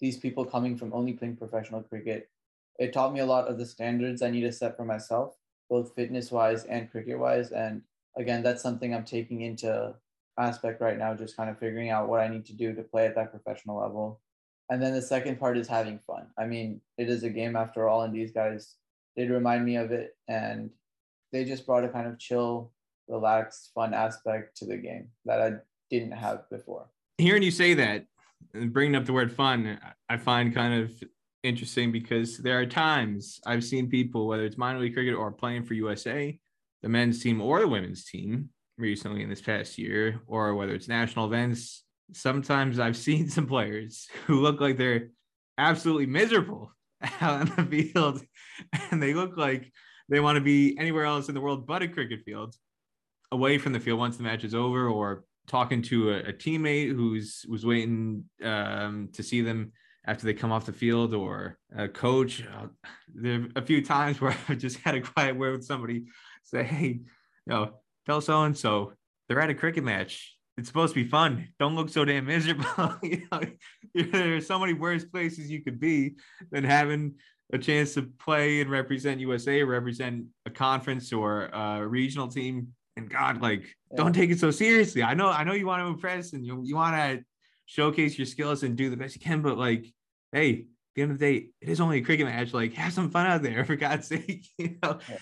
these 0.00 0.16
people 0.16 0.46
coming 0.46 0.74
from 0.74 0.94
only 0.94 1.12
playing 1.12 1.36
professional 1.36 1.82
cricket, 1.82 2.30
it 2.78 2.94
taught 2.94 3.12
me 3.12 3.20
a 3.20 3.26
lot 3.26 3.46
of 3.46 3.58
the 3.58 3.66
standards 3.66 4.22
I 4.22 4.30
need 4.30 4.42
to 4.42 4.52
set 4.52 4.74
for 4.74 4.86
myself, 4.86 5.36
both 5.68 5.94
fitness 5.94 6.30
wise 6.30 6.64
and 6.64 6.90
cricket 6.90 7.18
wise. 7.18 7.50
And 7.50 7.82
again, 8.16 8.42
that's 8.42 8.62
something 8.62 8.94
I'm 8.94 9.04
taking 9.04 9.42
into 9.42 9.94
aspect 10.40 10.80
right 10.80 10.98
now, 10.98 11.14
just 11.14 11.36
kind 11.36 11.50
of 11.50 11.58
figuring 11.58 11.90
out 11.90 12.08
what 12.08 12.20
I 12.20 12.28
need 12.28 12.46
to 12.46 12.52
do 12.52 12.74
to 12.74 12.82
play 12.82 13.06
at 13.06 13.14
that 13.14 13.30
professional 13.30 13.80
level. 13.80 14.20
And 14.70 14.80
then 14.82 14.94
the 14.94 15.02
second 15.02 15.38
part 15.38 15.58
is 15.58 15.68
having 15.68 15.98
fun. 15.98 16.26
I 16.38 16.46
mean, 16.46 16.80
it 16.96 17.08
is 17.08 17.22
a 17.24 17.30
game 17.30 17.56
after 17.56 17.88
all, 17.88 18.02
and 18.02 18.14
these 18.14 18.32
guys 18.32 18.76
did 19.16 19.30
remind 19.30 19.64
me 19.64 19.76
of 19.76 19.90
it. 19.90 20.16
And 20.28 20.70
they 21.32 21.44
just 21.44 21.66
brought 21.66 21.84
a 21.84 21.88
kind 21.88 22.06
of 22.06 22.18
chill, 22.18 22.72
relaxed, 23.08 23.70
fun 23.74 23.94
aspect 23.94 24.56
to 24.58 24.66
the 24.66 24.76
game 24.76 25.08
that 25.24 25.40
I 25.40 25.52
didn't 25.90 26.12
have 26.12 26.48
before. 26.50 26.86
Hearing 27.18 27.42
you 27.42 27.50
say 27.50 27.74
that, 27.74 28.06
and 28.54 28.72
bringing 28.72 28.94
up 28.94 29.04
the 29.04 29.12
word 29.12 29.32
fun, 29.32 29.78
I 30.08 30.16
find 30.16 30.54
kind 30.54 30.82
of 30.82 30.92
interesting 31.42 31.92
because 31.92 32.38
there 32.38 32.58
are 32.58 32.66
times 32.66 33.40
I've 33.44 33.64
seen 33.64 33.90
people, 33.90 34.26
whether 34.26 34.44
it's 34.44 34.56
minor 34.56 34.78
league 34.78 34.94
cricket 34.94 35.14
or 35.14 35.32
playing 35.32 35.64
for 35.64 35.74
USA, 35.74 36.38
the 36.82 36.88
men's 36.88 37.22
team 37.22 37.40
or 37.40 37.60
the 37.60 37.68
women's 37.68 38.04
team, 38.04 38.50
recently 38.80 39.22
in 39.22 39.28
this 39.28 39.40
past 39.40 39.78
year, 39.78 40.20
or 40.26 40.54
whether 40.54 40.74
it's 40.74 40.88
national 40.88 41.26
events, 41.26 41.84
sometimes 42.12 42.78
I've 42.78 42.96
seen 43.08 43.28
some 43.28 43.46
players 43.46 44.08
who 44.26 44.40
look 44.40 44.60
like 44.60 44.76
they're 44.76 45.08
absolutely 45.58 46.06
miserable 46.06 46.72
out 47.20 47.42
in 47.42 47.56
the 47.56 47.92
field, 47.92 48.22
and 48.90 49.02
they 49.02 49.14
look 49.14 49.36
like 49.36 49.72
they 50.08 50.20
want 50.20 50.36
to 50.36 50.42
be 50.42 50.76
anywhere 50.78 51.04
else 51.04 51.28
in 51.28 51.34
the 51.34 51.40
world 51.40 51.66
but 51.66 51.82
a 51.82 51.88
cricket 51.88 52.20
field, 52.24 52.54
away 53.32 53.58
from 53.58 53.72
the 53.72 53.80
field 53.80 53.98
once 53.98 54.16
the 54.16 54.22
match 54.22 54.44
is 54.44 54.54
over, 54.54 54.88
or 54.88 55.24
talking 55.46 55.82
to 55.82 56.10
a, 56.10 56.18
a 56.20 56.32
teammate 56.32 56.94
who's 56.94 57.44
was 57.48 57.64
waiting 57.64 58.24
um, 58.44 59.08
to 59.12 59.22
see 59.22 59.40
them 59.40 59.72
after 60.06 60.24
they 60.24 60.34
come 60.34 60.50
off 60.50 60.66
the 60.66 60.72
field, 60.72 61.14
or 61.14 61.58
a 61.76 61.88
coach. 61.88 62.42
Uh, 62.42 62.66
there 63.14 63.40
are 63.40 63.48
a 63.56 63.62
few 63.62 63.84
times 63.84 64.20
where 64.20 64.36
I've 64.48 64.58
just 64.58 64.78
had 64.78 64.94
a 64.94 65.00
quiet 65.00 65.36
word 65.36 65.52
with 65.52 65.64
somebody, 65.64 66.06
say, 66.44 66.64
"Hey, 66.64 66.86
you 66.86 67.04
know, 67.46 67.74
tell 68.10 68.20
so 68.20 68.42
and 68.42 68.58
so 68.58 68.92
they're 69.28 69.40
at 69.40 69.50
a 69.50 69.54
cricket 69.54 69.84
match. 69.84 70.36
it's 70.56 70.66
supposed 70.66 70.94
to 70.94 71.02
be 71.02 71.08
fun. 71.08 71.46
Don't 71.60 71.76
look 71.76 71.88
so 71.88 72.04
damn 72.04 72.26
miserable. 72.26 72.96
you 73.02 73.22
know, 73.30 73.40
there's 73.94 74.48
so 74.48 74.58
many 74.58 74.72
worse 74.72 75.04
places 75.04 75.48
you 75.48 75.62
could 75.62 75.78
be 75.78 76.16
than 76.50 76.64
having 76.64 77.14
a 77.52 77.58
chance 77.58 77.94
to 77.94 78.02
play 78.18 78.60
and 78.60 78.68
represent 78.68 79.20
USA, 79.20 79.62
represent 79.62 80.24
a 80.44 80.50
conference 80.50 81.12
or 81.12 81.44
a 81.52 81.86
regional 81.86 82.26
team. 82.26 82.74
And 82.96 83.08
God, 83.08 83.40
like, 83.40 83.62
yeah. 83.90 83.96
don't 83.96 84.12
take 84.12 84.30
it 84.30 84.40
so 84.40 84.50
seriously. 84.50 85.04
I 85.04 85.14
know, 85.14 85.28
I 85.28 85.44
know 85.44 85.52
you 85.52 85.66
want 85.66 85.82
to 85.82 85.86
impress 85.86 86.32
and 86.32 86.44
you, 86.44 86.60
you 86.64 86.74
want 86.74 86.96
to 86.96 87.24
showcase 87.66 88.18
your 88.18 88.26
skills 88.26 88.64
and 88.64 88.76
do 88.76 88.90
the 88.90 88.96
best 88.96 89.14
you 89.14 89.20
can, 89.20 89.40
but 89.40 89.56
like, 89.56 89.86
hey, 90.32 90.50
at 90.52 90.64
the 90.96 91.02
end 91.02 91.12
of 91.12 91.18
the 91.20 91.32
day, 91.32 91.50
it 91.60 91.68
is 91.68 91.80
only 91.80 91.98
a 91.98 92.02
cricket 92.02 92.26
match. 92.26 92.52
Like, 92.52 92.74
have 92.74 92.92
some 92.92 93.10
fun 93.10 93.26
out 93.26 93.42
there 93.42 93.64
for 93.68 93.76
God's 93.76 94.08
sake, 94.08 94.48
you 94.58 94.78
know. 94.82 94.98
Yeah. 95.08 95.18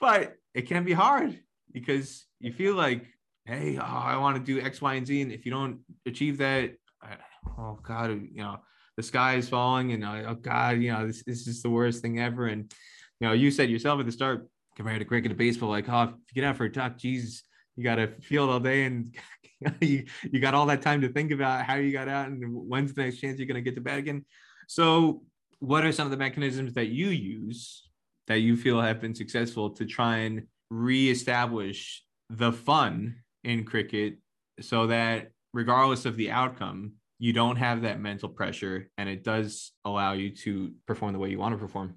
But 0.00 0.36
it 0.54 0.62
can 0.62 0.84
be 0.84 0.94
hard 0.94 1.38
because 1.74 2.24
you 2.40 2.52
feel 2.52 2.74
like, 2.74 3.04
hey, 3.44 3.76
oh, 3.78 3.82
I 3.82 4.16
want 4.16 4.36
to 4.36 4.42
do 4.42 4.64
X, 4.64 4.80
Y, 4.80 4.94
and 4.94 5.06
Z, 5.06 5.20
and 5.20 5.32
if 5.32 5.44
you 5.44 5.52
don't 5.52 5.80
achieve 6.06 6.38
that, 6.38 6.72
I, 7.02 7.16
oh 7.58 7.78
God, 7.82 8.10
you 8.10 8.42
know, 8.42 8.60
the 8.96 9.02
sky 9.02 9.34
is 9.34 9.48
falling 9.48 9.92
and 9.92 10.04
uh, 10.04 10.22
oh 10.28 10.34
god 10.34 10.80
you 10.80 10.92
know 10.92 11.04
this, 11.04 11.24
this 11.24 11.48
is 11.48 11.62
the 11.62 11.70
worst 11.70 12.00
thing 12.00 12.20
ever. 12.20 12.46
And 12.46 12.72
you 13.20 13.26
know 13.26 13.32
you 13.32 13.50
said 13.50 13.70
yourself 13.70 14.00
at 14.00 14.06
the 14.06 14.12
start 14.12 14.48
compared 14.76 15.00
to 15.00 15.04
cricket 15.04 15.30
to 15.30 15.36
baseball 15.36 15.70
like 15.70 15.88
oh 15.88 16.02
if 16.02 16.10
you 16.10 16.42
get 16.42 16.44
out 16.44 16.56
for 16.56 16.64
a 16.64 16.72
duck 16.72 16.96
jesus 16.98 17.44
you 17.76 17.84
got 17.84 17.96
to 17.96 18.08
field 18.20 18.50
all 18.50 18.60
day 18.60 18.84
and 18.84 19.14
you, 19.80 20.04
you 20.30 20.40
got 20.40 20.54
all 20.54 20.66
that 20.66 20.82
time 20.82 21.00
to 21.00 21.08
think 21.08 21.30
about 21.30 21.64
how 21.64 21.74
you 21.74 21.92
got 21.92 22.08
out 22.08 22.28
and 22.28 22.42
when's 22.46 22.92
the 22.92 23.02
next 23.02 23.18
chance 23.18 23.38
you're 23.38 23.46
going 23.46 23.62
to 23.62 23.62
get 23.62 23.74
to 23.74 23.80
bat 23.80 23.98
again. 23.98 24.24
So 24.68 25.22
what 25.58 25.84
are 25.84 25.92
some 25.92 26.06
of 26.06 26.10
the 26.10 26.16
mechanisms 26.16 26.74
that 26.74 26.86
you 26.86 27.08
use 27.08 27.88
that 28.26 28.40
you 28.40 28.56
feel 28.56 28.80
have 28.80 29.00
been 29.00 29.14
successful 29.14 29.70
to 29.70 29.86
try 29.86 30.18
and 30.18 30.46
reestablish 30.74 32.02
the 32.30 32.52
fun 32.52 33.16
in 33.44 33.64
cricket 33.64 34.18
so 34.60 34.88
that 34.88 35.30
regardless 35.52 36.04
of 36.04 36.16
the 36.16 36.30
outcome 36.30 36.92
you 37.18 37.32
don't 37.32 37.56
have 37.56 37.82
that 37.82 38.00
mental 38.00 38.28
pressure 38.28 38.90
and 38.98 39.08
it 39.08 39.22
does 39.22 39.70
allow 39.84 40.14
you 40.14 40.30
to 40.30 40.72
perform 40.86 41.12
the 41.12 41.18
way 41.18 41.30
you 41.30 41.38
want 41.38 41.54
to 41.54 41.58
perform. 41.58 41.94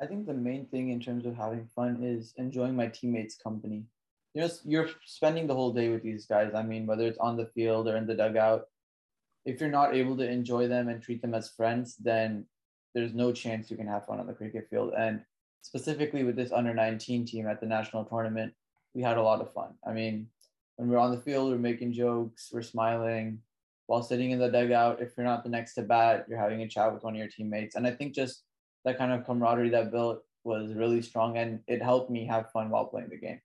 I 0.00 0.06
think 0.06 0.26
the 0.26 0.34
main 0.34 0.66
thing 0.66 0.90
in 0.90 1.00
terms 1.00 1.26
of 1.26 1.34
having 1.36 1.66
fun 1.74 2.02
is 2.02 2.32
enjoying 2.36 2.76
my 2.76 2.86
teammates 2.86 3.36
company. 3.36 3.84
You 4.34 4.42
know 4.42 4.48
you're 4.64 4.90
spending 5.04 5.46
the 5.48 5.54
whole 5.54 5.72
day 5.72 5.88
with 5.88 6.02
these 6.02 6.26
guys. 6.26 6.52
I 6.54 6.62
mean 6.62 6.86
whether 6.86 7.06
it's 7.06 7.18
on 7.18 7.36
the 7.36 7.50
field 7.54 7.88
or 7.88 7.96
in 7.96 8.06
the 8.06 8.14
dugout 8.14 8.66
if 9.44 9.60
you're 9.60 9.68
not 9.68 9.94
able 9.94 10.16
to 10.16 10.30
enjoy 10.30 10.68
them 10.68 10.88
and 10.88 11.02
treat 11.02 11.20
them 11.22 11.34
as 11.34 11.50
friends 11.50 11.96
then 11.96 12.46
there's 12.94 13.14
no 13.14 13.32
chance 13.32 13.70
you 13.70 13.76
can 13.76 13.88
have 13.88 14.06
fun 14.06 14.20
on 14.20 14.26
the 14.26 14.32
cricket 14.32 14.68
field. 14.70 14.92
And 14.96 15.22
specifically 15.64 16.22
with 16.24 16.36
this 16.36 16.52
under 16.52 16.72
19 16.72 17.26
team 17.26 17.46
at 17.48 17.60
the 17.60 17.66
national 17.66 18.04
tournament 18.04 18.52
we 18.94 19.02
had 19.02 19.16
a 19.16 19.22
lot 19.22 19.40
of 19.40 19.52
fun 19.52 19.70
i 19.86 19.92
mean 19.92 20.28
when 20.76 20.88
we're 20.88 20.98
on 20.98 21.10
the 21.10 21.20
field 21.20 21.50
we're 21.50 21.58
making 21.58 21.92
jokes 21.92 22.50
we're 22.52 22.62
smiling 22.62 23.40
while 23.86 24.02
sitting 24.02 24.30
in 24.30 24.38
the 24.38 24.50
dugout. 24.50 25.00
If 25.00 25.12
you're 25.16 25.26
not 25.26 25.42
the 25.42 25.50
next 25.50 25.74
to 25.74 25.82
bat, 25.82 26.26
you're 26.28 26.38
having 26.38 26.62
a 26.62 26.68
chat 26.68 26.92
with 26.92 27.04
one 27.04 27.14
of 27.14 27.18
your 27.18 27.28
teammates. 27.28 27.74
And 27.74 27.86
I 27.86 27.90
think 27.90 28.14
just 28.14 28.42
that 28.84 28.98
kind 28.98 29.12
of 29.12 29.24
camaraderie 29.24 29.70
that 29.70 29.90
built 29.90 30.22
was 30.44 30.74
really 30.74 31.02
strong 31.02 31.38
and 31.38 31.60
it 31.66 31.82
helped 31.82 32.10
me 32.10 32.26
have 32.26 32.50
fun 32.50 32.70
while 32.70 32.86
playing 32.86 33.08
the 33.10 33.18
game. 33.18 33.40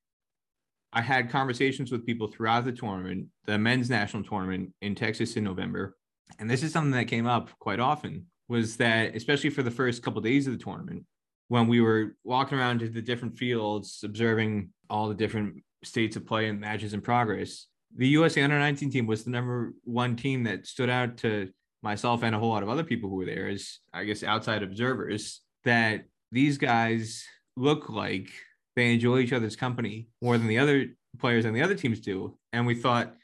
I 0.91 1.01
had 1.01 1.30
conversations 1.30 1.91
with 1.91 2.05
people 2.05 2.28
throughout 2.28 2.65
the 2.65 2.72
tournament, 2.72 3.28
the 3.45 3.57
men's 3.57 3.89
national 3.89 4.24
tournament 4.24 4.74
in 4.82 4.95
Texas 4.95 5.36
in 5.36 5.43
November. 5.43 5.95
And 6.39 6.49
this 6.49 6.63
is 6.63 6.74
something 6.74 6.91
that 6.91 7.05
came 7.05 7.28
up 7.28 7.49
quite 7.59 7.80
often 7.80 8.26
was 8.47 8.78
that, 8.78 9.15
especially 9.15 9.51
for 9.51 9.61
the 9.61 9.72
first 9.72 10.01
couple 10.01 10.17
of 10.17 10.24
days 10.24 10.47
of 10.47 10.57
the 10.57 10.63
tournament, 10.63 11.05
when 11.50 11.68
we 11.68 11.82
were 11.82 12.16
walking 12.24 12.58
around 12.58 12.80
to 12.80 12.89
the 12.89 13.02
different 13.02 13.38
fields, 13.38 14.02
observing 14.04 14.70
all 14.89 15.10
the 15.10 15.16
different 15.16 15.62
states 15.84 16.16
of 16.16 16.26
play 16.26 16.47
and 16.47 16.60
matches 16.60 16.93
in 16.93 17.02
progress, 17.02 17.68
the 17.95 18.08
USA 18.08 18.43
under 18.43 18.58
19 18.58 18.91
team 18.91 19.08
was 19.08 19.24
the 19.24 19.32
number 19.32 19.74
one 19.84 20.16
team 20.16 20.43
that 20.43 20.68
stood 20.68 20.89
out 20.89 21.18
to 21.18 21.50
myself 21.82 22.24
and 22.24 22.36
a 22.36 22.39
whole 22.39 22.50
lot 22.50 22.64
of 22.64 22.70
other 22.70 22.84
people 22.84 23.10
who 23.10 23.16
were 23.16 23.26
there 23.26 23.47
as 23.47 23.80
I 23.93 24.04
guess 24.04 24.24
outside 24.24 24.64
observers 24.64 25.41
that 25.66 26.06
these 26.32 26.58
guys 26.58 27.26
look 27.56 27.89
like 27.89 28.30
they 28.76 28.93
enjoy 28.93 29.20
each 29.20 29.34
other's 29.34 29.56
company 29.56 30.08
more 30.22 30.38
than 30.38 30.47
the 30.47 30.60
other 30.60 30.88
players 31.18 31.45
and 31.45 31.56
the 31.56 31.64
other 31.64 31.76
teams 31.76 32.00
do. 32.00 32.38
And 32.54 32.68
we 32.68 32.76
thought, 32.76 33.16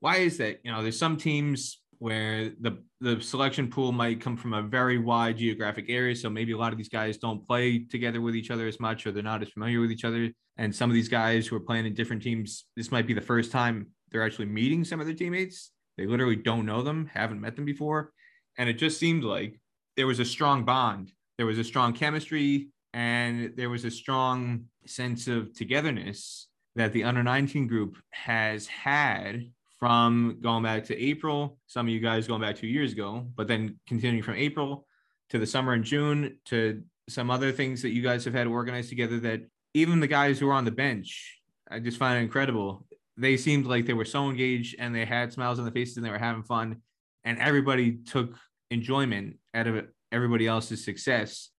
why 0.00 0.16
is 0.18 0.38
that? 0.38 0.60
You 0.62 0.70
know, 0.70 0.82
there's 0.82 0.98
some 0.98 1.16
teams 1.16 1.80
where 1.98 2.50
the 2.60 2.78
the 3.00 3.20
selection 3.20 3.68
pool 3.68 3.92
might 3.92 4.20
come 4.20 4.36
from 4.36 4.54
a 4.54 4.62
very 4.62 4.98
wide 4.98 5.36
geographic 5.36 5.86
area. 5.88 6.16
So 6.16 6.30
maybe 6.30 6.52
a 6.52 6.56
lot 6.56 6.72
of 6.72 6.78
these 6.78 6.88
guys 6.88 7.18
don't 7.18 7.46
play 7.46 7.80
together 7.80 8.20
with 8.20 8.34
each 8.34 8.50
other 8.50 8.66
as 8.66 8.80
much, 8.80 9.06
or 9.06 9.12
they're 9.12 9.22
not 9.22 9.42
as 9.42 9.50
familiar 9.50 9.80
with 9.80 9.92
each 9.92 10.04
other. 10.04 10.30
And 10.56 10.74
some 10.74 10.88
of 10.90 10.94
these 10.94 11.08
guys 11.08 11.46
who 11.46 11.56
are 11.56 11.60
playing 11.60 11.86
in 11.86 11.94
different 11.94 12.22
teams, 12.22 12.64
this 12.76 12.90
might 12.90 13.06
be 13.06 13.14
the 13.14 13.20
first 13.20 13.52
time 13.52 13.88
they're 14.10 14.24
actually 14.24 14.46
meeting 14.46 14.84
some 14.84 15.00
of 15.00 15.06
their 15.06 15.14
teammates. 15.14 15.72
They 15.98 16.06
literally 16.06 16.36
don't 16.36 16.66
know 16.66 16.82
them, 16.82 17.10
haven't 17.12 17.40
met 17.40 17.56
them 17.56 17.64
before. 17.64 18.12
And 18.58 18.68
it 18.68 18.74
just 18.74 18.98
seemed 18.98 19.24
like 19.24 19.60
there 19.96 20.06
was 20.06 20.20
a 20.20 20.24
strong 20.24 20.64
bond, 20.64 21.12
there 21.36 21.46
was 21.46 21.58
a 21.58 21.64
strong 21.64 21.92
chemistry, 21.92 22.68
and 22.94 23.52
there 23.56 23.68
was 23.68 23.84
a 23.84 23.90
strong 23.90 24.64
sense 24.86 25.28
of 25.28 25.52
togetherness 25.54 26.48
that 26.76 26.92
the 26.92 27.04
under 27.04 27.22
19 27.22 27.66
group 27.66 27.96
has 28.10 28.66
had 28.66 29.50
from 29.78 30.38
going 30.40 30.62
back 30.62 30.84
to 30.84 30.96
April. 30.96 31.58
Some 31.66 31.86
of 31.86 31.92
you 31.92 32.00
guys 32.00 32.26
going 32.26 32.40
back 32.40 32.56
two 32.56 32.66
years 32.66 32.92
ago, 32.92 33.26
but 33.36 33.46
then 33.46 33.78
continuing 33.86 34.22
from 34.22 34.36
April 34.36 34.86
to 35.30 35.38
the 35.38 35.46
summer 35.46 35.72
and 35.72 35.84
June 35.84 36.38
to 36.46 36.82
some 37.08 37.30
other 37.30 37.52
things 37.52 37.82
that 37.82 37.90
you 37.90 38.02
guys 38.02 38.24
have 38.24 38.34
had 38.34 38.46
organized 38.46 38.88
together 38.88 39.20
that 39.20 39.40
even 39.74 40.00
the 40.00 40.06
guys 40.06 40.38
who 40.38 40.48
are 40.48 40.54
on 40.54 40.64
the 40.64 40.70
bench, 40.70 41.40
I 41.70 41.78
just 41.78 41.98
find 41.98 42.18
it 42.18 42.22
incredible 42.22 42.86
they 43.16 43.36
seemed 43.36 43.66
like 43.66 43.86
they 43.86 43.94
were 43.94 44.04
so 44.04 44.28
engaged 44.28 44.76
and 44.78 44.94
they 44.94 45.04
had 45.04 45.32
smiles 45.32 45.58
on 45.58 45.64
their 45.64 45.72
faces 45.72 45.96
and 45.96 46.04
they 46.04 46.10
were 46.10 46.18
having 46.18 46.42
fun 46.42 46.76
and 47.24 47.38
everybody 47.38 47.92
took 47.92 48.36
enjoyment 48.70 49.36
out 49.54 49.66
of 49.66 49.86
everybody 50.12 50.46
else's 50.46 50.84
success 50.84 51.50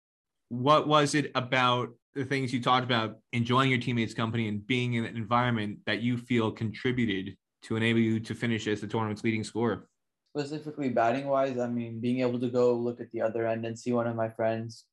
what 0.49 0.87
was 0.87 1.15
it 1.15 1.31
about 1.35 1.89
the 2.15 2.25
things 2.25 2.53
you 2.53 2.61
talked 2.61 2.85
about 2.85 3.17
enjoying 3.33 3.69
your 3.69 3.79
teammates 3.79 4.13
company 4.13 4.47
and 4.47 4.65
being 4.65 4.93
in 4.93 5.05
an 5.05 5.17
environment 5.17 5.79
that 5.85 6.01
you 6.01 6.17
feel 6.17 6.51
contributed 6.51 7.35
to 7.63 7.75
enable 7.75 7.99
you 7.99 8.19
to 8.19 8.35
finish 8.35 8.67
as 8.67 8.81
the 8.81 8.87
tournament's 8.87 9.23
leading 9.23 9.43
scorer. 9.43 9.87
Specifically 10.35 10.89
batting 10.89 11.27
wise 11.27 11.57
i 11.57 11.67
mean 11.67 11.99
being 11.99 12.21
able 12.21 12.39
to 12.39 12.49
go 12.49 12.73
look 12.73 13.01
at 13.01 13.11
the 13.11 13.21
other 13.21 13.47
end 13.47 13.65
and 13.65 13.77
see 13.77 13.91
one 13.91 14.05
of 14.05 14.15
my 14.15 14.29
friends 14.29 14.85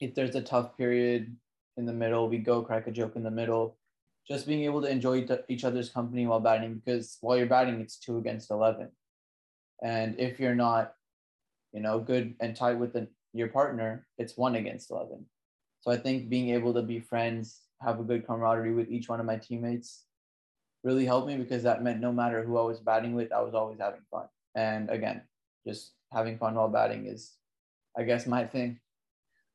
if 0.00 0.14
there's 0.14 0.34
a 0.34 0.42
tough 0.42 0.76
period 0.76 1.36
in 1.76 1.86
the 1.86 1.92
middle 1.92 2.28
we 2.28 2.38
go 2.38 2.62
crack 2.62 2.86
a 2.86 2.90
joke 2.90 3.14
in 3.16 3.22
the 3.22 3.30
middle. 3.30 3.76
Just 4.26 4.46
being 4.46 4.64
able 4.64 4.82
to 4.82 4.90
enjoy 4.90 5.26
each 5.48 5.64
other's 5.64 5.88
company 5.88 6.26
while 6.26 6.40
batting 6.40 6.74
because 6.74 7.16
while 7.22 7.38
you're 7.38 7.46
batting 7.46 7.80
it's 7.80 7.98
two 7.98 8.18
against 8.18 8.50
11 8.50 8.90
and 9.82 10.18
if 10.18 10.38
you're 10.40 10.54
not 10.54 10.92
you 11.72 11.80
know 11.80 11.98
good 11.98 12.34
and 12.40 12.56
tight 12.56 12.78
with 12.78 12.92
the, 12.92 13.08
your 13.32 13.48
partner 13.48 14.06
it's 14.18 14.36
one 14.36 14.56
against 14.56 14.90
11 14.90 15.24
so 15.80 15.90
i 15.90 15.96
think 15.96 16.28
being 16.28 16.50
able 16.50 16.74
to 16.74 16.82
be 16.82 17.00
friends 17.00 17.60
have 17.80 18.00
a 18.00 18.02
good 18.02 18.26
camaraderie 18.26 18.74
with 18.74 18.90
each 18.90 19.08
one 19.08 19.20
of 19.20 19.26
my 19.26 19.36
teammates 19.36 20.04
really 20.84 21.04
helped 21.04 21.26
me 21.26 21.36
because 21.36 21.62
that 21.62 21.82
meant 21.82 22.00
no 22.00 22.12
matter 22.12 22.42
who 22.42 22.56
i 22.58 22.62
was 22.62 22.80
batting 22.80 23.14
with 23.14 23.32
i 23.32 23.40
was 23.40 23.54
always 23.54 23.78
having 23.78 24.00
fun 24.10 24.26
and 24.54 24.90
again 24.90 25.22
just 25.66 25.92
having 26.12 26.38
fun 26.38 26.54
while 26.54 26.68
batting 26.68 27.06
is 27.06 27.32
i 27.96 28.02
guess 28.02 28.26
my 28.26 28.44
thing 28.44 28.78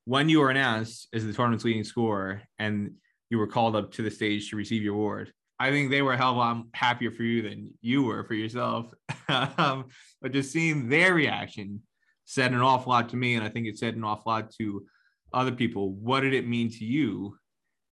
when 0.05 0.27
you 0.29 0.39
were 0.39 0.49
announced 0.49 1.07
as 1.13 1.25
the 1.25 1.33
tournament's 1.33 1.63
leading 1.63 1.83
scorer 1.83 2.41
and 2.59 2.95
you 3.29 3.37
were 3.37 3.47
called 3.47 3.75
up 3.75 3.91
to 3.93 4.01
the 4.01 4.11
stage 4.11 4.49
to 4.49 4.55
receive 4.55 4.83
your 4.83 4.93
award. 4.93 5.33
I 5.59 5.71
think 5.71 5.89
they 5.89 6.01
were 6.01 6.13
a 6.13 6.17
hell 6.17 6.31
of 6.31 6.35
a 6.35 6.39
lot 6.39 6.65
happier 6.73 7.11
for 7.11 7.23
you 7.23 7.41
than 7.41 7.71
you 7.81 8.03
were 8.03 8.23
for 8.25 8.33
yourself. 8.33 8.93
um, 9.27 9.85
but 10.21 10.33
just 10.33 10.51
seeing 10.51 10.89
their 10.89 11.13
reaction 11.13 11.81
said 12.25 12.51
an 12.51 12.61
awful 12.61 12.91
lot 12.91 13.09
to 13.09 13.15
me, 13.15 13.35
and 13.35 13.43
I 13.43 13.49
think 13.49 13.67
it 13.67 13.77
said 13.77 13.95
an 13.95 14.03
awful 14.03 14.31
lot 14.31 14.51
to 14.59 14.85
other 15.33 15.51
people. 15.51 15.93
What 15.93 16.21
did 16.21 16.33
it 16.33 16.47
mean 16.47 16.69
to 16.69 16.85
you 16.85 17.37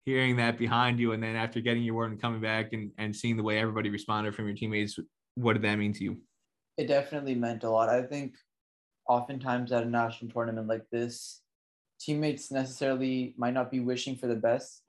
hearing 0.04 0.36
that 0.36 0.58
behind 0.58 0.98
you, 0.98 1.12
and 1.12 1.22
then 1.22 1.36
after 1.36 1.60
getting 1.60 1.82
your 1.82 1.94
award 1.94 2.12
and 2.12 2.20
coming 2.20 2.40
back 2.40 2.72
and, 2.72 2.90
and 2.98 3.14
seeing 3.14 3.36
the 3.36 3.42
way 3.42 3.58
everybody 3.58 3.90
responded 3.90 4.34
from 4.34 4.46
your 4.46 4.56
teammates? 4.56 4.98
What 5.34 5.54
did 5.54 5.62
that 5.62 5.76
mean 5.76 5.92
to 5.94 6.04
you? 6.04 6.18
It 6.76 6.88
definitely 6.88 7.34
meant 7.34 7.64
a 7.64 7.70
lot. 7.70 7.88
I 7.88 8.02
think 8.02 8.34
oftentimes 9.08 9.72
at 9.72 9.82
a 9.82 9.88
national 9.88 10.30
tournament 10.30 10.68
like 10.68 10.84
this, 10.90 11.42
teammates 12.00 12.50
necessarily 12.50 13.34
might 13.36 13.54
not 13.54 13.70
be 13.70 13.80
wishing 13.80 14.16
for 14.16 14.26
the 14.26 14.36
best 14.36 14.82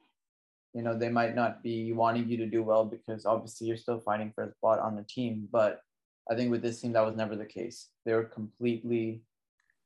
you 0.73 0.81
know 0.81 0.97
they 0.97 1.09
might 1.09 1.35
not 1.35 1.61
be 1.63 1.93
wanting 1.93 2.27
you 2.27 2.37
to 2.37 2.45
do 2.45 2.63
well 2.63 2.83
because 2.83 3.25
obviously 3.25 3.67
you're 3.67 3.77
still 3.77 3.99
fighting 3.99 4.31
for 4.33 4.43
a 4.43 4.51
spot 4.51 4.79
on 4.79 4.95
the 4.95 5.03
team 5.03 5.47
but 5.51 5.81
i 6.29 6.35
think 6.35 6.51
with 6.51 6.61
this 6.61 6.81
team 6.81 6.93
that 6.93 7.05
was 7.05 7.15
never 7.15 7.35
the 7.35 7.45
case 7.45 7.89
they 8.05 8.13
were 8.13 8.23
completely 8.23 9.21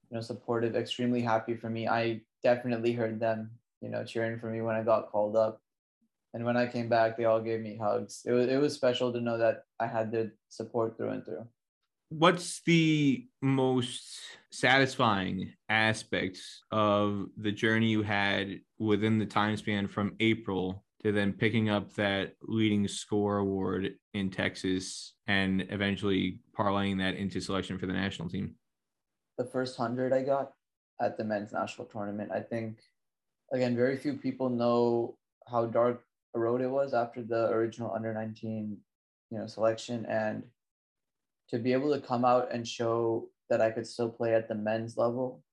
you 0.09 0.15
know 0.15 0.21
supportive 0.21 0.75
extremely 0.75 1.21
happy 1.21 1.55
for 1.55 1.69
me 1.69 1.87
i 1.87 2.19
definitely 2.43 2.93
heard 2.93 3.19
them 3.19 3.51
you 3.81 3.89
know 3.89 4.03
cheering 4.03 4.39
for 4.39 4.49
me 4.49 4.61
when 4.61 4.75
i 4.75 4.83
got 4.83 5.11
called 5.11 5.35
up 5.35 5.61
and 6.33 6.43
when 6.43 6.57
i 6.57 6.65
came 6.65 6.89
back 6.89 7.17
they 7.17 7.25
all 7.25 7.41
gave 7.41 7.61
me 7.61 7.77
hugs 7.77 8.23
it 8.25 8.31
was, 8.31 8.47
it 8.47 8.59
was 8.59 8.73
special 8.73 9.11
to 9.11 9.21
know 9.21 9.37
that 9.37 9.63
i 9.79 9.87
had 9.87 10.11
their 10.11 10.33
support 10.49 10.97
through 10.97 11.09
and 11.09 11.25
through 11.25 11.45
what's 12.09 12.61
the 12.61 13.27
most 13.41 14.19
satisfying 14.51 15.53
aspects 15.69 16.63
of 16.71 17.27
the 17.37 17.51
journey 17.51 17.87
you 17.87 18.01
had 18.01 18.59
within 18.79 19.19
the 19.19 19.25
time 19.25 19.57
span 19.57 19.87
from 19.87 20.15
April 20.19 20.83
to 21.03 21.11
then 21.11 21.33
picking 21.33 21.69
up 21.69 21.93
that 21.93 22.33
leading 22.41 22.87
score 22.87 23.37
award 23.37 23.93
in 24.13 24.31
Texas 24.31 25.13
and 25.27 25.65
eventually 25.69 26.39
parlaying 26.57 26.97
that 26.97 27.15
into 27.15 27.41
selection 27.41 27.77
for 27.77 27.85
the 27.85 27.93
national 27.93 28.29
team? 28.29 28.55
The 29.37 29.45
first 29.45 29.77
hundred 29.77 30.13
I 30.13 30.23
got 30.23 30.53
at 30.99 31.17
the 31.17 31.23
men's 31.23 31.51
national 31.51 31.87
tournament. 31.87 32.31
I 32.31 32.39
think 32.39 32.79
again, 33.51 33.75
very 33.75 33.97
few 33.97 34.13
people 34.13 34.49
know 34.49 35.17
how 35.47 35.65
dark 35.65 36.03
a 36.35 36.39
road 36.39 36.61
it 36.61 36.69
was 36.69 36.93
after 36.93 37.23
the 37.23 37.49
original 37.49 37.93
under 37.93 38.13
19, 38.13 38.77
you 39.31 39.37
know, 39.37 39.47
selection. 39.47 40.05
And 40.05 40.43
to 41.49 41.57
be 41.57 41.73
able 41.73 41.93
to 41.93 42.01
come 42.05 42.25
out 42.25 42.49
and 42.51 42.67
show 42.67 43.29
that 43.49 43.61
I 43.61 43.71
could 43.71 43.87
still 43.87 44.09
play 44.09 44.35
at 44.35 44.47
the 44.47 44.55
men's 44.55 44.97
level, 44.97 45.43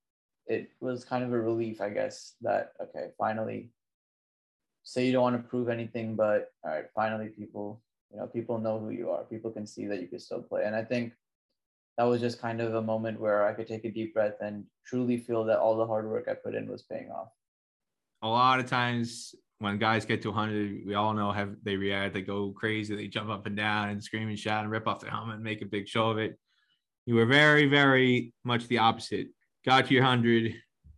it 0.47 0.71
was 0.81 1.05
kind 1.05 1.25
of 1.25 1.33
a 1.33 1.41
relief, 1.41 1.81
I 1.81 1.91
guess, 1.91 2.35
that 2.43 2.73
okay, 2.81 3.11
finally 3.17 3.71
say 4.83 5.07
you 5.07 5.13
don't 5.13 5.23
want 5.23 5.43
to 5.43 5.49
prove 5.49 5.69
anything, 5.69 6.15
but 6.15 6.53
all 6.65 6.73
right, 6.73 6.85
finally 6.95 7.29
people, 7.29 7.81
you 8.13 8.19
know, 8.19 8.27
people 8.27 8.59
know 8.59 8.79
who 8.79 8.91
you 8.91 9.11
are. 9.11 9.25
People 9.25 9.51
can 9.51 9.67
see 9.67 9.87
that 9.87 10.03
you 10.03 10.09
can 10.09 10.19
still 10.19 10.43
play. 10.43 10.65
And 10.65 10.77
I 10.77 10.85
think 10.85 11.15
that 11.97 12.05
was 12.05 12.21
just 12.21 12.41
kind 12.41 12.61
of 12.61 12.75
a 12.75 12.83
moment 12.83 13.19
where 13.19 13.47
I 13.47 13.55
could 13.55 13.67
take 13.67 13.85
a 13.85 13.91
deep 13.91 14.13
breath 14.13 14.35
and 14.41 14.65
truly 14.85 15.17
feel 15.17 15.45
that 15.45 15.59
all 15.59 15.77
the 15.77 15.87
hard 15.87 16.07
work 16.07 16.29
I 16.29 16.35
put 16.35 16.55
in 16.55 16.69
was 16.69 16.83
paying 16.83 17.11
off 17.11 17.29
a 18.25 18.29
lot 18.29 18.59
of 18.59 18.67
times 18.67 19.35
when 19.59 19.79
guys 19.79 20.07
get 20.07 20.23
to 20.23 20.31
100, 20.31 20.87
we 20.87 20.95
all 20.95 21.13
know 21.13 21.31
how 21.31 21.49
they 21.63 21.77
react. 21.77 22.15
They 22.15 22.23
go 22.23 22.53
crazy. 22.53 22.97
They 22.97 23.07
jump 23.07 23.29
up 23.29 23.47
and 23.47 23.57
down 23.57 23.91
and 23.91 24.03
scream 24.03 24.29
and 24.29 24.39
shout 24.39 24.63
and 24.63 24.71
rip 24.71 24.89
off 24.89 25.01
their 25.01 25.11
helmet 25.11 25.37
and 25.37 25.45
make 25.45 25.61
a 25.61 25.67
big 25.67 25.87
show 25.87 26.09
of 26.09 26.19
it. 26.19 26.39
You 27.05 27.17
were 27.17 27.27
very, 27.27 27.67
very 27.67 28.33
much 28.43 28.67
the 28.67 28.79
opposite. 28.79 29.29
Got 29.65 29.87
to 29.87 29.95
your 29.95 30.03
100 30.03 30.55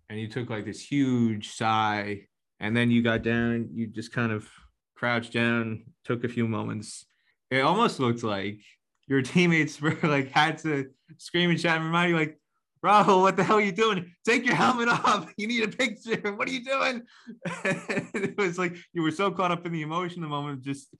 and 0.08 0.20
you 0.20 0.28
took 0.28 0.48
like 0.48 0.64
this 0.64 0.80
huge 0.80 1.50
sigh. 1.50 2.22
And 2.60 2.76
then 2.76 2.90
you 2.90 3.02
got 3.02 3.22
down, 3.22 3.70
you 3.72 3.88
just 3.88 4.12
kind 4.12 4.30
of 4.30 4.48
crouched 4.94 5.32
down, 5.32 5.82
took 6.04 6.22
a 6.22 6.28
few 6.28 6.46
moments. 6.46 7.06
It 7.50 7.60
almost 7.60 7.98
looked 7.98 8.22
like 8.22 8.60
your 9.08 9.22
teammates 9.32 9.80
were 9.80 9.98
like 10.04 10.30
had 10.30 10.58
to 10.58 10.86
scream 11.18 11.50
and 11.50 11.60
shout 11.60 11.78
and 11.78 11.86
remind 11.86 12.10
you, 12.10 12.16
like, 12.16 12.38
Rahul, 12.87 13.22
what 13.22 13.37
the 13.37 13.43
hell 13.43 13.57
are 13.57 13.61
you 13.61 13.72
doing? 13.72 14.12
Take 14.24 14.47
your 14.47 14.55
helmet 14.55 14.89
off. 14.89 15.32
You 15.37 15.49
need 15.49 15.64
a 15.64 15.68
picture. 15.68 16.32
What 16.32 16.49
are 16.49 16.53
you 16.53 16.64
doing? 16.64 17.03
it 17.64 18.39
was 18.39 18.59
like 18.59 18.76
you 18.93 19.03
were 19.03 19.11
so 19.11 19.30
caught 19.30 19.51
up 19.51 19.66
in 19.66 19.72
the 19.72 19.82
emotion, 19.82 20.22
the 20.22 20.28
moment, 20.28 20.59
of 20.59 20.64
just 20.64 20.95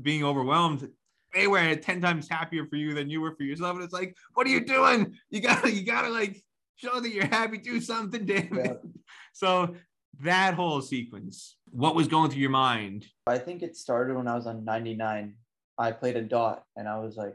being 0.00 0.24
overwhelmed. 0.24 0.88
They 1.32 1.46
were 1.46 1.76
10 1.76 2.00
times 2.00 2.28
happier 2.28 2.66
for 2.66 2.76
you 2.76 2.94
than 2.94 3.08
you 3.08 3.20
were 3.20 3.34
for 3.36 3.44
yourself. 3.44 3.76
And 3.76 3.84
it's 3.84 3.92
like, 3.92 4.16
what 4.34 4.46
are 4.46 4.50
you 4.50 4.64
doing? 4.64 5.14
You 5.30 5.40
gotta, 5.40 5.70
you 5.72 5.84
gotta 5.84 6.08
like 6.08 6.42
show 6.76 6.98
that 6.98 7.10
you're 7.10 7.26
happy, 7.26 7.58
do 7.58 7.80
something, 7.80 8.26
damn 8.26 8.58
it. 8.58 8.66
Yeah. 8.66 8.72
So 9.32 9.74
that 10.20 10.54
whole 10.54 10.80
sequence, 10.80 11.56
what 11.70 11.96
was 11.96 12.06
going 12.06 12.30
through 12.30 12.40
your 12.40 12.50
mind? 12.50 13.04
I 13.26 13.38
think 13.38 13.62
it 13.62 13.76
started 13.76 14.16
when 14.16 14.28
I 14.28 14.36
was 14.36 14.46
on 14.46 14.64
99. 14.64 15.34
I 15.76 15.90
played 15.90 16.16
a 16.16 16.22
dot 16.22 16.62
and 16.76 16.88
I 16.88 17.00
was 17.00 17.16
like, 17.16 17.34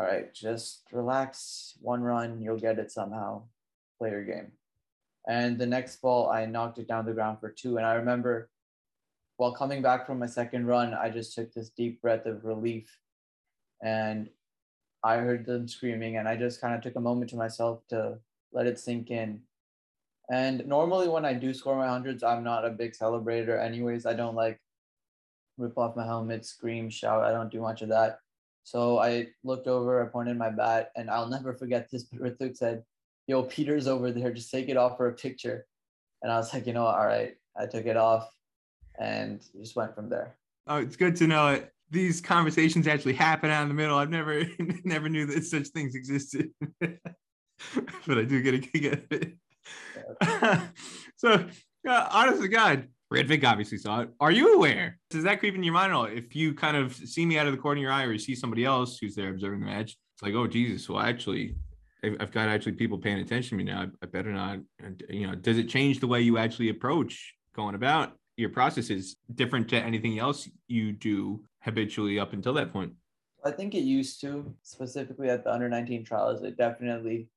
all 0.00 0.06
right, 0.06 0.32
just 0.32 0.84
relax, 0.92 1.74
one 1.82 2.02
run, 2.02 2.40
you'll 2.40 2.58
get 2.58 2.78
it 2.78 2.90
somehow. 2.90 3.42
Play 3.98 4.10
your 4.10 4.24
game. 4.24 4.52
And 5.28 5.58
the 5.58 5.66
next 5.66 6.00
ball, 6.00 6.30
I 6.30 6.46
knocked 6.46 6.78
it 6.78 6.88
down 6.88 7.04
the 7.04 7.12
ground 7.12 7.38
for 7.38 7.50
two. 7.50 7.76
And 7.76 7.84
I 7.84 7.94
remember 7.94 8.48
while 9.36 9.52
coming 9.52 9.82
back 9.82 10.06
from 10.06 10.18
my 10.18 10.26
second 10.26 10.66
run, 10.66 10.94
I 10.94 11.10
just 11.10 11.34
took 11.34 11.52
this 11.52 11.68
deep 11.68 12.00
breath 12.00 12.24
of 12.24 12.46
relief. 12.46 12.88
And 13.82 14.30
I 15.04 15.18
heard 15.18 15.44
them 15.44 15.68
screaming, 15.68 16.16
and 16.16 16.26
I 16.26 16.36
just 16.36 16.62
kind 16.62 16.74
of 16.74 16.80
took 16.80 16.96
a 16.96 17.00
moment 17.00 17.28
to 17.30 17.36
myself 17.36 17.82
to 17.88 18.18
let 18.52 18.66
it 18.66 18.78
sink 18.78 19.10
in. 19.10 19.40
And 20.32 20.66
normally, 20.66 21.08
when 21.08 21.26
I 21.26 21.34
do 21.34 21.52
score 21.52 21.76
my 21.76 21.88
hundreds, 21.88 22.22
I'm 22.22 22.42
not 22.42 22.64
a 22.64 22.70
big 22.70 22.92
celebrator, 22.92 23.62
anyways. 23.62 24.06
I 24.06 24.14
don't 24.14 24.34
like 24.34 24.60
rip 25.58 25.76
off 25.76 25.96
my 25.96 26.06
helmet, 26.06 26.46
scream, 26.46 26.88
shout. 26.88 27.22
I 27.22 27.32
don't 27.32 27.52
do 27.52 27.60
much 27.60 27.82
of 27.82 27.90
that. 27.90 28.20
So 28.64 28.98
I 28.98 29.28
looked 29.42 29.66
over, 29.66 30.02
I 30.02 30.08
pointed 30.08 30.36
my 30.36 30.50
bat, 30.50 30.90
and 30.96 31.10
I'll 31.10 31.28
never 31.28 31.54
forget 31.54 31.88
this. 31.90 32.04
But 32.04 32.20
Rituk 32.20 32.56
said, 32.56 32.84
Yo, 33.26 33.42
Peter's 33.44 33.86
over 33.86 34.10
there. 34.10 34.32
Just 34.32 34.50
take 34.50 34.68
it 34.68 34.76
off 34.76 34.96
for 34.96 35.08
a 35.08 35.12
picture. 35.12 35.66
And 36.22 36.32
I 36.32 36.36
was 36.36 36.52
like, 36.52 36.66
you 36.66 36.72
know, 36.72 36.84
all 36.84 37.06
right. 37.06 37.34
I 37.56 37.66
took 37.66 37.86
it 37.86 37.96
off 37.96 38.28
and 38.98 39.40
just 39.58 39.76
went 39.76 39.94
from 39.94 40.08
there. 40.08 40.36
Oh, 40.66 40.78
it's 40.78 40.96
good 40.96 41.16
to 41.16 41.26
know 41.26 41.48
it. 41.48 41.72
These 41.90 42.20
conversations 42.20 42.86
actually 42.86 43.14
happen 43.14 43.50
out 43.50 43.62
in 43.62 43.68
the 43.68 43.74
middle. 43.74 43.98
I've 43.98 44.10
never 44.10 44.44
never 44.84 45.08
knew 45.08 45.26
that 45.26 45.44
such 45.44 45.68
things 45.68 45.94
existed. 45.94 46.50
but 46.80 48.18
I 48.18 48.22
do 48.22 48.42
get 48.42 48.54
a 48.54 48.58
kick 48.58 48.86
out 48.86 48.98
of 48.98 49.12
it. 49.12 49.32
Yeah. 50.22 50.66
so, 51.16 51.46
uh, 51.88 52.08
honest 52.12 52.42
to 52.42 52.48
God, 52.48 52.88
Red 53.10 53.26
Vic 53.26 53.44
obviously 53.44 53.78
saw 53.78 54.02
it. 54.02 54.10
Are 54.20 54.30
you 54.30 54.54
aware? 54.54 54.98
Does 55.10 55.24
that 55.24 55.40
creep 55.40 55.56
in 55.56 55.64
your 55.64 55.74
mind 55.74 55.90
at 55.90 55.96
all? 55.96 56.04
If 56.04 56.36
you 56.36 56.54
kind 56.54 56.76
of 56.76 56.94
see 56.94 57.26
me 57.26 57.38
out 57.38 57.46
of 57.46 57.52
the 57.52 57.58
corner 57.58 57.80
of 57.80 57.82
your 57.82 57.90
eye 57.90 58.04
or 58.04 58.12
you 58.12 58.20
see 58.20 58.36
somebody 58.36 58.64
else 58.64 58.98
who's 58.98 59.16
there 59.16 59.30
observing 59.30 59.60
the 59.60 59.66
match, 59.66 59.96
it's 60.14 60.22
like, 60.22 60.34
oh, 60.34 60.46
Jesus, 60.46 60.88
well, 60.88 61.00
actually, 61.00 61.56
I've 62.04 62.30
got 62.30 62.48
actually 62.48 62.72
people 62.72 62.98
paying 62.98 63.18
attention 63.18 63.58
to 63.58 63.64
me 63.64 63.70
now. 63.70 63.86
I 64.00 64.06
better 64.06 64.32
not. 64.32 64.60
You 65.08 65.26
know, 65.26 65.34
does 65.34 65.58
it 65.58 65.68
change 65.68 65.98
the 65.98 66.06
way 66.06 66.20
you 66.20 66.38
actually 66.38 66.68
approach 66.68 67.34
going 67.54 67.74
about 67.74 68.12
your 68.36 68.50
processes 68.50 69.16
different 69.34 69.68
to 69.70 69.76
anything 69.76 70.20
else 70.20 70.48
you 70.68 70.92
do 70.92 71.42
habitually 71.62 72.20
up 72.20 72.32
until 72.32 72.54
that 72.54 72.72
point? 72.72 72.92
I 73.44 73.50
think 73.50 73.74
it 73.74 73.80
used 73.80 74.20
to, 74.20 74.54
specifically 74.62 75.30
at 75.30 75.42
the 75.42 75.52
under 75.52 75.68
19 75.68 76.04
trials. 76.04 76.42
It 76.42 76.56
definitely, 76.56 77.28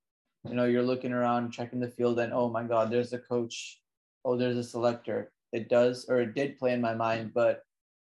you 0.47 0.53
know, 0.53 0.65
you're 0.65 0.84
looking 0.84 1.13
around, 1.13 1.51
checking 1.51 1.80
the 1.80 1.89
field, 1.89 2.19
and 2.19 2.32
oh 2.32 2.47
my 2.47 2.63
God, 2.63 2.91
there's 2.91 3.13
a 3.13 3.17
coach. 3.17 3.80
Oh, 4.24 4.38
there's 4.38 4.55
a 4.55 4.63
selector 4.63 5.32
it 5.54 5.70
does 5.70 6.06
or 6.10 6.20
it 6.20 6.36
did 6.36 6.58
play 6.60 6.74
in 6.74 6.82
my 6.82 6.93
mind 6.93 7.32
but 7.34 7.64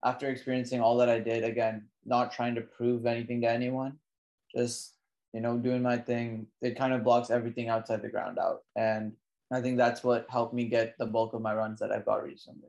after 0.04 0.30
experiencing 0.30 0.80
all 0.80 0.96
that 0.96 1.10
i 1.10 1.18
did 1.18 1.44
again 1.44 1.86
not 2.06 2.32
trying 2.32 2.54
to 2.54 2.62
prove 2.62 3.04
anything 3.04 3.40
to 3.42 3.50
anyone 3.50 3.98
just 4.56 4.94
you 5.34 5.40
know 5.40 5.58
doing 5.58 5.82
my 5.82 5.98
thing 5.98 6.46
it 6.62 6.78
kind 6.78 6.94
of 6.94 7.04
blocks 7.04 7.30
everything 7.30 7.68
outside 7.68 8.00
the 8.00 8.08
ground 8.08 8.38
out. 8.38 8.60
And 8.76 9.12
i 9.52 9.60
think 9.60 9.76
that's 9.76 10.02
what 10.02 10.26
helped 10.30 10.54
me 10.54 10.64
get 10.66 10.96
the 10.98 11.06
bulk 11.06 11.34
of 11.34 11.42
my 11.42 11.54
runs 11.54 11.80
that 11.80 11.92
i've 11.92 12.06
got 12.06 12.24
recently. 12.24 12.68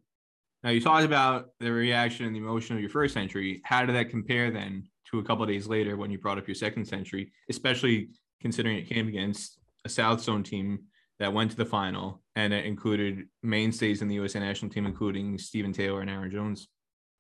Now 0.63 0.71
you 0.71 0.81
talked 0.81 1.05
about 1.05 1.51
the 1.59 1.71
reaction 1.71 2.25
and 2.25 2.35
the 2.35 2.39
emotion 2.39 2.75
of 2.75 2.81
your 2.81 2.89
first 2.89 3.13
century. 3.13 3.61
How 3.63 3.85
did 3.85 3.95
that 3.95 4.09
compare 4.09 4.49
then 4.49 4.89
to 5.11 5.19
a 5.19 5.23
couple 5.23 5.45
days 5.45 5.67
later 5.67 5.95
when 5.95 6.09
you 6.09 6.17
brought 6.17 6.39
up 6.39 6.47
your 6.47 6.55
second 6.55 6.85
century 6.85 7.31
especially 7.49 8.09
considering 8.41 8.77
it 8.77 8.89
came 8.89 9.07
against 9.07 9.59
a 9.85 9.89
south 9.89 10.21
zone 10.21 10.43
team 10.43 10.79
that 11.19 11.33
went 11.33 11.51
to 11.51 11.57
the 11.57 11.65
final, 11.65 12.21
and 12.35 12.53
it 12.53 12.65
included 12.65 13.27
mainstays 13.41 14.01
in 14.01 14.07
the 14.07 14.15
USA 14.15 14.39
national 14.39 14.71
team, 14.71 14.85
including 14.85 15.37
Steven 15.37 15.71
Taylor 15.71 16.01
and 16.01 16.09
Aaron 16.09 16.31
Jones? 16.31 16.67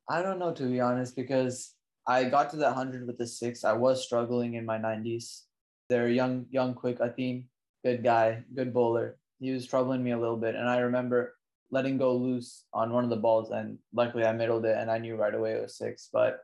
I 0.09 0.21
don't 0.21 0.39
know, 0.39 0.53
to 0.53 0.63
be 0.63 0.81
honest, 0.81 1.15
because 1.15 1.73
I 2.07 2.25
got 2.25 2.49
to 2.51 2.57
that 2.57 2.75
100 2.75 3.07
with 3.07 3.17
the 3.17 3.25
six. 3.25 3.63
I 3.63 3.73
was 3.73 4.03
struggling 4.03 4.55
in 4.55 4.65
my 4.65 4.77
90s. 4.77 5.41
They're 5.89 6.09
young, 6.09 6.45
young, 6.49 6.73
quick 6.73 6.99
Atim, 6.99 7.45
good 7.83 8.03
guy, 8.03 8.43
good 8.53 8.73
bowler. 8.73 9.17
He 9.39 9.51
was 9.51 9.65
troubling 9.65 10.03
me 10.03 10.11
a 10.11 10.19
little 10.19 10.37
bit. 10.37 10.55
And 10.55 10.69
I 10.69 10.79
remember 10.79 11.35
letting 11.71 11.97
go 11.97 12.15
loose 12.15 12.65
on 12.73 12.91
one 12.91 13.03
of 13.03 13.09
the 13.09 13.15
balls, 13.15 13.51
and 13.51 13.79
luckily 13.93 14.25
I 14.25 14.33
middled 14.33 14.65
it, 14.65 14.77
and 14.77 14.91
I 14.91 14.99
knew 14.99 15.15
right 15.15 15.33
away 15.33 15.53
it 15.53 15.61
was 15.61 15.77
six. 15.77 16.09
But 16.11 16.41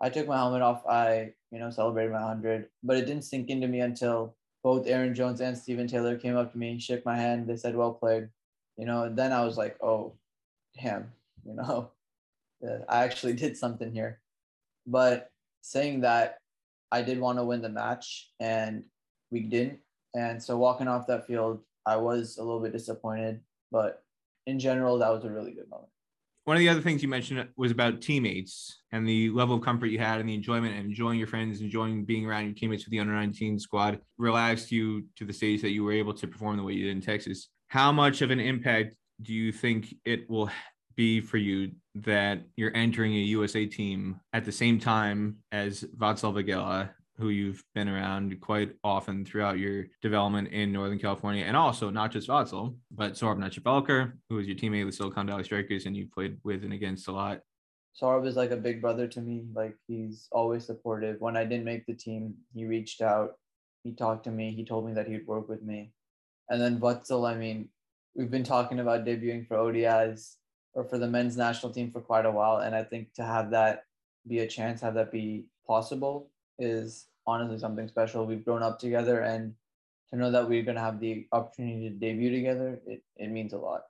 I 0.00 0.08
took 0.08 0.28
my 0.28 0.36
helmet 0.36 0.62
off. 0.62 0.86
I, 0.86 1.32
you 1.50 1.58
know, 1.58 1.70
celebrated 1.70 2.12
my 2.12 2.20
100, 2.20 2.66
but 2.82 2.96
it 2.96 3.06
didn't 3.06 3.24
sink 3.24 3.48
into 3.48 3.66
me 3.66 3.80
until 3.80 4.35
both 4.66 4.88
Aaron 4.88 5.14
Jones 5.14 5.40
and 5.40 5.56
Steven 5.56 5.86
Taylor 5.86 6.18
came 6.18 6.36
up 6.36 6.50
to 6.50 6.58
me, 6.58 6.76
shook 6.80 7.04
my 7.04 7.16
hand. 7.16 7.46
They 7.46 7.56
said, 7.56 7.76
"Well 7.76 7.94
played," 7.94 8.28
you 8.76 8.84
know. 8.84 9.04
And 9.04 9.16
then 9.16 9.30
I 9.32 9.44
was 9.44 9.56
like, 9.56 9.76
"Oh, 9.80 10.14
damn," 10.82 11.12
you 11.44 11.54
know, 11.54 11.92
uh, 12.68 12.78
I 12.88 13.04
actually 13.04 13.34
did 13.34 13.56
something 13.56 13.92
here. 13.92 14.18
But 14.84 15.30
saying 15.62 16.00
that, 16.00 16.38
I 16.90 17.02
did 17.02 17.20
want 17.20 17.38
to 17.38 17.44
win 17.44 17.62
the 17.62 17.68
match, 17.68 18.32
and 18.40 18.82
we 19.30 19.38
didn't. 19.38 19.78
And 20.16 20.42
so 20.42 20.58
walking 20.58 20.88
off 20.88 21.06
that 21.06 21.28
field, 21.28 21.60
I 21.86 21.94
was 21.94 22.36
a 22.36 22.42
little 22.42 22.60
bit 22.60 22.72
disappointed. 22.72 23.42
But 23.70 24.02
in 24.48 24.58
general, 24.58 24.98
that 24.98 25.12
was 25.12 25.24
a 25.24 25.30
really 25.30 25.52
good 25.52 25.70
moment 25.70 25.92
one 26.46 26.56
of 26.56 26.60
the 26.60 26.68
other 26.68 26.80
things 26.80 27.02
you 27.02 27.08
mentioned 27.08 27.48
was 27.56 27.72
about 27.72 28.00
teammates 28.00 28.80
and 28.92 29.06
the 29.06 29.30
level 29.30 29.56
of 29.56 29.62
comfort 29.62 29.86
you 29.86 29.98
had 29.98 30.20
and 30.20 30.28
the 30.28 30.34
enjoyment 30.34 30.76
and 30.76 30.86
enjoying 30.86 31.18
your 31.18 31.26
friends, 31.26 31.60
enjoying 31.60 32.04
being 32.04 32.24
around 32.24 32.44
your 32.44 32.54
teammates 32.54 32.84
with 32.84 32.92
the 32.92 33.00
under 33.00 33.12
19 33.12 33.58
squad 33.58 33.98
relaxed 34.16 34.70
you 34.70 35.04
to 35.16 35.24
the 35.24 35.32
stage 35.32 35.60
that 35.60 35.72
you 35.72 35.82
were 35.82 35.92
able 35.92 36.14
to 36.14 36.28
perform 36.28 36.56
the 36.56 36.62
way 36.62 36.72
you 36.72 36.84
did 36.84 36.92
in 36.92 37.02
Texas. 37.02 37.48
How 37.66 37.90
much 37.90 38.22
of 38.22 38.30
an 38.30 38.38
impact 38.38 38.94
do 39.22 39.34
you 39.34 39.50
think 39.50 39.92
it 40.04 40.30
will 40.30 40.48
be 40.94 41.20
for 41.20 41.36
you 41.36 41.72
that 41.96 42.42
you're 42.54 42.74
entering 42.76 43.12
a 43.14 43.18
USA 43.18 43.66
team 43.66 44.20
at 44.32 44.44
the 44.44 44.52
same 44.52 44.78
time 44.78 45.38
as 45.50 45.82
Vatsal 45.98 46.32
Vaghela 46.32 46.90
who 47.18 47.30
you've 47.30 47.64
been 47.74 47.88
around 47.88 48.38
quite 48.40 48.72
often 48.84 49.24
throughout 49.24 49.58
your 49.58 49.86
development 50.02 50.48
in 50.48 50.72
Northern 50.72 50.98
California, 50.98 51.44
and 51.44 51.56
also 51.56 51.90
not 51.90 52.12
just 52.12 52.28
Vatsal, 52.28 52.76
but 52.90 53.12
Saurabh 53.12 53.38
Netravalkar, 53.38 54.12
who 54.28 54.36
was 54.36 54.46
your 54.46 54.56
teammate 54.56 54.84
with 54.84 54.94
Silicon 54.94 55.26
Valley 55.26 55.44
Strikers, 55.44 55.86
and 55.86 55.96
you 55.96 56.06
played 56.12 56.38
with 56.44 56.62
and 56.64 56.72
against 56.72 57.08
a 57.08 57.12
lot. 57.12 57.40
Saurabh 58.00 58.26
is 58.26 58.36
like 58.36 58.50
a 58.50 58.56
big 58.56 58.82
brother 58.82 59.06
to 59.08 59.20
me. 59.20 59.46
Like 59.54 59.74
he's 59.88 60.28
always 60.30 60.66
supportive. 60.66 61.20
When 61.20 61.36
I 61.36 61.44
didn't 61.44 61.64
make 61.64 61.86
the 61.86 61.94
team, 61.94 62.34
he 62.54 62.66
reached 62.66 63.00
out, 63.00 63.38
he 63.84 63.92
talked 63.92 64.24
to 64.24 64.30
me, 64.30 64.52
he 64.54 64.64
told 64.64 64.86
me 64.86 64.92
that 64.92 65.08
he'd 65.08 65.26
work 65.26 65.48
with 65.48 65.62
me. 65.62 65.92
And 66.50 66.60
then 66.60 66.78
Vatsal, 66.78 67.26
I 67.26 67.34
mean, 67.34 67.70
we've 68.14 68.30
been 68.30 68.44
talking 68.44 68.80
about 68.80 69.06
debuting 69.06 69.46
for 69.48 69.56
ODIs. 69.56 70.36
or 70.74 70.84
for 70.84 70.98
the 70.98 71.08
men's 71.08 71.38
national 71.38 71.72
team 71.72 71.90
for 71.90 72.02
quite 72.02 72.26
a 72.26 72.30
while. 72.30 72.58
And 72.58 72.74
I 72.74 72.84
think 72.84 73.14
to 73.14 73.24
have 73.24 73.50
that 73.52 73.84
be 74.28 74.40
a 74.40 74.46
chance, 74.46 74.82
have 74.82 74.94
that 74.94 75.10
be 75.10 75.46
possible 75.66 76.30
is 76.58 77.06
honestly 77.26 77.58
something 77.58 77.88
special. 77.88 78.26
We've 78.26 78.44
grown 78.44 78.62
up 78.62 78.78
together 78.78 79.20
and 79.20 79.54
to 80.10 80.16
know 80.16 80.30
that 80.30 80.48
we're 80.48 80.62
going 80.62 80.76
to 80.76 80.80
have 80.80 81.00
the 81.00 81.26
opportunity 81.32 81.88
to 81.88 81.94
debut 81.94 82.30
together, 82.30 82.80
it, 82.86 83.02
it 83.16 83.30
means 83.30 83.52
a 83.52 83.58
lot. 83.58 83.82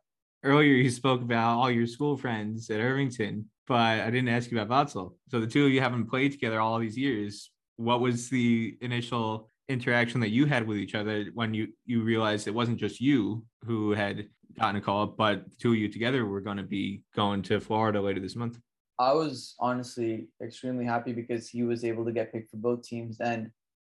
Earlier, 0.42 0.74
you 0.74 0.90
spoke 0.90 1.22
about 1.22 1.58
all 1.58 1.70
your 1.70 1.86
school 1.86 2.16
friends 2.16 2.70
at 2.70 2.80
Irvington, 2.80 3.46
but 3.66 4.00
I 4.00 4.10
didn't 4.10 4.28
ask 4.28 4.50
you 4.50 4.58
about 4.58 4.88
Vatsal. 4.88 5.14
So 5.28 5.40
the 5.40 5.46
two 5.46 5.66
of 5.66 5.72
you 5.72 5.80
haven't 5.80 6.06
played 6.06 6.32
together 6.32 6.60
all 6.60 6.78
these 6.78 6.96
years. 6.96 7.50
What 7.76 8.00
was 8.00 8.30
the 8.30 8.76
initial 8.80 9.50
interaction 9.68 10.20
that 10.20 10.30
you 10.30 10.46
had 10.46 10.66
with 10.66 10.78
each 10.78 10.94
other 10.94 11.26
when 11.34 11.52
you 11.52 11.66
you 11.84 12.00
realized 12.02 12.46
it 12.46 12.54
wasn't 12.54 12.78
just 12.78 13.00
you 13.00 13.44
who 13.64 13.90
had 13.90 14.28
gotten 14.56 14.76
a 14.76 14.80
call 14.80 15.06
but 15.06 15.44
the 15.50 15.56
two 15.56 15.72
of 15.72 15.76
you 15.76 15.88
together 15.88 16.24
were 16.24 16.40
going 16.40 16.56
to 16.56 16.62
be 16.62 17.02
going 17.16 17.42
to 17.42 17.58
Florida 17.58 18.00
later 18.00 18.20
this 18.20 18.36
month? 18.36 18.58
I 18.99 19.12
was 19.12 19.55
honestly 19.59 20.28
extremely 20.42 20.84
happy 20.84 21.12
because 21.12 21.49
he 21.49 21.62
was 21.64 21.84
able 21.84 22.05
to 22.05 22.12
get 22.12 22.32
picked 22.32 22.51
for 22.51 22.57
both 22.57 22.82
teams 22.82 23.20
and 23.20 23.51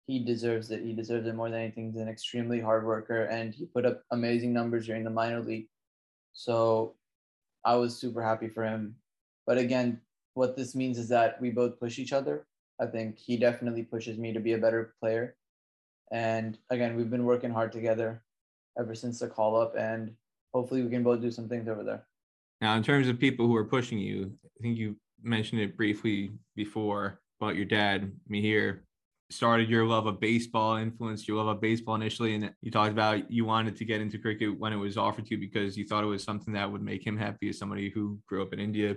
he 0.07 0.23
deserves 0.23 0.71
it. 0.71 0.83
He 0.83 0.93
deserves 0.93 1.27
it 1.27 1.35
more 1.35 1.49
than 1.49 1.59
anything. 1.59 1.91
He's 1.91 2.01
an 2.01 2.07
extremely 2.07 2.59
hard 2.59 2.85
worker 2.85 3.23
and 3.25 3.53
he 3.53 3.65
put 3.65 3.85
up 3.85 4.03
amazing 4.11 4.53
numbers 4.53 4.85
during 4.85 5.03
the 5.03 5.09
minor 5.09 5.41
league. 5.41 5.67
So 6.33 6.95
I 7.65 7.75
was 7.75 7.97
super 7.97 8.23
happy 8.23 8.47
for 8.47 8.63
him. 8.63 8.95
But 9.45 9.57
again, 9.57 10.01
what 10.35 10.55
this 10.55 10.75
means 10.75 10.97
is 10.97 11.09
that 11.09 11.39
we 11.41 11.51
both 11.51 11.79
push 11.79 11.99
each 11.99 12.13
other. 12.13 12.47
I 12.79 12.87
think 12.87 13.17
he 13.17 13.37
definitely 13.37 13.83
pushes 13.83 14.17
me 14.17 14.33
to 14.33 14.39
be 14.39 14.53
a 14.53 14.57
better 14.57 14.95
player. 14.99 15.35
And 16.11 16.57
again, 16.69 16.95
we've 16.95 17.09
been 17.09 17.25
working 17.25 17.51
hard 17.51 17.71
together 17.71 18.23
ever 18.77 18.95
since 18.95 19.19
the 19.19 19.27
call 19.27 19.55
up, 19.55 19.75
and 19.77 20.15
hopefully 20.53 20.83
we 20.83 20.89
can 20.89 21.03
both 21.03 21.21
do 21.21 21.31
some 21.31 21.47
things 21.47 21.67
over 21.67 21.83
there. 21.83 22.05
Now, 22.63 22.77
in 22.77 22.83
terms 22.83 23.09
of 23.09 23.19
people 23.19 23.45
who 23.45 23.57
are 23.57 23.65
pushing 23.65 23.99
you, 23.99 24.31
I 24.45 24.63
think 24.63 24.77
you 24.77 24.95
mentioned 25.21 25.59
it 25.59 25.75
briefly 25.75 26.31
before 26.55 27.19
about 27.41 27.57
your 27.57 27.65
dad, 27.65 28.13
Mihir, 28.31 28.79
started 29.29 29.69
your 29.69 29.85
love 29.85 30.05
of 30.05 30.21
baseball, 30.21 30.77
influenced 30.77 31.27
your 31.27 31.35
love 31.35 31.47
of 31.47 31.59
baseball 31.59 31.95
initially, 31.95 32.35
and 32.35 32.53
you 32.61 32.71
talked 32.71 32.93
about 32.93 33.29
you 33.29 33.43
wanted 33.43 33.75
to 33.75 33.83
get 33.83 33.99
into 33.99 34.17
cricket 34.17 34.57
when 34.57 34.71
it 34.71 34.77
was 34.77 34.95
offered 34.97 35.25
to 35.25 35.31
you 35.31 35.41
because 35.41 35.75
you 35.75 35.85
thought 35.85 36.05
it 36.05 36.07
was 36.07 36.23
something 36.23 36.53
that 36.53 36.71
would 36.71 36.81
make 36.81 37.05
him 37.05 37.17
happy 37.17 37.49
as 37.49 37.57
somebody 37.57 37.89
who 37.89 38.17
grew 38.29 38.41
up 38.41 38.53
in 38.53 38.61
India. 38.61 38.95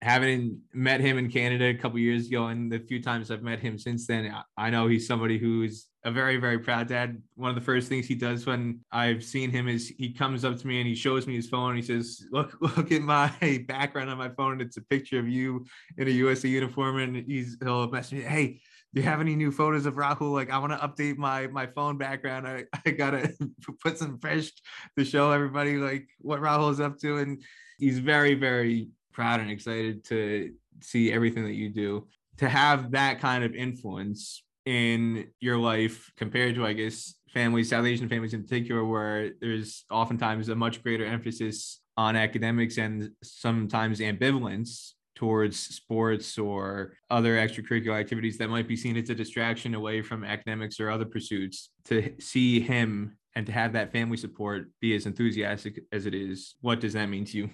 Having 0.00 0.60
met 0.72 1.00
him 1.00 1.18
in 1.18 1.30
Canada 1.30 1.66
a 1.66 1.74
couple 1.74 1.98
years 1.98 2.28
ago, 2.28 2.46
and 2.46 2.70
the 2.70 2.78
few 2.78 3.02
times 3.02 3.30
I've 3.30 3.42
met 3.42 3.58
him 3.58 3.78
since 3.78 4.06
then, 4.06 4.32
I 4.56 4.70
know 4.70 4.86
he's 4.86 5.08
somebody 5.08 5.38
who's 5.38 5.88
a 6.04 6.12
very, 6.12 6.36
very 6.36 6.58
proud 6.58 6.88
dad. 6.88 7.20
One 7.34 7.50
of 7.50 7.54
the 7.54 7.60
first 7.62 7.88
things 7.88 8.06
he 8.06 8.14
does 8.14 8.46
when 8.46 8.80
I've 8.92 9.24
seen 9.24 9.50
him 9.50 9.68
is 9.68 9.88
he 9.88 10.12
comes 10.12 10.44
up 10.44 10.56
to 10.58 10.66
me 10.66 10.80
and 10.80 10.88
he 10.88 10.94
shows 10.94 11.26
me 11.26 11.34
his 11.34 11.48
phone. 11.48 11.76
he 11.76 11.82
says, 11.82 12.24
"Look, 12.30 12.56
look 12.60 12.92
at 12.92 13.02
my 13.02 13.64
background 13.66 14.10
on 14.10 14.18
my 14.18 14.30
phone. 14.30 14.60
It's 14.60 14.76
a 14.76 14.82
picture 14.82 15.18
of 15.18 15.28
you 15.28 15.66
in 15.96 16.08
a 16.08 16.12
USA 16.12 16.48
uniform." 16.48 16.98
And 16.98 17.16
he's 17.16 17.56
he'll 17.62 17.90
message 17.90 18.18
me, 18.18 18.24
"Hey, 18.24 18.60
do 18.94 19.00
you 19.00 19.02
have 19.02 19.20
any 19.20 19.34
new 19.36 19.50
photos 19.50 19.86
of 19.86 19.94
Rahul? 19.94 20.32
Like, 20.32 20.50
I 20.50 20.58
want 20.58 20.72
to 20.72 20.78
update 20.78 21.18
my 21.18 21.48
my 21.48 21.66
phone 21.66 21.98
background. 21.98 22.46
I, 22.46 22.64
I 22.86 22.90
gotta 22.90 23.32
put 23.82 23.98
some 23.98 24.18
fresh 24.18 24.50
to 24.96 25.04
show 25.04 25.30
everybody 25.32 25.76
like 25.76 26.08
what 26.20 26.40
Rahul 26.40 26.70
is 26.70 26.80
up 26.80 26.98
to." 27.00 27.18
And 27.18 27.42
he's 27.78 27.98
very, 27.98 28.34
very 28.34 28.88
proud 29.18 29.40
and 29.40 29.50
excited 29.50 30.04
to 30.04 30.52
see 30.80 31.12
everything 31.12 31.42
that 31.42 31.54
you 31.54 31.68
do. 31.68 32.06
To 32.36 32.48
have 32.48 32.92
that 32.92 33.18
kind 33.18 33.42
of 33.42 33.52
influence 33.52 34.44
in 34.64 35.26
your 35.40 35.58
life 35.58 36.12
compared 36.16 36.54
to, 36.54 36.64
I 36.64 36.72
guess, 36.72 37.14
families, 37.34 37.68
South 37.68 37.84
Asian 37.84 38.08
families 38.08 38.32
in 38.32 38.44
particular, 38.44 38.84
where 38.84 39.32
there's 39.40 39.84
oftentimes 39.90 40.48
a 40.50 40.54
much 40.54 40.84
greater 40.84 41.04
emphasis 41.04 41.80
on 41.96 42.14
academics 42.14 42.78
and 42.78 43.10
sometimes 43.24 43.98
ambivalence 43.98 44.92
towards 45.16 45.58
sports 45.58 46.38
or 46.38 46.92
other 47.10 47.34
extracurricular 47.38 47.98
activities 47.98 48.38
that 48.38 48.48
might 48.48 48.68
be 48.68 48.76
seen 48.76 48.96
as 48.96 49.10
a 49.10 49.16
distraction 49.16 49.74
away 49.74 50.00
from 50.00 50.22
academics 50.22 50.78
or 50.78 50.90
other 50.90 51.04
pursuits 51.04 51.70
to 51.86 52.14
see 52.20 52.60
him 52.60 53.16
and 53.34 53.46
to 53.46 53.50
have 53.52 53.72
that 53.72 53.90
family 53.90 54.16
support 54.16 54.68
be 54.80 54.94
as 54.94 55.06
enthusiastic 55.06 55.80
as 55.90 56.06
it 56.06 56.14
is 56.14 56.54
what 56.60 56.78
does 56.78 56.92
that 56.92 57.06
mean 57.08 57.24
to 57.24 57.36
you 57.36 57.50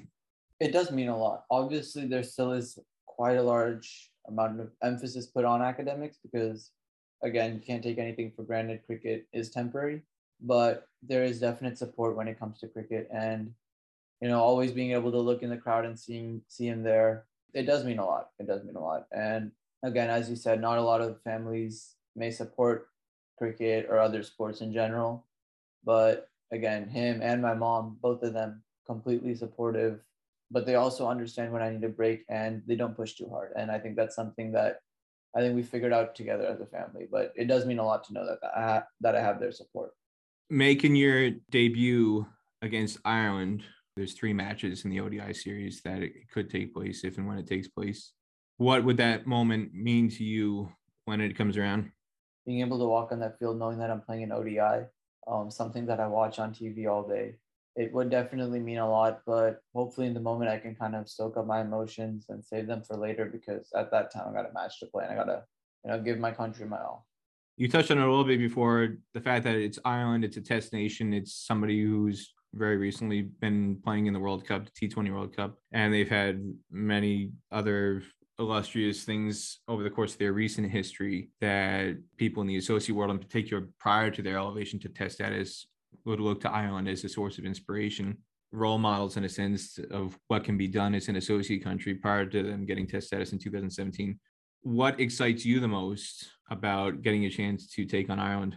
it 0.60 0.72
does 0.72 0.90
mean 0.90 1.08
a 1.08 1.16
lot 1.16 1.44
obviously 1.50 2.06
there 2.06 2.22
still 2.22 2.52
is 2.52 2.78
quite 3.06 3.36
a 3.36 3.42
large 3.42 4.10
amount 4.28 4.60
of 4.60 4.70
emphasis 4.82 5.26
put 5.26 5.44
on 5.44 5.62
academics 5.62 6.18
because 6.22 6.70
again, 7.24 7.54
you 7.54 7.60
can't 7.60 7.82
take 7.82 7.98
anything 7.98 8.30
for 8.36 8.42
granted. 8.42 8.86
Cricket 8.86 9.26
is 9.32 9.50
temporary, 9.50 10.02
but 10.40 10.86
there 11.02 11.24
is 11.24 11.40
definite 11.40 11.78
support 11.78 12.16
when 12.16 12.28
it 12.28 12.38
comes 12.38 12.60
to 12.60 12.68
cricket. 12.68 13.08
And, 13.12 13.52
you 14.20 14.28
know, 14.28 14.40
always 14.40 14.72
being 14.72 14.92
able 14.92 15.10
to 15.10 15.18
look 15.18 15.42
in 15.42 15.50
the 15.50 15.56
crowd 15.56 15.86
and 15.86 15.98
seeing 15.98 16.42
see 16.48 16.68
him 16.68 16.82
there, 16.82 17.24
it 17.54 17.64
does 17.64 17.84
mean 17.84 17.98
a 17.98 18.04
lot. 18.04 18.30
It 18.38 18.46
does 18.46 18.62
mean 18.62 18.76
a 18.76 18.80
lot. 18.80 19.06
And 19.10 19.52
again, 19.82 20.10
as 20.10 20.28
you 20.28 20.36
said, 20.36 20.60
not 20.60 20.78
a 20.78 20.82
lot 20.82 21.00
of 21.00 21.20
families 21.22 21.94
may 22.14 22.30
support 22.30 22.88
cricket 23.38 23.86
or 23.88 23.98
other 23.98 24.22
sports 24.22 24.60
in 24.60 24.72
general. 24.72 25.26
But 25.84 26.28
again, 26.52 26.88
him 26.88 27.20
and 27.22 27.42
my 27.42 27.54
mom, 27.54 27.98
both 28.00 28.22
of 28.22 28.34
them 28.34 28.62
completely 28.86 29.34
supportive, 29.34 30.00
but 30.54 30.66
they 30.66 30.76
also 30.76 31.08
understand 31.08 31.52
when 31.52 31.62
I 31.62 31.70
need 31.70 31.82
a 31.82 31.88
break 31.88 32.24
and 32.28 32.62
they 32.64 32.76
don't 32.76 32.96
push 32.96 33.14
too 33.14 33.28
hard. 33.28 33.50
And 33.56 33.72
I 33.72 33.80
think 33.80 33.96
that's 33.96 34.14
something 34.14 34.52
that 34.52 34.76
I 35.36 35.40
think 35.40 35.56
we 35.56 35.64
figured 35.64 35.92
out 35.92 36.14
together 36.14 36.46
as 36.46 36.60
a 36.60 36.66
family. 36.66 37.08
But 37.10 37.32
it 37.34 37.48
does 37.48 37.66
mean 37.66 37.80
a 37.80 37.84
lot 37.84 38.04
to 38.04 38.12
know 38.12 38.24
that 38.24 38.38
I 38.56 38.62
ha- 38.62 38.86
that 39.00 39.16
I 39.16 39.20
have 39.20 39.40
their 39.40 39.50
support. 39.50 39.90
Making 40.48 40.94
your 40.94 41.30
debut 41.50 42.24
against 42.62 42.98
Ireland, 43.04 43.64
there's 43.96 44.14
three 44.14 44.32
matches 44.32 44.84
in 44.84 44.90
the 44.90 45.00
ODI 45.00 45.32
series 45.34 45.82
that 45.82 46.02
it 46.04 46.30
could 46.32 46.48
take 46.48 46.72
place 46.72 47.02
if 47.02 47.18
and 47.18 47.26
when 47.26 47.38
it 47.38 47.48
takes 47.48 47.66
place. 47.66 48.12
What 48.58 48.84
would 48.84 48.98
that 48.98 49.26
moment 49.26 49.74
mean 49.74 50.08
to 50.10 50.22
you 50.22 50.68
when 51.06 51.20
it 51.20 51.36
comes 51.36 51.56
around? 51.56 51.90
Being 52.46 52.60
able 52.60 52.78
to 52.78 52.86
walk 52.86 53.10
on 53.10 53.18
that 53.20 53.40
field, 53.40 53.58
knowing 53.58 53.78
that 53.78 53.90
I'm 53.90 54.02
playing 54.02 54.22
an 54.22 54.30
ODI, 54.30 54.86
um, 55.26 55.50
something 55.50 55.86
that 55.86 55.98
I 55.98 56.06
watch 56.06 56.38
on 56.38 56.52
TV 56.54 56.86
all 56.86 57.08
day, 57.08 57.38
it 57.76 57.92
would 57.92 58.10
definitely 58.10 58.60
mean 58.60 58.78
a 58.78 58.88
lot, 58.88 59.20
but 59.26 59.60
hopefully 59.74 60.06
in 60.06 60.14
the 60.14 60.20
moment 60.20 60.50
I 60.50 60.58
can 60.58 60.74
kind 60.74 60.94
of 60.94 61.08
stoke 61.08 61.36
up 61.36 61.46
my 61.46 61.60
emotions 61.60 62.26
and 62.28 62.44
save 62.44 62.66
them 62.66 62.82
for 62.82 62.96
later 62.96 63.26
because 63.26 63.70
at 63.74 63.90
that 63.90 64.12
time 64.12 64.28
I 64.28 64.32
got 64.32 64.48
a 64.48 64.52
match 64.52 64.78
to 64.80 64.86
play 64.86 65.04
and 65.04 65.12
I 65.12 65.16
gotta, 65.16 65.42
you 65.84 65.90
know, 65.90 66.00
give 66.00 66.18
my 66.18 66.30
country 66.30 66.66
my 66.66 66.78
all. 66.78 67.06
You 67.56 67.68
touched 67.68 67.90
on 67.90 67.98
it 67.98 68.04
a 68.04 68.08
little 68.08 68.24
bit 68.24 68.38
before 68.38 68.96
the 69.12 69.20
fact 69.20 69.44
that 69.44 69.56
it's 69.56 69.78
Ireland, 69.84 70.24
it's 70.24 70.36
a 70.36 70.40
test 70.40 70.72
nation, 70.72 71.12
it's 71.12 71.34
somebody 71.34 71.82
who's 71.82 72.32
very 72.52 72.76
recently 72.76 73.22
been 73.22 73.80
playing 73.84 74.06
in 74.06 74.12
the 74.12 74.20
World 74.20 74.46
Cup, 74.46 74.66
the 74.66 74.88
T20 74.88 75.12
World 75.12 75.36
Cup, 75.36 75.56
and 75.72 75.92
they've 75.92 76.08
had 76.08 76.42
many 76.70 77.32
other 77.50 78.02
illustrious 78.38 79.04
things 79.04 79.60
over 79.68 79.82
the 79.82 79.90
course 79.90 80.12
of 80.12 80.18
their 80.18 80.32
recent 80.32 80.70
history 80.70 81.30
that 81.40 81.96
people 82.16 82.40
in 82.40 82.48
the 82.48 82.56
associate 82.56 82.94
world 82.94 83.10
in 83.10 83.18
particular 83.18 83.68
prior 83.78 84.10
to 84.10 84.22
their 84.22 84.36
elevation 84.36 84.78
to 84.80 84.88
test 84.88 85.16
status 85.16 85.66
would 86.04 86.20
look 86.20 86.40
to 86.42 86.50
Ireland 86.50 86.88
as 86.88 87.04
a 87.04 87.08
source 87.08 87.38
of 87.38 87.44
inspiration, 87.44 88.18
role 88.52 88.78
models 88.78 89.16
in 89.16 89.24
a 89.24 89.28
sense 89.28 89.78
of 89.90 90.18
what 90.28 90.44
can 90.44 90.56
be 90.56 90.68
done 90.68 90.94
as 90.94 91.08
an 91.08 91.16
associate 91.16 91.64
country 91.64 91.94
prior 91.94 92.26
to 92.26 92.42
them 92.42 92.66
getting 92.66 92.86
test 92.86 93.08
status 93.08 93.32
in 93.32 93.38
2017. 93.38 94.18
What 94.62 95.00
excites 95.00 95.44
you 95.44 95.60
the 95.60 95.68
most 95.68 96.30
about 96.50 97.02
getting 97.02 97.24
a 97.26 97.30
chance 97.30 97.68
to 97.74 97.84
take 97.84 98.10
on 98.10 98.18
Ireland? 98.18 98.56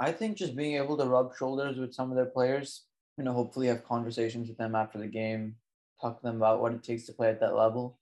I 0.00 0.12
think 0.12 0.36
just 0.36 0.56
being 0.56 0.76
able 0.76 0.96
to 0.96 1.04
rub 1.04 1.36
shoulders 1.36 1.78
with 1.78 1.94
some 1.94 2.10
of 2.10 2.16
their 2.16 2.26
players, 2.26 2.84
you 3.18 3.24
know, 3.24 3.32
hopefully 3.32 3.66
have 3.66 3.84
conversations 3.84 4.48
with 4.48 4.58
them 4.58 4.74
after 4.74 4.98
the 4.98 5.06
game, 5.06 5.56
talk 6.00 6.20
to 6.20 6.26
them 6.26 6.36
about 6.36 6.60
what 6.60 6.72
it 6.72 6.82
takes 6.82 7.06
to 7.06 7.12
play 7.12 7.28
at 7.28 7.40
that 7.40 7.54
level 7.54 7.98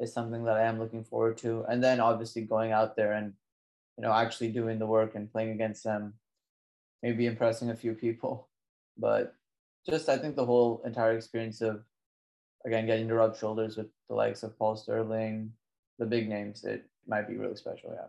is 0.00 0.12
something 0.12 0.44
that 0.44 0.56
I 0.56 0.64
am 0.64 0.78
looking 0.78 1.04
forward 1.04 1.38
to. 1.38 1.64
And 1.68 1.82
then 1.82 2.00
obviously 2.00 2.42
going 2.42 2.72
out 2.72 2.96
there 2.96 3.12
and, 3.12 3.32
you 3.96 4.02
know, 4.02 4.12
actually 4.12 4.50
doing 4.50 4.78
the 4.78 4.86
work 4.86 5.14
and 5.14 5.30
playing 5.30 5.50
against 5.50 5.84
them 5.84 6.14
maybe 7.02 7.26
impressing 7.26 7.70
a 7.70 7.76
few 7.76 7.94
people. 7.94 8.48
But 8.96 9.34
just 9.88 10.08
I 10.08 10.18
think 10.18 10.36
the 10.36 10.46
whole 10.46 10.82
entire 10.84 11.12
experience 11.12 11.60
of 11.60 11.84
again 12.66 12.86
getting 12.86 13.08
to 13.08 13.14
rub 13.14 13.36
shoulders 13.36 13.76
with 13.76 13.86
the 14.08 14.14
likes 14.14 14.42
of 14.42 14.58
Paul 14.58 14.76
Stirling, 14.76 15.52
the 15.98 16.06
big 16.06 16.28
names, 16.28 16.64
it 16.64 16.84
might 17.06 17.28
be 17.28 17.36
really 17.36 17.56
special. 17.56 17.90
Yeah. 17.94 18.06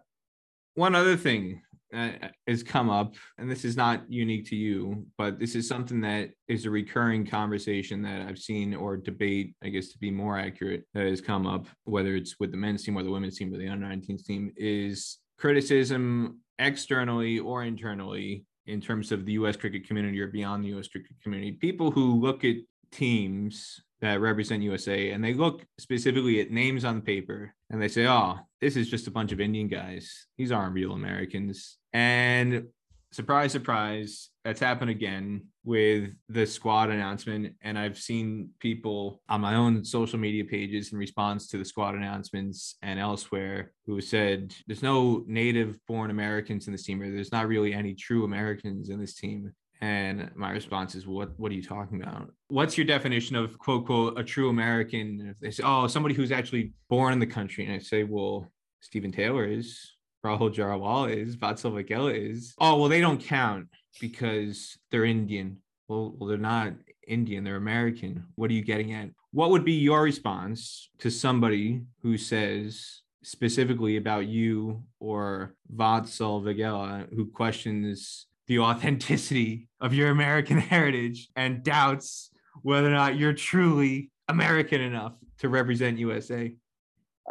One 0.75 0.95
other 0.95 1.17
thing 1.17 1.61
uh, 1.93 2.11
has 2.47 2.63
come 2.63 2.89
up, 2.89 3.15
and 3.37 3.49
this 3.49 3.65
is 3.65 3.75
not 3.75 4.03
unique 4.07 4.47
to 4.49 4.55
you, 4.55 5.05
but 5.17 5.39
this 5.39 5.55
is 5.55 5.67
something 5.67 5.99
that 6.01 6.29
is 6.47 6.65
a 6.65 6.69
recurring 6.69 7.25
conversation 7.25 8.01
that 8.03 8.21
I've 8.21 8.37
seen 8.37 8.75
or 8.75 8.95
debate, 8.95 9.55
I 9.63 9.69
guess 9.69 9.89
to 9.89 9.97
be 9.97 10.11
more 10.11 10.37
accurate, 10.37 10.83
that 10.93 11.07
has 11.07 11.21
come 11.21 11.47
up, 11.47 11.67
whether 11.85 12.15
it's 12.15 12.39
with 12.39 12.51
the 12.51 12.57
men's 12.57 12.83
team 12.83 12.95
or 12.95 13.03
the 13.03 13.11
women's 13.11 13.37
team 13.37 13.53
or 13.53 13.57
the 13.57 13.67
under 13.67 13.87
19s 13.87 14.25
team, 14.25 14.51
is 14.55 15.17
criticism 15.37 16.39
externally 16.59 17.39
or 17.39 17.63
internally 17.63 18.45
in 18.69 18.79
terms 18.79 19.11
of 19.11 19.25
the 19.25 19.33
US 19.33 19.55
cricket 19.55 19.87
community 19.87 20.19
or 20.21 20.27
beyond 20.27 20.63
the 20.63 20.69
US 20.77 20.87
cricket 20.87 21.15
community, 21.21 21.51
people 21.51 21.91
who 21.91 22.19
look 22.19 22.43
at 22.43 22.55
teams 22.91 23.81
that 24.01 24.21
represent 24.21 24.63
USA 24.63 25.11
and 25.11 25.23
they 25.23 25.33
look 25.33 25.65
specifically 25.77 26.39
at 26.39 26.51
names 26.51 26.85
on 26.85 26.95
the 26.95 27.01
paper 27.01 27.53
and 27.69 27.81
they 27.81 27.87
say, 27.87 28.07
oh, 28.07 28.37
this 28.61 28.75
is 28.75 28.89
just 28.89 29.07
a 29.07 29.11
bunch 29.11 29.31
of 29.31 29.41
Indian 29.41 29.67
guys. 29.67 30.27
These 30.37 30.51
aren't 30.51 30.73
real 30.73 30.93
Americans. 30.93 31.77
And 31.91 32.67
surprise, 33.11 33.51
surprise, 33.51 34.29
that's 34.49 34.59
happened 34.59 34.89
again 34.89 35.43
with 35.63 36.09
the 36.27 36.43
squad 36.43 36.89
announcement. 36.89 37.53
And 37.61 37.77
I've 37.77 37.99
seen 37.99 38.49
people 38.59 39.21
on 39.29 39.41
my 39.41 39.53
own 39.53 39.85
social 39.85 40.17
media 40.17 40.43
pages 40.43 40.91
in 40.91 40.97
response 40.97 41.47
to 41.49 41.59
the 41.59 41.65
squad 41.65 41.93
announcements 41.93 42.75
and 42.81 42.99
elsewhere 42.99 43.73
who 43.85 44.01
said 44.01 44.55
there's 44.65 44.81
no 44.81 45.23
native 45.27 45.77
born 45.87 46.09
Americans 46.09 46.65
in 46.65 46.71
this 46.71 46.81
team, 46.81 46.99
or 46.99 47.11
there's 47.11 47.31
not 47.31 47.47
really 47.47 47.75
any 47.75 47.93
true 47.93 48.23
Americans 48.23 48.89
in 48.89 48.99
this 48.99 49.13
team. 49.13 49.53
And 49.81 50.31
my 50.35 50.49
response 50.49 50.95
is, 50.95 51.05
what 51.05 51.29
What 51.37 51.51
are 51.51 51.55
you 51.55 51.63
talking 51.63 52.01
about? 52.01 52.33
What's 52.47 52.75
your 52.75 52.87
definition 52.87 53.35
of 53.35 53.55
quote 53.59 53.85
quote 53.85 54.19
a 54.19 54.23
true 54.23 54.49
American? 54.49 55.27
If 55.29 55.39
they 55.39 55.51
say, 55.51 55.61
oh, 55.63 55.85
somebody 55.85 56.15
who's 56.15 56.31
actually 56.31 56.73
born 56.89 57.13
in 57.13 57.19
the 57.19 57.27
country, 57.27 57.65
and 57.65 57.73
I 57.75 57.77
say, 57.77 58.03
well, 58.03 58.51
Steven 58.81 59.11
Taylor 59.11 59.45
is, 59.45 59.91
Rahul 60.25 60.51
Jariwala 60.51 61.15
is, 61.15 61.37
Vatsal 61.37 61.71
Vaghela 61.71 62.31
is. 62.31 62.55
Oh, 62.59 62.79
well, 62.79 62.89
they 62.89 62.99
don't 62.99 63.23
count 63.23 63.67
because 63.99 64.77
they're 64.91 65.05
Indian. 65.05 65.57
Well, 65.87 66.15
well, 66.17 66.29
they're 66.29 66.37
not 66.37 66.73
Indian, 67.07 67.43
they're 67.43 67.55
American. 67.55 68.25
What 68.35 68.51
are 68.51 68.53
you 68.53 68.63
getting 68.63 68.93
at? 68.93 69.09
What 69.31 69.49
would 69.49 69.65
be 69.65 69.73
your 69.73 70.03
response 70.03 70.89
to 70.99 71.09
somebody 71.09 71.81
who 72.01 72.17
says 72.17 73.01
specifically 73.23 73.97
about 73.97 74.27
you 74.27 74.83
or 74.99 75.55
Vatsal 75.75 76.43
Vaghela 76.43 77.13
who 77.13 77.25
questions 77.27 78.27
the 78.47 78.59
authenticity 78.69 79.67
of 79.81 79.93
your 79.93 80.09
American 80.09 80.57
heritage 80.73 81.29
and 81.35 81.63
doubts 81.63 82.31
whether 82.61 82.87
or 82.87 82.91
not 82.91 83.17
you're 83.17 83.33
truly 83.33 84.11
American 84.27 84.81
enough 84.81 85.13
to 85.39 85.49
represent 85.49 85.97
USA? 85.99 86.53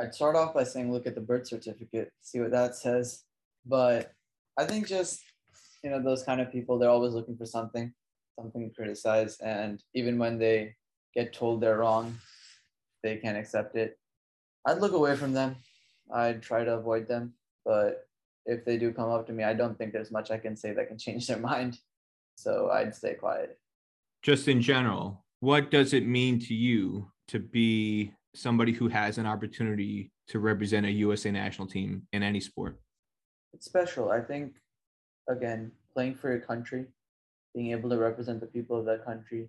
I'd 0.00 0.14
start 0.14 0.36
off 0.36 0.54
by 0.54 0.64
saying, 0.64 0.92
look 0.92 1.06
at 1.06 1.14
the 1.14 1.20
birth 1.20 1.48
certificate, 1.48 2.12
see 2.20 2.40
what 2.40 2.52
that 2.52 2.76
says. 2.76 3.24
But 3.66 4.12
I 4.56 4.64
think 4.64 4.86
just, 4.86 5.20
you 5.82 5.90
know, 5.90 6.02
those 6.02 6.22
kind 6.22 6.40
of 6.40 6.50
people, 6.50 6.78
they're 6.78 6.90
always 6.90 7.14
looking 7.14 7.36
for 7.36 7.46
something, 7.46 7.92
something 8.38 8.68
to 8.68 8.74
criticize. 8.74 9.38
And 9.40 9.82
even 9.94 10.18
when 10.18 10.38
they 10.38 10.74
get 11.14 11.32
told 11.32 11.60
they're 11.60 11.78
wrong, 11.78 12.18
they 13.02 13.16
can't 13.16 13.38
accept 13.38 13.76
it. 13.76 13.98
I'd 14.66 14.78
look 14.78 14.92
away 14.92 15.16
from 15.16 15.32
them. 15.32 15.56
I'd 16.12 16.42
try 16.42 16.64
to 16.64 16.74
avoid 16.74 17.06
them. 17.06 17.34
But 17.64 18.08
if 18.46 18.64
they 18.64 18.76
do 18.76 18.92
come 18.92 19.10
up 19.10 19.26
to 19.26 19.32
me, 19.32 19.44
I 19.44 19.54
don't 19.54 19.76
think 19.78 19.92
there's 19.92 20.10
much 20.10 20.30
I 20.30 20.38
can 20.38 20.56
say 20.56 20.72
that 20.72 20.88
can 20.88 20.98
change 21.06 21.26
their 21.26 21.38
mind. 21.38 21.78
So 22.36 22.70
I'd 22.70 22.94
stay 22.94 23.14
quiet. 23.14 23.58
Just 24.22 24.48
in 24.48 24.60
general, 24.60 25.24
what 25.40 25.70
does 25.70 25.92
it 25.92 26.06
mean 26.06 26.40
to 26.40 26.54
you 26.54 27.10
to 27.28 27.38
be 27.38 28.12
somebody 28.34 28.72
who 28.72 28.88
has 28.88 29.18
an 29.18 29.26
opportunity 29.26 30.10
to 30.28 30.38
represent 30.38 30.86
a 30.86 30.90
USA 30.90 31.30
national 31.30 31.68
team 31.68 32.02
in 32.12 32.22
any 32.22 32.40
sport? 32.40 32.80
It's 33.52 33.66
special. 33.66 34.10
I 34.10 34.20
think, 34.20 34.54
again, 35.28 35.72
playing 35.94 36.14
for 36.14 36.30
your 36.30 36.40
country, 36.40 36.86
being 37.54 37.72
able 37.72 37.90
to 37.90 37.98
represent 37.98 38.40
the 38.40 38.46
people 38.46 38.78
of 38.78 38.86
that 38.86 39.04
country, 39.04 39.48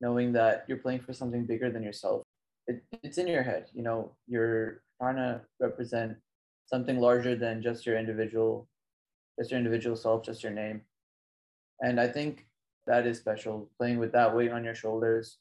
knowing 0.00 0.32
that 0.32 0.64
you're 0.68 0.78
playing 0.78 1.00
for 1.00 1.12
something 1.12 1.44
bigger 1.44 1.70
than 1.70 1.82
yourself. 1.82 2.22
It, 2.66 2.82
it's 3.02 3.18
in 3.18 3.26
your 3.26 3.42
head. 3.42 3.66
You 3.72 3.82
know, 3.82 4.12
you're 4.26 4.82
trying 5.00 5.16
to 5.16 5.40
represent 5.60 6.16
something 6.66 6.98
larger 6.98 7.36
than 7.36 7.62
just 7.62 7.86
your 7.86 7.98
individual, 7.98 8.68
just 9.38 9.50
your 9.50 9.58
individual 9.58 9.96
self, 9.96 10.24
just 10.24 10.42
your 10.42 10.52
name. 10.52 10.82
And 11.80 12.00
I 12.00 12.08
think 12.08 12.46
that 12.86 13.06
is 13.06 13.18
special. 13.18 13.70
Playing 13.78 13.98
with 13.98 14.12
that 14.12 14.34
weight 14.34 14.50
on 14.50 14.64
your 14.64 14.74
shoulders, 14.74 15.38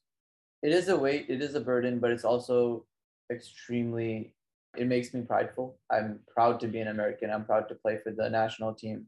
it 0.61 0.71
is 0.71 0.89
a 0.89 0.97
weight, 0.97 1.25
it 1.29 1.41
is 1.41 1.55
a 1.55 1.59
burden, 1.59 1.99
but 1.99 2.11
it's 2.11 2.25
also 2.25 2.85
extremely 3.31 4.35
it 4.77 4.87
makes 4.87 5.13
me 5.13 5.21
prideful. 5.21 5.77
I'm 5.91 6.19
proud 6.27 6.59
to 6.61 6.67
be 6.67 6.79
an 6.79 6.87
American. 6.87 7.29
I'm 7.29 7.45
proud 7.45 7.69
to 7.69 7.75
play 7.75 7.99
for 8.03 8.11
the 8.11 8.29
national 8.29 8.73
team. 8.73 9.07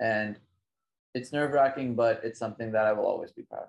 And 0.00 0.38
it's 1.14 1.32
nerve 1.32 1.52
wracking, 1.52 1.94
but 1.94 2.20
it's 2.24 2.38
something 2.38 2.72
that 2.72 2.86
I 2.86 2.92
will 2.92 3.06
always 3.06 3.32
be 3.32 3.42
proud 3.42 3.62
of. 3.62 3.68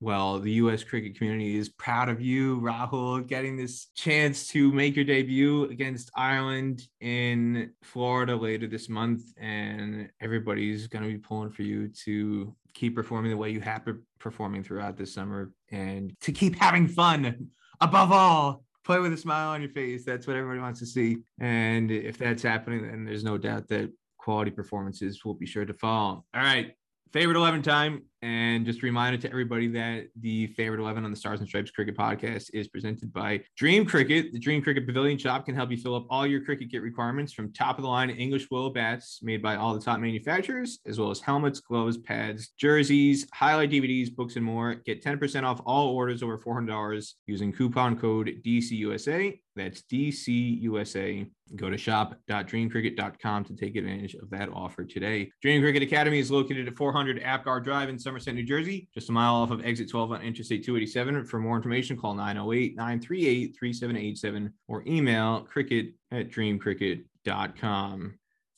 Well, 0.00 0.38
the 0.38 0.52
U.S. 0.52 0.84
cricket 0.84 1.16
community 1.16 1.56
is 1.56 1.70
proud 1.70 2.10
of 2.10 2.20
you, 2.20 2.60
Rahul, 2.60 3.26
getting 3.26 3.56
this 3.56 3.86
chance 3.94 4.46
to 4.48 4.70
make 4.70 4.96
your 4.96 5.04
debut 5.04 5.64
against 5.70 6.10
Ireland 6.14 6.82
in 7.00 7.70
Florida 7.82 8.36
later 8.36 8.66
this 8.66 8.90
month. 8.90 9.22
And 9.38 10.10
everybody's 10.20 10.88
going 10.88 11.04
to 11.04 11.10
be 11.10 11.16
pulling 11.16 11.52
for 11.52 11.62
you 11.62 11.88
to 12.04 12.54
keep 12.74 12.94
performing 12.94 13.30
the 13.30 13.36
way 13.36 13.50
you 13.50 13.60
have 13.60 13.84
been 13.84 14.02
performing 14.18 14.62
throughout 14.62 14.96
this 14.96 15.14
summer 15.14 15.52
and 15.70 16.14
to 16.20 16.32
keep 16.32 16.56
having 16.58 16.88
fun 16.88 17.48
above 17.80 18.12
all 18.12 18.64
play 18.84 18.98
with 18.98 19.12
a 19.12 19.16
smile 19.16 19.50
on 19.50 19.62
your 19.62 19.70
face 19.70 20.04
that's 20.04 20.26
what 20.26 20.36
everybody 20.36 20.60
wants 20.60 20.80
to 20.80 20.86
see 20.86 21.18
and 21.40 21.90
if 21.90 22.18
that's 22.18 22.42
happening 22.42 22.82
then 22.82 23.04
there's 23.04 23.24
no 23.24 23.38
doubt 23.38 23.68
that 23.68 23.90
quality 24.24 24.50
performances 24.50 25.22
will 25.22 25.34
be 25.34 25.44
sure 25.44 25.66
to 25.66 25.74
fall 25.74 26.24
all 26.34 26.42
right 26.42 26.72
favorite 27.12 27.36
11 27.36 27.60
time 27.60 28.02
and 28.24 28.64
just 28.64 28.82
a 28.82 28.86
reminder 28.86 29.18
to 29.18 29.28
everybody 29.28 29.68
that 29.68 30.06
the 30.18 30.46
favorite 30.46 30.80
11 30.80 31.04
on 31.04 31.10
the 31.10 31.16
Stars 31.16 31.40
and 31.40 31.48
Stripes 31.48 31.70
Cricket 31.70 31.94
Podcast 31.94 32.48
is 32.54 32.68
presented 32.68 33.12
by 33.12 33.42
Dream 33.58 33.84
Cricket. 33.84 34.32
The 34.32 34.38
Dream 34.38 34.62
Cricket 34.62 34.86
Pavilion 34.86 35.18
Shop 35.18 35.44
can 35.44 35.54
help 35.54 35.70
you 35.70 35.76
fill 35.76 35.94
up 35.94 36.06
all 36.08 36.26
your 36.26 36.40
cricket 36.40 36.70
kit 36.70 36.80
requirements 36.80 37.34
from 37.34 37.52
top 37.52 37.76
of 37.76 37.82
the 37.82 37.88
line 37.88 38.08
English 38.08 38.50
willow 38.50 38.70
bats 38.70 39.20
made 39.22 39.42
by 39.42 39.56
all 39.56 39.74
the 39.74 39.80
top 39.80 40.00
manufacturers, 40.00 40.78
as 40.86 40.98
well 40.98 41.10
as 41.10 41.20
helmets, 41.20 41.60
gloves, 41.60 41.98
pads, 41.98 42.52
jerseys, 42.58 43.28
highlight 43.34 43.70
DVDs, 43.70 44.14
books, 44.14 44.36
and 44.36 44.44
more. 44.44 44.76
Get 44.86 45.04
10% 45.04 45.42
off 45.42 45.60
all 45.66 45.94
orders 45.94 46.22
over 46.22 46.38
$400 46.38 47.12
using 47.26 47.52
coupon 47.52 47.98
code 47.98 48.40
DCUSA. 48.42 49.38
That's 49.56 49.82
DCUSA. 49.82 51.30
Go 51.56 51.70
to 51.70 51.76
shop.dreamcricket.com 51.76 53.44
to 53.44 53.54
take 53.54 53.76
advantage 53.76 54.14
of 54.14 54.30
that 54.30 54.48
offer 54.48 54.84
today. 54.84 55.30
Dream 55.42 55.62
Cricket 55.62 55.82
Academy 55.82 56.18
is 56.18 56.30
located 56.30 56.66
at 56.66 56.76
400 56.76 57.22
Apgar 57.22 57.60
Drive 57.60 57.88
in 57.88 57.98
Somerset, 58.14 58.36
New 58.36 58.44
Jersey, 58.44 58.86
just 58.94 59.08
a 59.08 59.12
mile 59.12 59.34
off 59.34 59.50
of 59.50 59.66
exit 59.66 59.90
12 59.90 60.12
on 60.12 60.22
Interstate 60.22 60.64
287. 60.64 61.24
For 61.24 61.40
more 61.40 61.56
information, 61.56 61.96
call 61.96 62.14
908 62.14 62.76
938 62.76 63.56
3787 63.58 64.52
or 64.68 64.84
email 64.86 65.40
cricket 65.40 65.94
at 66.12 66.30
dreamcricket.com. 66.30 68.14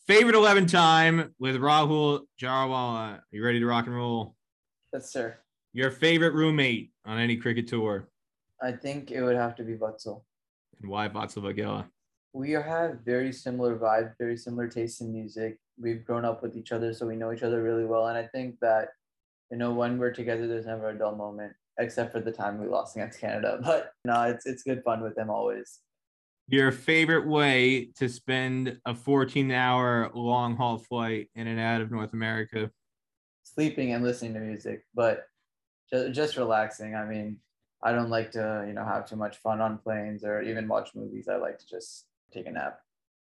Favorite 0.07 0.35
11 0.35 0.67
time 0.67 1.35
with 1.39 1.57
Rahul 1.57 2.27
Jariwala. 2.39 3.21
You 3.31 3.43
ready 3.43 3.59
to 3.59 3.65
rock 3.65 3.87
and 3.87 3.97
roll? 3.97 4.35
Yes, 4.93 5.11
sir. 5.11 5.39
Your 5.73 5.91
favorite 5.91 6.35
roommate 6.35 6.93
on 7.07 7.19
any 7.19 7.39
cricket 7.39 7.67
tour? 7.67 8.11
I 8.61 8.73
think 8.73 9.11
it 9.11 9.23
would 9.23 9.37
have 9.37 9.57
to 9.57 9.63
be 9.63 9.73
Vatsal. 9.73 10.21
And 10.83 10.91
why 10.91 11.09
Vatsal 11.09 11.45
Vaghela? 11.45 11.87
We 12.35 12.51
have 12.51 12.99
very 13.07 13.33
similar 13.33 13.79
vibe, 13.79 14.13
very 14.19 14.37
similar 14.37 14.69
taste 14.69 15.01
in 15.01 15.15
music. 15.15 15.59
We've 15.81 16.05
grown 16.05 16.27
up 16.27 16.43
with 16.43 16.59
each 16.59 16.73
other, 16.73 16.93
so 16.93 17.07
we 17.07 17.17
know 17.17 17.33
each 17.33 17.43
other 17.43 17.63
really 17.63 17.87
well. 17.87 18.09
And 18.09 18.19
I 18.19 18.27
think 18.27 18.61
that 18.61 18.91
you 19.51 19.57
know, 19.57 19.73
when 19.73 19.99
we're 19.99 20.13
together, 20.13 20.47
there's 20.47 20.67
never 20.67 20.91
a 20.91 20.99
dull 20.99 21.15
moment, 21.15 21.53
except 21.79 22.13
for 22.13 22.21
the 22.21 22.33
time 22.33 22.61
we 22.61 22.67
lost 22.67 22.97
against 22.97 23.21
Canada. 23.21 23.59
But 23.63 23.93
no, 24.05 24.23
it's 24.23 24.47
it's 24.47 24.63
good 24.63 24.83
fun 24.83 25.03
with 25.03 25.15
them 25.15 25.31
always. 25.31 25.81
Your 26.49 26.71
favorite 26.71 27.27
way 27.27 27.87
to 27.97 28.09
spend 28.09 28.79
a 28.85 28.95
14 28.95 29.51
hour 29.51 30.11
long 30.15 30.57
haul 30.57 30.79
flight 30.79 31.29
in 31.35 31.49
and 31.49 31.59
out 31.59 31.81
of 31.81 31.91
North 31.91 32.13
America? 32.13 32.71
Sleeping 33.43 33.93
and 33.93 34.05
listening 34.05 34.35
to 34.35 34.41
music, 34.41 34.85
but 34.95 35.25
just, 35.91 36.13
just 36.13 36.37
relaxing. 36.37 36.95
I 36.95 37.05
mean, 37.05 37.39
I 37.83 37.93
don't 37.93 38.11
like 38.11 38.31
to, 38.33 38.65
you 38.67 38.75
know, 38.75 38.85
have 38.85 39.09
too 39.09 39.17
much 39.17 39.39
fun 39.39 39.61
on 39.61 39.79
planes 39.79 40.25
or 40.25 40.41
even 40.41 40.69
watch 40.69 40.91
movies. 40.95 41.29
I 41.29 41.37
like 41.37 41.59
to 41.59 41.67
just 41.67 42.07
take 42.33 42.47
a 42.47 42.51
nap. 42.51 42.79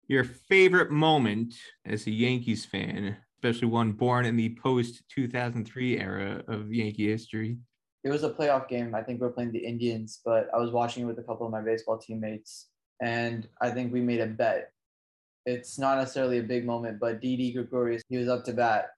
Your 0.07 0.23
favorite 0.23 0.91
moment 0.91 1.55
as 1.85 2.07
a 2.07 2.11
Yankees 2.11 2.65
fan 2.65 3.17
especially 3.37 3.67
one 3.67 3.91
born 3.91 4.25
in 4.25 4.35
the 4.35 4.55
post 4.61 5.03
2003 5.13 5.99
era 5.99 6.43
of 6.47 6.73
Yankee 6.73 7.09
history. 7.09 7.57
It 8.03 8.09
was 8.09 8.23
a 8.23 8.29
playoff 8.29 8.67
game. 8.67 8.93
I 8.93 9.01
think 9.01 9.19
we 9.19 9.27
are 9.27 9.31
playing 9.31 9.51
the 9.51 9.65
Indians, 9.65 10.21
but 10.23 10.47
I 10.53 10.57
was 10.57 10.71
watching 10.71 11.03
it 11.03 11.07
with 11.07 11.19
a 11.19 11.23
couple 11.23 11.45
of 11.45 11.51
my 11.51 11.61
baseball 11.61 11.97
teammates, 11.97 12.67
and 13.01 13.47
I 13.61 13.71
think 13.71 13.91
we 13.91 14.01
made 14.01 14.21
a 14.21 14.27
bet. 14.27 14.71
It's 15.45 15.77
not 15.77 15.97
necessarily 15.97 16.39
a 16.39 16.43
big 16.43 16.65
moment, 16.65 16.99
but 16.99 17.21
Didi 17.21 17.51
Gregorius, 17.51 18.03
he 18.09 18.17
was 18.17 18.27
up 18.27 18.45
to 18.45 18.53
bat, 18.53 18.89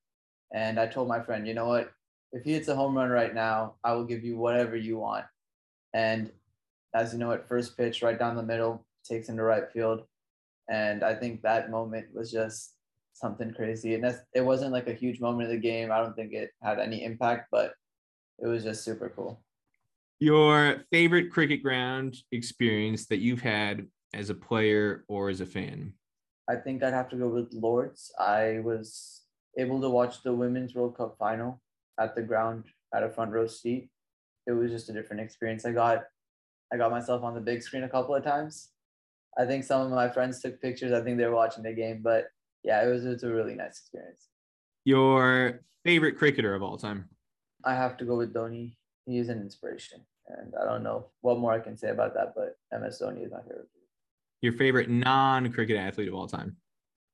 and 0.53 0.79
I 0.79 0.87
told 0.87 1.07
my 1.07 1.21
friend, 1.21 1.47
you 1.47 1.53
know 1.53 1.67
what? 1.67 1.91
If 2.33 2.43
he 2.43 2.53
hits 2.53 2.67
a 2.67 2.75
home 2.75 2.97
run 2.97 3.09
right 3.09 3.33
now, 3.33 3.75
I 3.83 3.93
will 3.93 4.03
give 4.03 4.23
you 4.23 4.37
whatever 4.37 4.75
you 4.75 4.97
want. 4.97 5.25
And 5.93 6.31
as 6.93 7.13
you 7.13 7.19
know, 7.19 7.31
at 7.31 7.47
first 7.47 7.77
pitch, 7.77 8.01
right 8.01 8.19
down 8.19 8.35
the 8.35 8.43
middle, 8.43 8.85
takes 9.05 9.29
into 9.29 9.43
right 9.43 9.71
field. 9.71 10.03
And 10.69 11.03
I 11.03 11.15
think 11.15 11.41
that 11.41 11.71
moment 11.71 12.07
was 12.13 12.31
just 12.31 12.73
something 13.19 13.53
crazy. 13.53 13.95
And 13.95 14.03
that's, 14.03 14.19
it 14.33 14.41
wasn't 14.41 14.73
like 14.73 14.87
a 14.87 14.93
huge 14.93 15.19
moment 15.19 15.45
of 15.45 15.51
the 15.51 15.57
game. 15.57 15.91
I 15.91 15.99
don't 15.99 16.15
think 16.15 16.33
it 16.33 16.51
had 16.61 16.79
any 16.79 17.03
impact, 17.03 17.47
but 17.51 17.73
it 18.39 18.47
was 18.47 18.63
just 18.63 18.83
super 18.83 19.11
cool. 19.15 19.41
Your 20.19 20.83
favorite 20.91 21.31
cricket 21.31 21.61
ground 21.61 22.17
experience 22.31 23.05
that 23.07 23.19
you've 23.19 23.41
had 23.41 23.87
as 24.13 24.29
a 24.29 24.35
player 24.35 25.05
or 25.07 25.29
as 25.29 25.41
a 25.41 25.45
fan? 25.45 25.93
I 26.49 26.55
think 26.55 26.83
I'd 26.83 26.93
have 26.93 27.09
to 27.09 27.15
go 27.15 27.27
with 27.27 27.53
Lords. 27.53 28.11
I 28.19 28.59
was 28.63 29.21
able 29.57 29.81
to 29.81 29.89
watch 29.89 30.23
the 30.23 30.33
Women's 30.33 30.75
World 30.75 30.97
Cup 30.97 31.17
final 31.19 31.61
at 31.99 32.15
the 32.15 32.21
ground 32.21 32.65
at 32.93 33.03
a 33.03 33.09
front 33.09 33.31
row 33.31 33.47
seat. 33.47 33.89
It 34.45 34.53
was 34.53 34.71
just 34.71 34.89
a 34.89 34.93
different 34.93 35.21
experience. 35.21 35.65
I 35.65 35.71
got 35.71 36.05
I 36.71 36.77
got 36.77 36.91
myself 36.91 37.23
on 37.23 37.33
the 37.33 37.41
big 37.41 37.61
screen 37.61 37.83
a 37.83 37.89
couple 37.89 38.15
of 38.15 38.23
times. 38.23 38.69
I 39.37 39.45
think 39.45 39.63
some 39.63 39.81
of 39.81 39.91
my 39.91 40.09
friends 40.09 40.41
took 40.41 40.61
pictures. 40.61 40.91
I 40.91 41.01
think 41.01 41.17
they 41.17 41.25
were 41.25 41.35
watching 41.35 41.63
the 41.63 41.73
game, 41.73 42.01
but 42.01 42.27
yeah, 42.67 42.85
it 42.85 42.91
was 42.91 43.05
it's 43.05 43.23
a 43.23 43.31
really 43.31 43.55
nice 43.55 43.79
experience. 43.79 44.27
Your 44.83 45.61
favorite 45.85 46.17
cricketer 46.17 46.53
of 46.53 46.61
all 46.61 46.77
time? 46.77 47.07
I 47.63 47.73
have 47.73 47.95
to 47.97 48.05
go 48.05 48.17
with 48.17 48.33
Dhoni. 48.33 48.75
He 49.05 49.19
is 49.19 49.29
an 49.29 49.39
inspiration. 49.39 50.01
And 50.27 50.53
I 50.61 50.65
don't 50.65 50.83
know 50.83 51.07
what 51.21 51.39
more 51.39 51.53
I 51.53 51.59
can 51.59 51.77
say 51.77 51.91
about 51.91 52.13
that, 52.15 52.33
but 52.35 52.57
MS 52.77 52.99
Dhoni 53.01 53.25
is 53.25 53.31
my 53.31 53.39
favorite. 53.39 53.69
Your 54.41 54.51
favorite 54.51 54.89
non-cricket 54.89 55.77
athlete 55.77 56.09
of 56.09 56.13
all 56.13 56.27
time? 56.27 56.57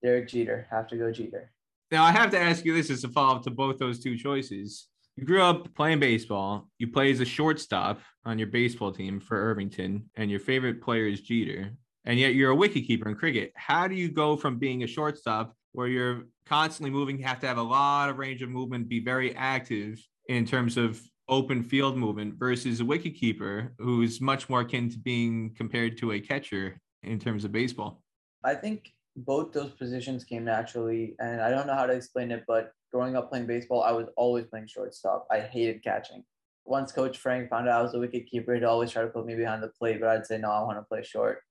Derek 0.01 0.27
Jeter. 0.27 0.65
Have 0.71 0.87
to 0.87 0.97
go 0.97 1.11
Jeter. 1.11 1.51
Now 1.91 2.03
I 2.03 2.11
have 2.11 2.31
to 2.31 2.39
ask 2.39 2.65
you 2.65 2.73
this 2.73 2.89
as 2.89 3.03
a 3.03 3.09
follow-up 3.09 3.43
to 3.43 3.51
both 3.51 3.77
those 3.77 3.99
two 3.99 4.17
choices. 4.17 4.87
You 5.15 5.23
grew 5.23 5.43
up 5.43 5.75
playing 5.75 5.99
baseball. 5.99 6.67
You 6.79 6.87
play 6.87 7.11
as 7.11 7.19
a 7.19 7.25
shortstop 7.25 8.01
on 8.25 8.39
your 8.39 8.47
baseball 8.47 8.91
team 8.91 9.19
for 9.19 9.37
Irvington, 9.37 10.09
and 10.15 10.31
your 10.31 10.39
favorite 10.39 10.81
player 10.81 11.05
is 11.05 11.21
Jeter. 11.21 11.75
And 12.05 12.19
yet 12.19 12.35
you're 12.35 12.51
a 12.51 12.55
wicketkeeper 12.55 13.07
in 13.07 13.15
cricket. 13.15 13.53
How 13.55 13.87
do 13.87 13.95
you 13.95 14.09
go 14.09 14.35
from 14.35 14.59
being 14.59 14.83
a 14.83 14.87
shortstop 14.87 15.55
where 15.71 15.87
you're 15.87 16.23
constantly 16.45 16.91
moving, 16.91 17.17
you 17.17 17.25
have 17.25 17.39
to 17.39 17.47
have 17.47 17.57
a 17.57 17.63
lot 17.63 18.09
of 18.09 18.17
range 18.17 18.41
of 18.41 18.49
movement, 18.49 18.89
be 18.89 18.99
very 18.99 19.35
active 19.35 19.99
in 20.27 20.45
terms 20.45 20.77
of 20.77 21.01
open 21.29 21.63
field 21.63 21.97
movement 21.97 22.35
versus 22.35 22.81
a 22.81 22.83
wicketkeeper 22.83 23.69
who's 23.79 24.19
much 24.19 24.49
more 24.49 24.61
akin 24.61 24.89
to 24.89 24.99
being 24.99 25.53
compared 25.55 25.97
to 25.97 26.11
a 26.11 26.19
catcher 26.19 26.77
in 27.03 27.19
terms 27.19 27.45
of 27.45 27.51
baseball? 27.51 28.01
I 28.43 28.55
think 28.55 28.91
both 29.15 29.53
those 29.53 29.71
positions 29.71 30.23
came 30.23 30.43
naturally, 30.43 31.15
and 31.19 31.41
I 31.41 31.49
don't 31.49 31.67
know 31.67 31.75
how 31.75 31.85
to 31.85 31.93
explain 31.93 32.31
it, 32.31 32.43
but 32.47 32.73
growing 32.91 33.15
up 33.15 33.29
playing 33.29 33.47
baseball, 33.47 33.83
I 33.83 33.91
was 33.91 34.07
always 34.17 34.45
playing 34.45 34.67
shortstop. 34.67 35.27
I 35.31 35.39
hated 35.39 35.83
catching. 35.83 36.23
Once 36.65 36.91
Coach 36.91 37.17
Frank 37.17 37.49
found 37.49 37.67
out 37.67 37.79
I 37.79 37.83
was 37.83 37.93
a 37.93 37.99
wicket 37.99 38.27
keeper, 38.27 38.53
he'd 38.53 38.63
always 38.63 38.91
try 38.91 39.01
to 39.01 39.07
put 39.07 39.25
me 39.25 39.35
behind 39.35 39.63
the 39.63 39.67
plate, 39.69 39.99
but 39.99 40.09
I'd 40.09 40.25
say 40.25 40.37
no, 40.37 40.49
I 40.49 40.63
want 40.63 40.77
to 40.77 40.83
play 40.83 41.03
short. 41.03 41.41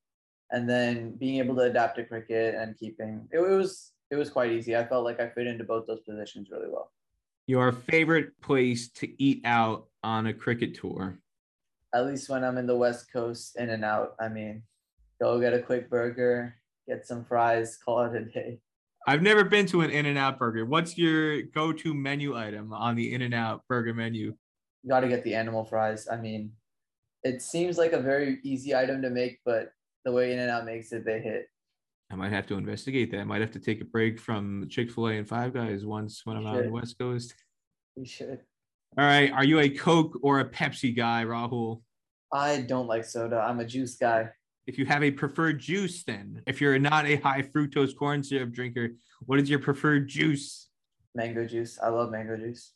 And 0.52 0.68
then 0.68 1.16
being 1.16 1.38
able 1.38 1.56
to 1.56 1.62
adapt 1.62 1.96
to 1.96 2.04
cricket 2.04 2.54
and 2.54 2.78
keeping 2.78 3.26
it, 3.32 3.38
it 3.38 3.40
was 3.40 3.92
it 4.10 4.16
was 4.16 4.30
quite 4.30 4.52
easy. 4.52 4.76
I 4.76 4.86
felt 4.86 5.04
like 5.04 5.18
I 5.18 5.28
fit 5.30 5.46
into 5.46 5.64
both 5.64 5.86
those 5.86 6.00
positions 6.00 6.48
really 6.50 6.68
well. 6.70 6.92
Your 7.46 7.72
favorite 7.72 8.38
place 8.40 8.90
to 8.92 9.22
eat 9.22 9.40
out 9.44 9.86
on 10.04 10.26
a 10.26 10.34
cricket 10.34 10.74
tour? 10.74 11.18
At 11.94 12.06
least 12.06 12.28
when 12.28 12.44
I'm 12.44 12.58
in 12.58 12.66
the 12.66 12.76
West 12.76 13.12
Coast, 13.12 13.56
in 13.58 13.70
and 13.70 13.84
out. 13.84 14.14
I 14.20 14.28
mean, 14.28 14.62
go 15.20 15.40
get 15.40 15.54
a 15.54 15.60
quick 15.60 15.90
burger, 15.90 16.54
get 16.86 17.06
some 17.06 17.24
fries, 17.24 17.78
call 17.82 18.04
it 18.04 18.14
a 18.14 18.24
day. 18.24 18.58
I've 19.06 19.22
never 19.22 19.44
been 19.44 19.66
to 19.66 19.80
an 19.80 19.90
In 19.90 20.06
and 20.06 20.16
Out 20.16 20.38
burger. 20.38 20.64
What's 20.64 20.96
your 20.96 21.42
go 21.42 21.72
to 21.72 21.94
menu 21.94 22.36
item 22.36 22.72
on 22.72 22.94
the 22.94 23.12
In 23.12 23.22
and 23.22 23.34
Out 23.34 23.62
burger 23.68 23.92
menu? 23.92 24.34
You 24.82 24.88
got 24.88 25.00
to 25.00 25.08
get 25.08 25.24
the 25.24 25.34
animal 25.34 25.64
fries. 25.64 26.06
I 26.10 26.16
mean, 26.16 26.52
it 27.24 27.42
seems 27.42 27.78
like 27.78 27.92
a 27.92 28.00
very 28.00 28.38
easy 28.42 28.74
item 28.74 29.02
to 29.02 29.10
make, 29.10 29.40
but 29.44 29.72
the 30.04 30.12
way 30.12 30.32
In 30.32 30.38
and 30.38 30.50
Out 30.50 30.64
makes 30.64 30.92
it, 30.92 31.04
they 31.04 31.20
hit. 31.20 31.46
I 32.10 32.14
might 32.14 32.32
have 32.32 32.46
to 32.48 32.54
investigate 32.54 33.10
that. 33.12 33.20
I 33.20 33.24
might 33.24 33.40
have 33.40 33.52
to 33.52 33.58
take 33.58 33.80
a 33.80 33.86
break 33.86 34.20
from 34.20 34.66
Chick 34.68 34.90
fil 34.90 35.08
A 35.08 35.12
and 35.12 35.28
Five 35.28 35.54
Guys 35.54 35.86
once 35.86 36.22
when 36.24 36.36
I'm 36.36 36.46
out 36.46 36.58
on 36.58 36.64
the 36.64 36.72
West 36.72 36.98
Coast. 36.98 37.34
You 37.96 38.04
should. 38.04 38.40
All 38.98 39.04
right. 39.06 39.32
Are 39.32 39.44
you 39.44 39.60
a 39.60 39.68
Coke 39.70 40.18
or 40.22 40.40
a 40.40 40.44
Pepsi 40.44 40.94
guy, 40.94 41.24
Rahul? 41.24 41.80
I 42.30 42.60
don't 42.62 42.86
like 42.86 43.04
soda. 43.04 43.38
I'm 43.40 43.60
a 43.60 43.64
juice 43.64 43.96
guy. 43.96 44.28
If 44.66 44.78
you 44.78 44.84
have 44.86 45.02
a 45.02 45.10
preferred 45.10 45.58
juice, 45.58 46.04
then 46.04 46.42
if 46.46 46.60
you're 46.60 46.78
not 46.78 47.06
a 47.06 47.16
high 47.16 47.42
fructose 47.42 47.96
corn 47.96 48.22
syrup 48.22 48.52
drinker, 48.52 48.90
what 49.24 49.40
is 49.40 49.48
your 49.48 49.58
preferred 49.58 50.08
juice? 50.08 50.68
Mango 51.14 51.46
juice. 51.46 51.78
I 51.82 51.88
love 51.88 52.10
mango 52.10 52.36
juice. 52.36 52.72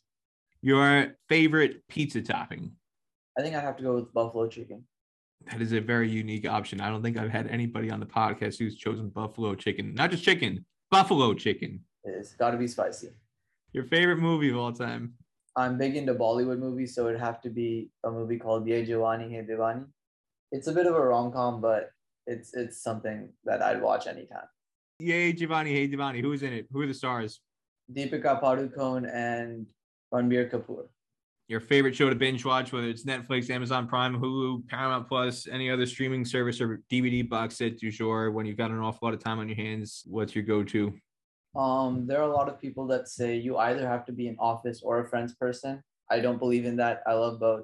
Your 0.61 1.15
favorite 1.29 1.87
pizza 1.87 2.21
topping? 2.21 2.71
I 3.37 3.43
think 3.43 3.55
I 3.55 3.61
have 3.61 3.77
to 3.77 3.83
go 3.83 3.93
with 3.93 4.11
buffalo 4.13 4.47
chicken. 4.47 4.83
That 5.45 5.61
is 5.61 5.71
a 5.71 5.79
very 5.79 6.09
unique 6.09 6.47
option. 6.47 6.81
I 6.81 6.89
don't 6.89 7.01
think 7.01 7.17
I've 7.17 7.29
had 7.29 7.47
anybody 7.47 7.89
on 7.89 7.99
the 7.99 8.05
podcast 8.05 8.57
who's 8.59 8.75
chosen 8.75 9.09
buffalo 9.09 9.55
chicken. 9.55 9.93
Not 9.93 10.11
just 10.11 10.23
chicken, 10.23 10.65
buffalo 10.91 11.33
chicken. 11.33 11.81
It's 12.03 12.33
got 12.33 12.51
to 12.51 12.57
be 12.57 12.67
spicy. 12.67 13.09
Your 13.71 13.85
favorite 13.85 14.17
movie 14.17 14.49
of 14.49 14.57
all 14.57 14.73
time? 14.73 15.13
I'm 15.55 15.77
big 15.77 15.95
into 15.95 16.13
Bollywood 16.13 16.59
movies, 16.59 16.93
so 16.93 17.07
it'd 17.07 17.19
have 17.19 17.41
to 17.41 17.49
be 17.49 17.89
a 18.03 18.11
movie 18.11 18.37
called 18.37 18.67
Ye 18.67 18.85
Jawani 18.85 19.33
Hai 19.33 19.43
Diwani. 19.43 19.85
It's 20.51 20.67
a 20.67 20.73
bit 20.73 20.85
of 20.85 20.95
a 20.95 21.01
rom 21.01 21.31
com, 21.31 21.61
but 21.61 21.91
it's 22.25 22.53
it's 22.53 22.81
something 22.81 23.29
that 23.45 23.61
I'd 23.61 23.81
watch 23.81 24.07
anytime. 24.07 24.47
Ye 24.99 25.33
Jawani 25.33 25.73
Hai 25.75 25.87
Diwani. 25.87 26.21
Who's 26.21 26.43
in 26.43 26.53
it? 26.53 26.67
Who 26.71 26.81
are 26.81 26.87
the 26.87 26.93
stars? 26.93 27.39
Deepika 27.91 28.41
Padukone 28.41 29.09
and 29.13 29.65
Ranbir 30.13 30.51
Kapoor. 30.51 30.87
Your 31.47 31.61
favorite 31.61 31.95
show 31.95 32.09
to 32.09 32.15
binge 32.15 32.43
watch, 32.43 32.73
whether 32.73 32.87
it's 32.87 33.05
Netflix, 33.05 33.49
Amazon 33.49 33.87
Prime, 33.87 34.19
Hulu, 34.19 34.67
Paramount 34.67 35.07
Plus, 35.07 35.47
any 35.47 35.69
other 35.71 35.85
streaming 35.85 36.25
service 36.25 36.59
or 36.59 36.81
DVD 36.91 37.27
box 37.27 37.55
set 37.55 37.77
du 37.77 37.89
jour, 37.89 38.31
when 38.31 38.45
you've 38.45 38.57
got 38.57 38.69
an 38.69 38.79
awful 38.79 39.07
lot 39.07 39.13
of 39.13 39.23
time 39.23 39.39
on 39.39 39.47
your 39.47 39.55
hands, 39.55 40.03
what's 40.07 40.35
your 40.35 40.43
go-to? 40.43 40.93
Um, 41.55 42.05
there 42.05 42.19
are 42.19 42.29
a 42.29 42.35
lot 42.35 42.49
of 42.49 42.59
people 42.59 42.85
that 42.87 43.07
say 43.07 43.37
you 43.37 43.57
either 43.57 43.87
have 43.87 44.05
to 44.07 44.11
be 44.11 44.27
an 44.27 44.35
office 44.39 44.81
or 44.83 44.99
a 44.99 45.07
friends 45.07 45.35
person. 45.35 45.81
I 46.11 46.19
don't 46.19 46.37
believe 46.37 46.65
in 46.65 46.75
that. 46.77 47.01
I 47.07 47.13
love 47.13 47.39
both. 47.39 47.63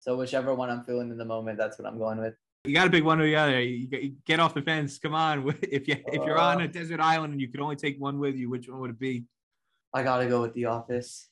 So 0.00 0.16
whichever 0.16 0.54
one 0.54 0.70
I'm 0.70 0.84
feeling 0.84 1.10
in 1.10 1.18
the 1.18 1.24
moment, 1.26 1.58
that's 1.58 1.78
what 1.78 1.86
I'm 1.86 1.98
going 1.98 2.18
with. 2.18 2.34
You 2.64 2.72
got 2.72 2.84
to 2.84 2.90
pick 2.90 3.04
one 3.04 3.20
or 3.20 3.24
the 3.24 3.36
other. 3.36 3.60
You 3.60 4.14
get 4.26 4.40
off 4.40 4.54
the 4.54 4.62
fence. 4.62 4.98
Come 4.98 5.14
on. 5.14 5.54
If 5.62 5.86
you 5.86 5.96
if 6.06 6.24
you're 6.24 6.38
on 6.38 6.62
a 6.62 6.64
uh. 6.64 6.68
desert 6.68 7.00
island 7.00 7.34
and 7.34 7.42
you 7.42 7.48
could 7.48 7.60
only 7.60 7.76
take 7.76 8.00
one 8.00 8.18
with 8.18 8.36
you, 8.36 8.48
which 8.48 8.68
one 8.68 8.80
would 8.80 8.90
it 8.90 8.98
be? 8.98 9.24
I 9.92 10.02
gotta 10.02 10.26
go 10.26 10.40
with 10.40 10.54
The 10.54 10.64
Office. 10.64 11.28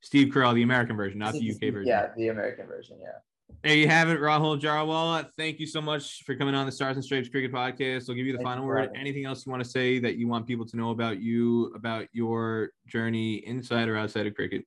Steve 0.00 0.32
Carell, 0.32 0.54
the 0.54 0.62
American 0.62 0.96
version, 0.96 1.18
not 1.18 1.34
the 1.34 1.50
UK 1.50 1.72
version. 1.72 1.86
Yeah, 1.86 2.08
the 2.16 2.28
American 2.28 2.66
version. 2.66 2.98
Yeah. 3.00 3.18
There 3.62 3.74
you 3.74 3.88
have 3.88 4.08
it, 4.08 4.18
Rahul 4.20 4.58
Jariwala. 4.58 5.28
Thank 5.36 5.60
you 5.60 5.66
so 5.66 5.82
much 5.82 6.22
for 6.24 6.34
coming 6.34 6.54
on 6.54 6.64
the 6.64 6.72
Stars 6.72 6.96
and 6.96 7.04
Stripes 7.04 7.28
Cricket 7.28 7.52
Podcast. 7.52 8.08
I'll 8.08 8.14
give 8.14 8.26
you 8.26 8.32
the 8.32 8.38
Thank 8.38 8.48
final 8.48 8.64
you 8.64 8.68
word. 8.68 8.90
Anything 8.94 9.26
else 9.26 9.44
you 9.44 9.50
want 9.50 9.62
to 9.62 9.68
say 9.68 9.98
that 9.98 10.16
you 10.16 10.28
want 10.28 10.46
people 10.46 10.64
to 10.66 10.76
know 10.76 10.90
about 10.90 11.20
you, 11.20 11.66
about 11.74 12.06
your 12.12 12.70
journey 12.86 13.34
inside 13.46 13.88
or 13.88 13.96
outside 13.96 14.26
of 14.26 14.34
cricket? 14.34 14.64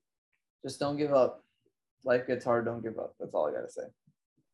Just 0.64 0.80
don't 0.80 0.98
give 0.98 1.14
up. 1.14 1.44
Life 2.06 2.28
gets 2.28 2.46
hard. 2.46 2.66
Don't 2.66 2.84
give 2.84 3.00
up. 3.00 3.16
That's 3.20 3.34
all 3.34 3.48
I 3.48 3.52
got 3.52 3.62
to 3.62 3.72
say. 3.72 3.84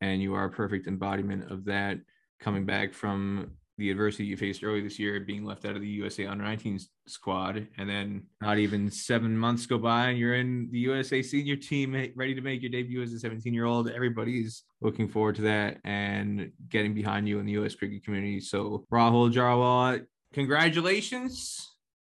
And 0.00 0.22
you 0.22 0.34
are 0.34 0.44
a 0.44 0.50
perfect 0.50 0.86
embodiment 0.86 1.50
of 1.50 1.66
that 1.66 1.98
coming 2.38 2.64
back 2.64 2.94
from 2.94 3.50
the 3.80 3.90
adversity 3.90 4.24
you 4.24 4.36
faced 4.36 4.62
early 4.62 4.82
this 4.82 4.98
year, 4.98 5.18
being 5.20 5.42
left 5.42 5.64
out 5.64 5.74
of 5.74 5.80
the 5.80 5.88
USA 5.88 6.26
under 6.26 6.44
19 6.44 6.78
squad, 7.06 7.66
and 7.78 7.88
then 7.88 8.22
not 8.42 8.58
even 8.58 8.90
seven 8.90 9.36
months 9.36 9.64
go 9.64 9.78
by, 9.78 10.08
and 10.08 10.18
you're 10.18 10.34
in 10.34 10.68
the 10.70 10.78
USA 10.80 11.22
senior 11.22 11.56
team, 11.56 11.94
eh, 11.94 12.08
ready 12.14 12.34
to 12.34 12.42
make 12.42 12.60
your 12.60 12.70
debut 12.70 13.02
as 13.02 13.12
a 13.14 13.18
17 13.18 13.54
year 13.54 13.64
old. 13.64 13.88
Everybody's 13.88 14.64
looking 14.82 15.08
forward 15.08 15.34
to 15.36 15.42
that 15.42 15.78
and 15.84 16.52
getting 16.68 16.92
behind 16.92 17.26
you 17.26 17.38
in 17.38 17.46
the 17.46 17.52
US 17.52 17.74
cricket 17.74 18.04
community. 18.04 18.38
So, 18.38 18.84
Rahul 18.92 19.32
Jariwala, 19.32 20.04
congratulations 20.34 21.66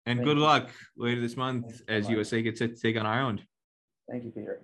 and 0.05 0.19
Thank 0.19 0.27
good 0.27 0.37
you. 0.37 0.43
luck 0.43 0.69
later 0.95 1.19
this 1.19 1.35
month 1.35 1.81
as 1.87 2.07
USA 2.09 2.43
gets 2.43 2.59
to 2.59 2.67
take 2.67 2.95
on 2.95 3.07
Ireland. 3.07 3.43
Thank 4.07 4.23
you, 4.23 4.29
Peter. 4.29 4.61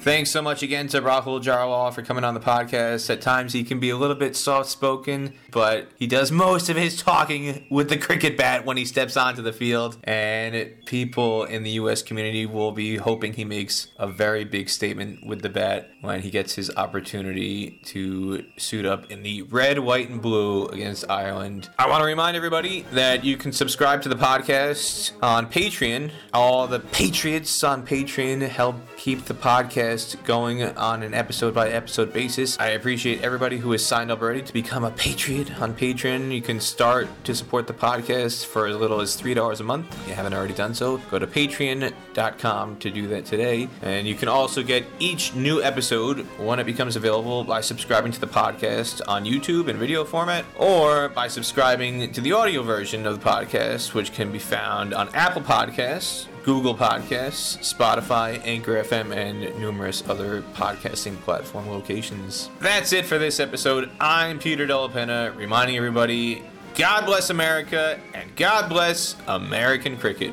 Thanks 0.00 0.30
so 0.30 0.40
much 0.40 0.62
again 0.62 0.86
to 0.88 1.02
Rahul 1.02 1.42
Jariwala 1.42 1.92
for 1.92 2.02
coming 2.02 2.22
on 2.22 2.32
the 2.34 2.40
podcast. 2.40 3.10
At 3.10 3.20
times 3.20 3.52
he 3.52 3.64
can 3.64 3.80
be 3.80 3.90
a 3.90 3.96
little 3.96 4.14
bit 4.14 4.36
soft 4.36 4.70
spoken, 4.70 5.34
but 5.50 5.88
he 5.96 6.06
does 6.06 6.30
most 6.30 6.68
of 6.68 6.76
his 6.76 7.02
talking 7.02 7.66
with 7.68 7.88
the 7.88 7.98
cricket 7.98 8.36
bat 8.36 8.64
when 8.64 8.76
he 8.76 8.84
steps 8.84 9.16
onto 9.16 9.42
the 9.42 9.52
field. 9.52 9.98
And 10.04 10.72
people 10.86 11.44
in 11.44 11.64
the 11.64 11.70
U.S. 11.70 12.02
community 12.02 12.46
will 12.46 12.70
be 12.70 12.96
hoping 12.96 13.32
he 13.32 13.44
makes 13.44 13.88
a 13.98 14.06
very 14.06 14.44
big 14.44 14.70
statement 14.70 15.26
with 15.26 15.42
the 15.42 15.48
bat 15.48 15.90
when 16.00 16.20
he 16.20 16.30
gets 16.30 16.54
his 16.54 16.70
opportunity 16.76 17.80
to 17.84 18.44
suit 18.56 18.86
up 18.86 19.10
in 19.10 19.22
the 19.22 19.42
red, 19.42 19.78
white, 19.78 20.08
and 20.08 20.22
blue 20.22 20.66
against 20.66 21.10
Ireland. 21.10 21.68
I 21.78 21.88
want 21.88 22.02
to 22.02 22.06
remind 22.06 22.36
everybody 22.36 22.82
that 22.92 23.24
you 23.24 23.36
can 23.36 23.52
subscribe 23.52 24.02
to 24.02 24.08
the 24.08 24.14
podcast 24.14 25.12
on 25.22 25.50
Patreon. 25.50 26.12
All 26.32 26.66
the 26.66 26.80
Patriots 26.80 27.64
on 27.64 27.84
Patreon 27.84 28.48
help 28.48 28.76
keep 28.96 29.24
the 29.24 29.34
podcast 29.34 30.22
going 30.24 30.62
on 30.62 31.02
an 31.02 31.14
episode 31.14 31.54
by 31.54 31.70
episode 31.70 32.12
basis. 32.12 32.58
I 32.58 32.68
appreciate 32.68 33.22
everybody 33.22 33.58
who 33.58 33.72
has 33.72 33.84
signed 33.84 34.10
up 34.10 34.22
already 34.22 34.42
to 34.42 34.52
become 34.52 34.84
a 34.84 34.90
Patriot 34.92 35.60
on 35.60 35.74
Patreon. 35.74 36.32
You 36.32 36.42
can 36.42 36.60
start 36.60 37.08
to 37.24 37.34
support 37.34 37.66
the 37.66 37.74
podcast 37.74 38.46
for 38.46 38.66
as 38.66 38.76
little 38.76 39.00
as 39.00 39.20
$3 39.20 39.60
a 39.60 39.62
month. 39.64 39.92
If 40.02 40.08
you 40.08 40.14
haven't 40.14 40.34
already 40.34 40.54
done 40.54 40.74
so, 40.74 40.98
go 41.10 41.18
to 41.18 41.26
patreon.com 41.26 42.76
to 42.78 42.90
do 42.90 43.08
that 43.08 43.24
today. 43.24 43.68
And 43.82 44.06
you 44.06 44.14
can 44.14 44.28
also 44.28 44.62
get 44.62 44.84
each 44.98 45.34
new 45.34 45.62
episode 45.62 45.87
when 45.90 46.58
it 46.58 46.64
becomes 46.64 46.96
available 46.96 47.44
by 47.44 47.62
subscribing 47.62 48.12
to 48.12 48.20
the 48.20 48.26
podcast 48.26 49.00
on 49.08 49.24
YouTube 49.24 49.68
in 49.68 49.78
video 49.78 50.04
format 50.04 50.44
or 50.58 51.08
by 51.08 51.28
subscribing 51.28 52.12
to 52.12 52.20
the 52.20 52.32
audio 52.32 52.62
version 52.62 53.06
of 53.06 53.18
the 53.18 53.26
podcast, 53.26 53.94
which 53.94 54.12
can 54.12 54.30
be 54.30 54.38
found 54.38 54.92
on 54.92 55.08
Apple 55.14 55.42
Podcasts. 55.42 56.26
Google 56.44 56.74
Podcasts, 56.74 57.58
Spotify, 57.58 58.40
Anchor 58.42 58.82
FM, 58.82 59.14
and 59.14 59.58
numerous 59.60 60.02
other 60.08 60.40
podcasting 60.54 61.14
platform 61.20 61.68
locations. 61.68 62.48
That's 62.60 62.94
it 62.94 63.04
for 63.04 63.18
this 63.18 63.38
episode. 63.38 63.90
I'm 64.00 64.38
Peter 64.38 64.66
Della 64.66 64.88
Penna, 64.88 65.34
reminding 65.36 65.76
everybody 65.76 66.42
God 66.74 67.04
bless 67.04 67.28
America 67.28 68.00
and 68.14 68.34
God 68.34 68.70
bless 68.70 69.16
American 69.26 69.98
cricket. 69.98 70.32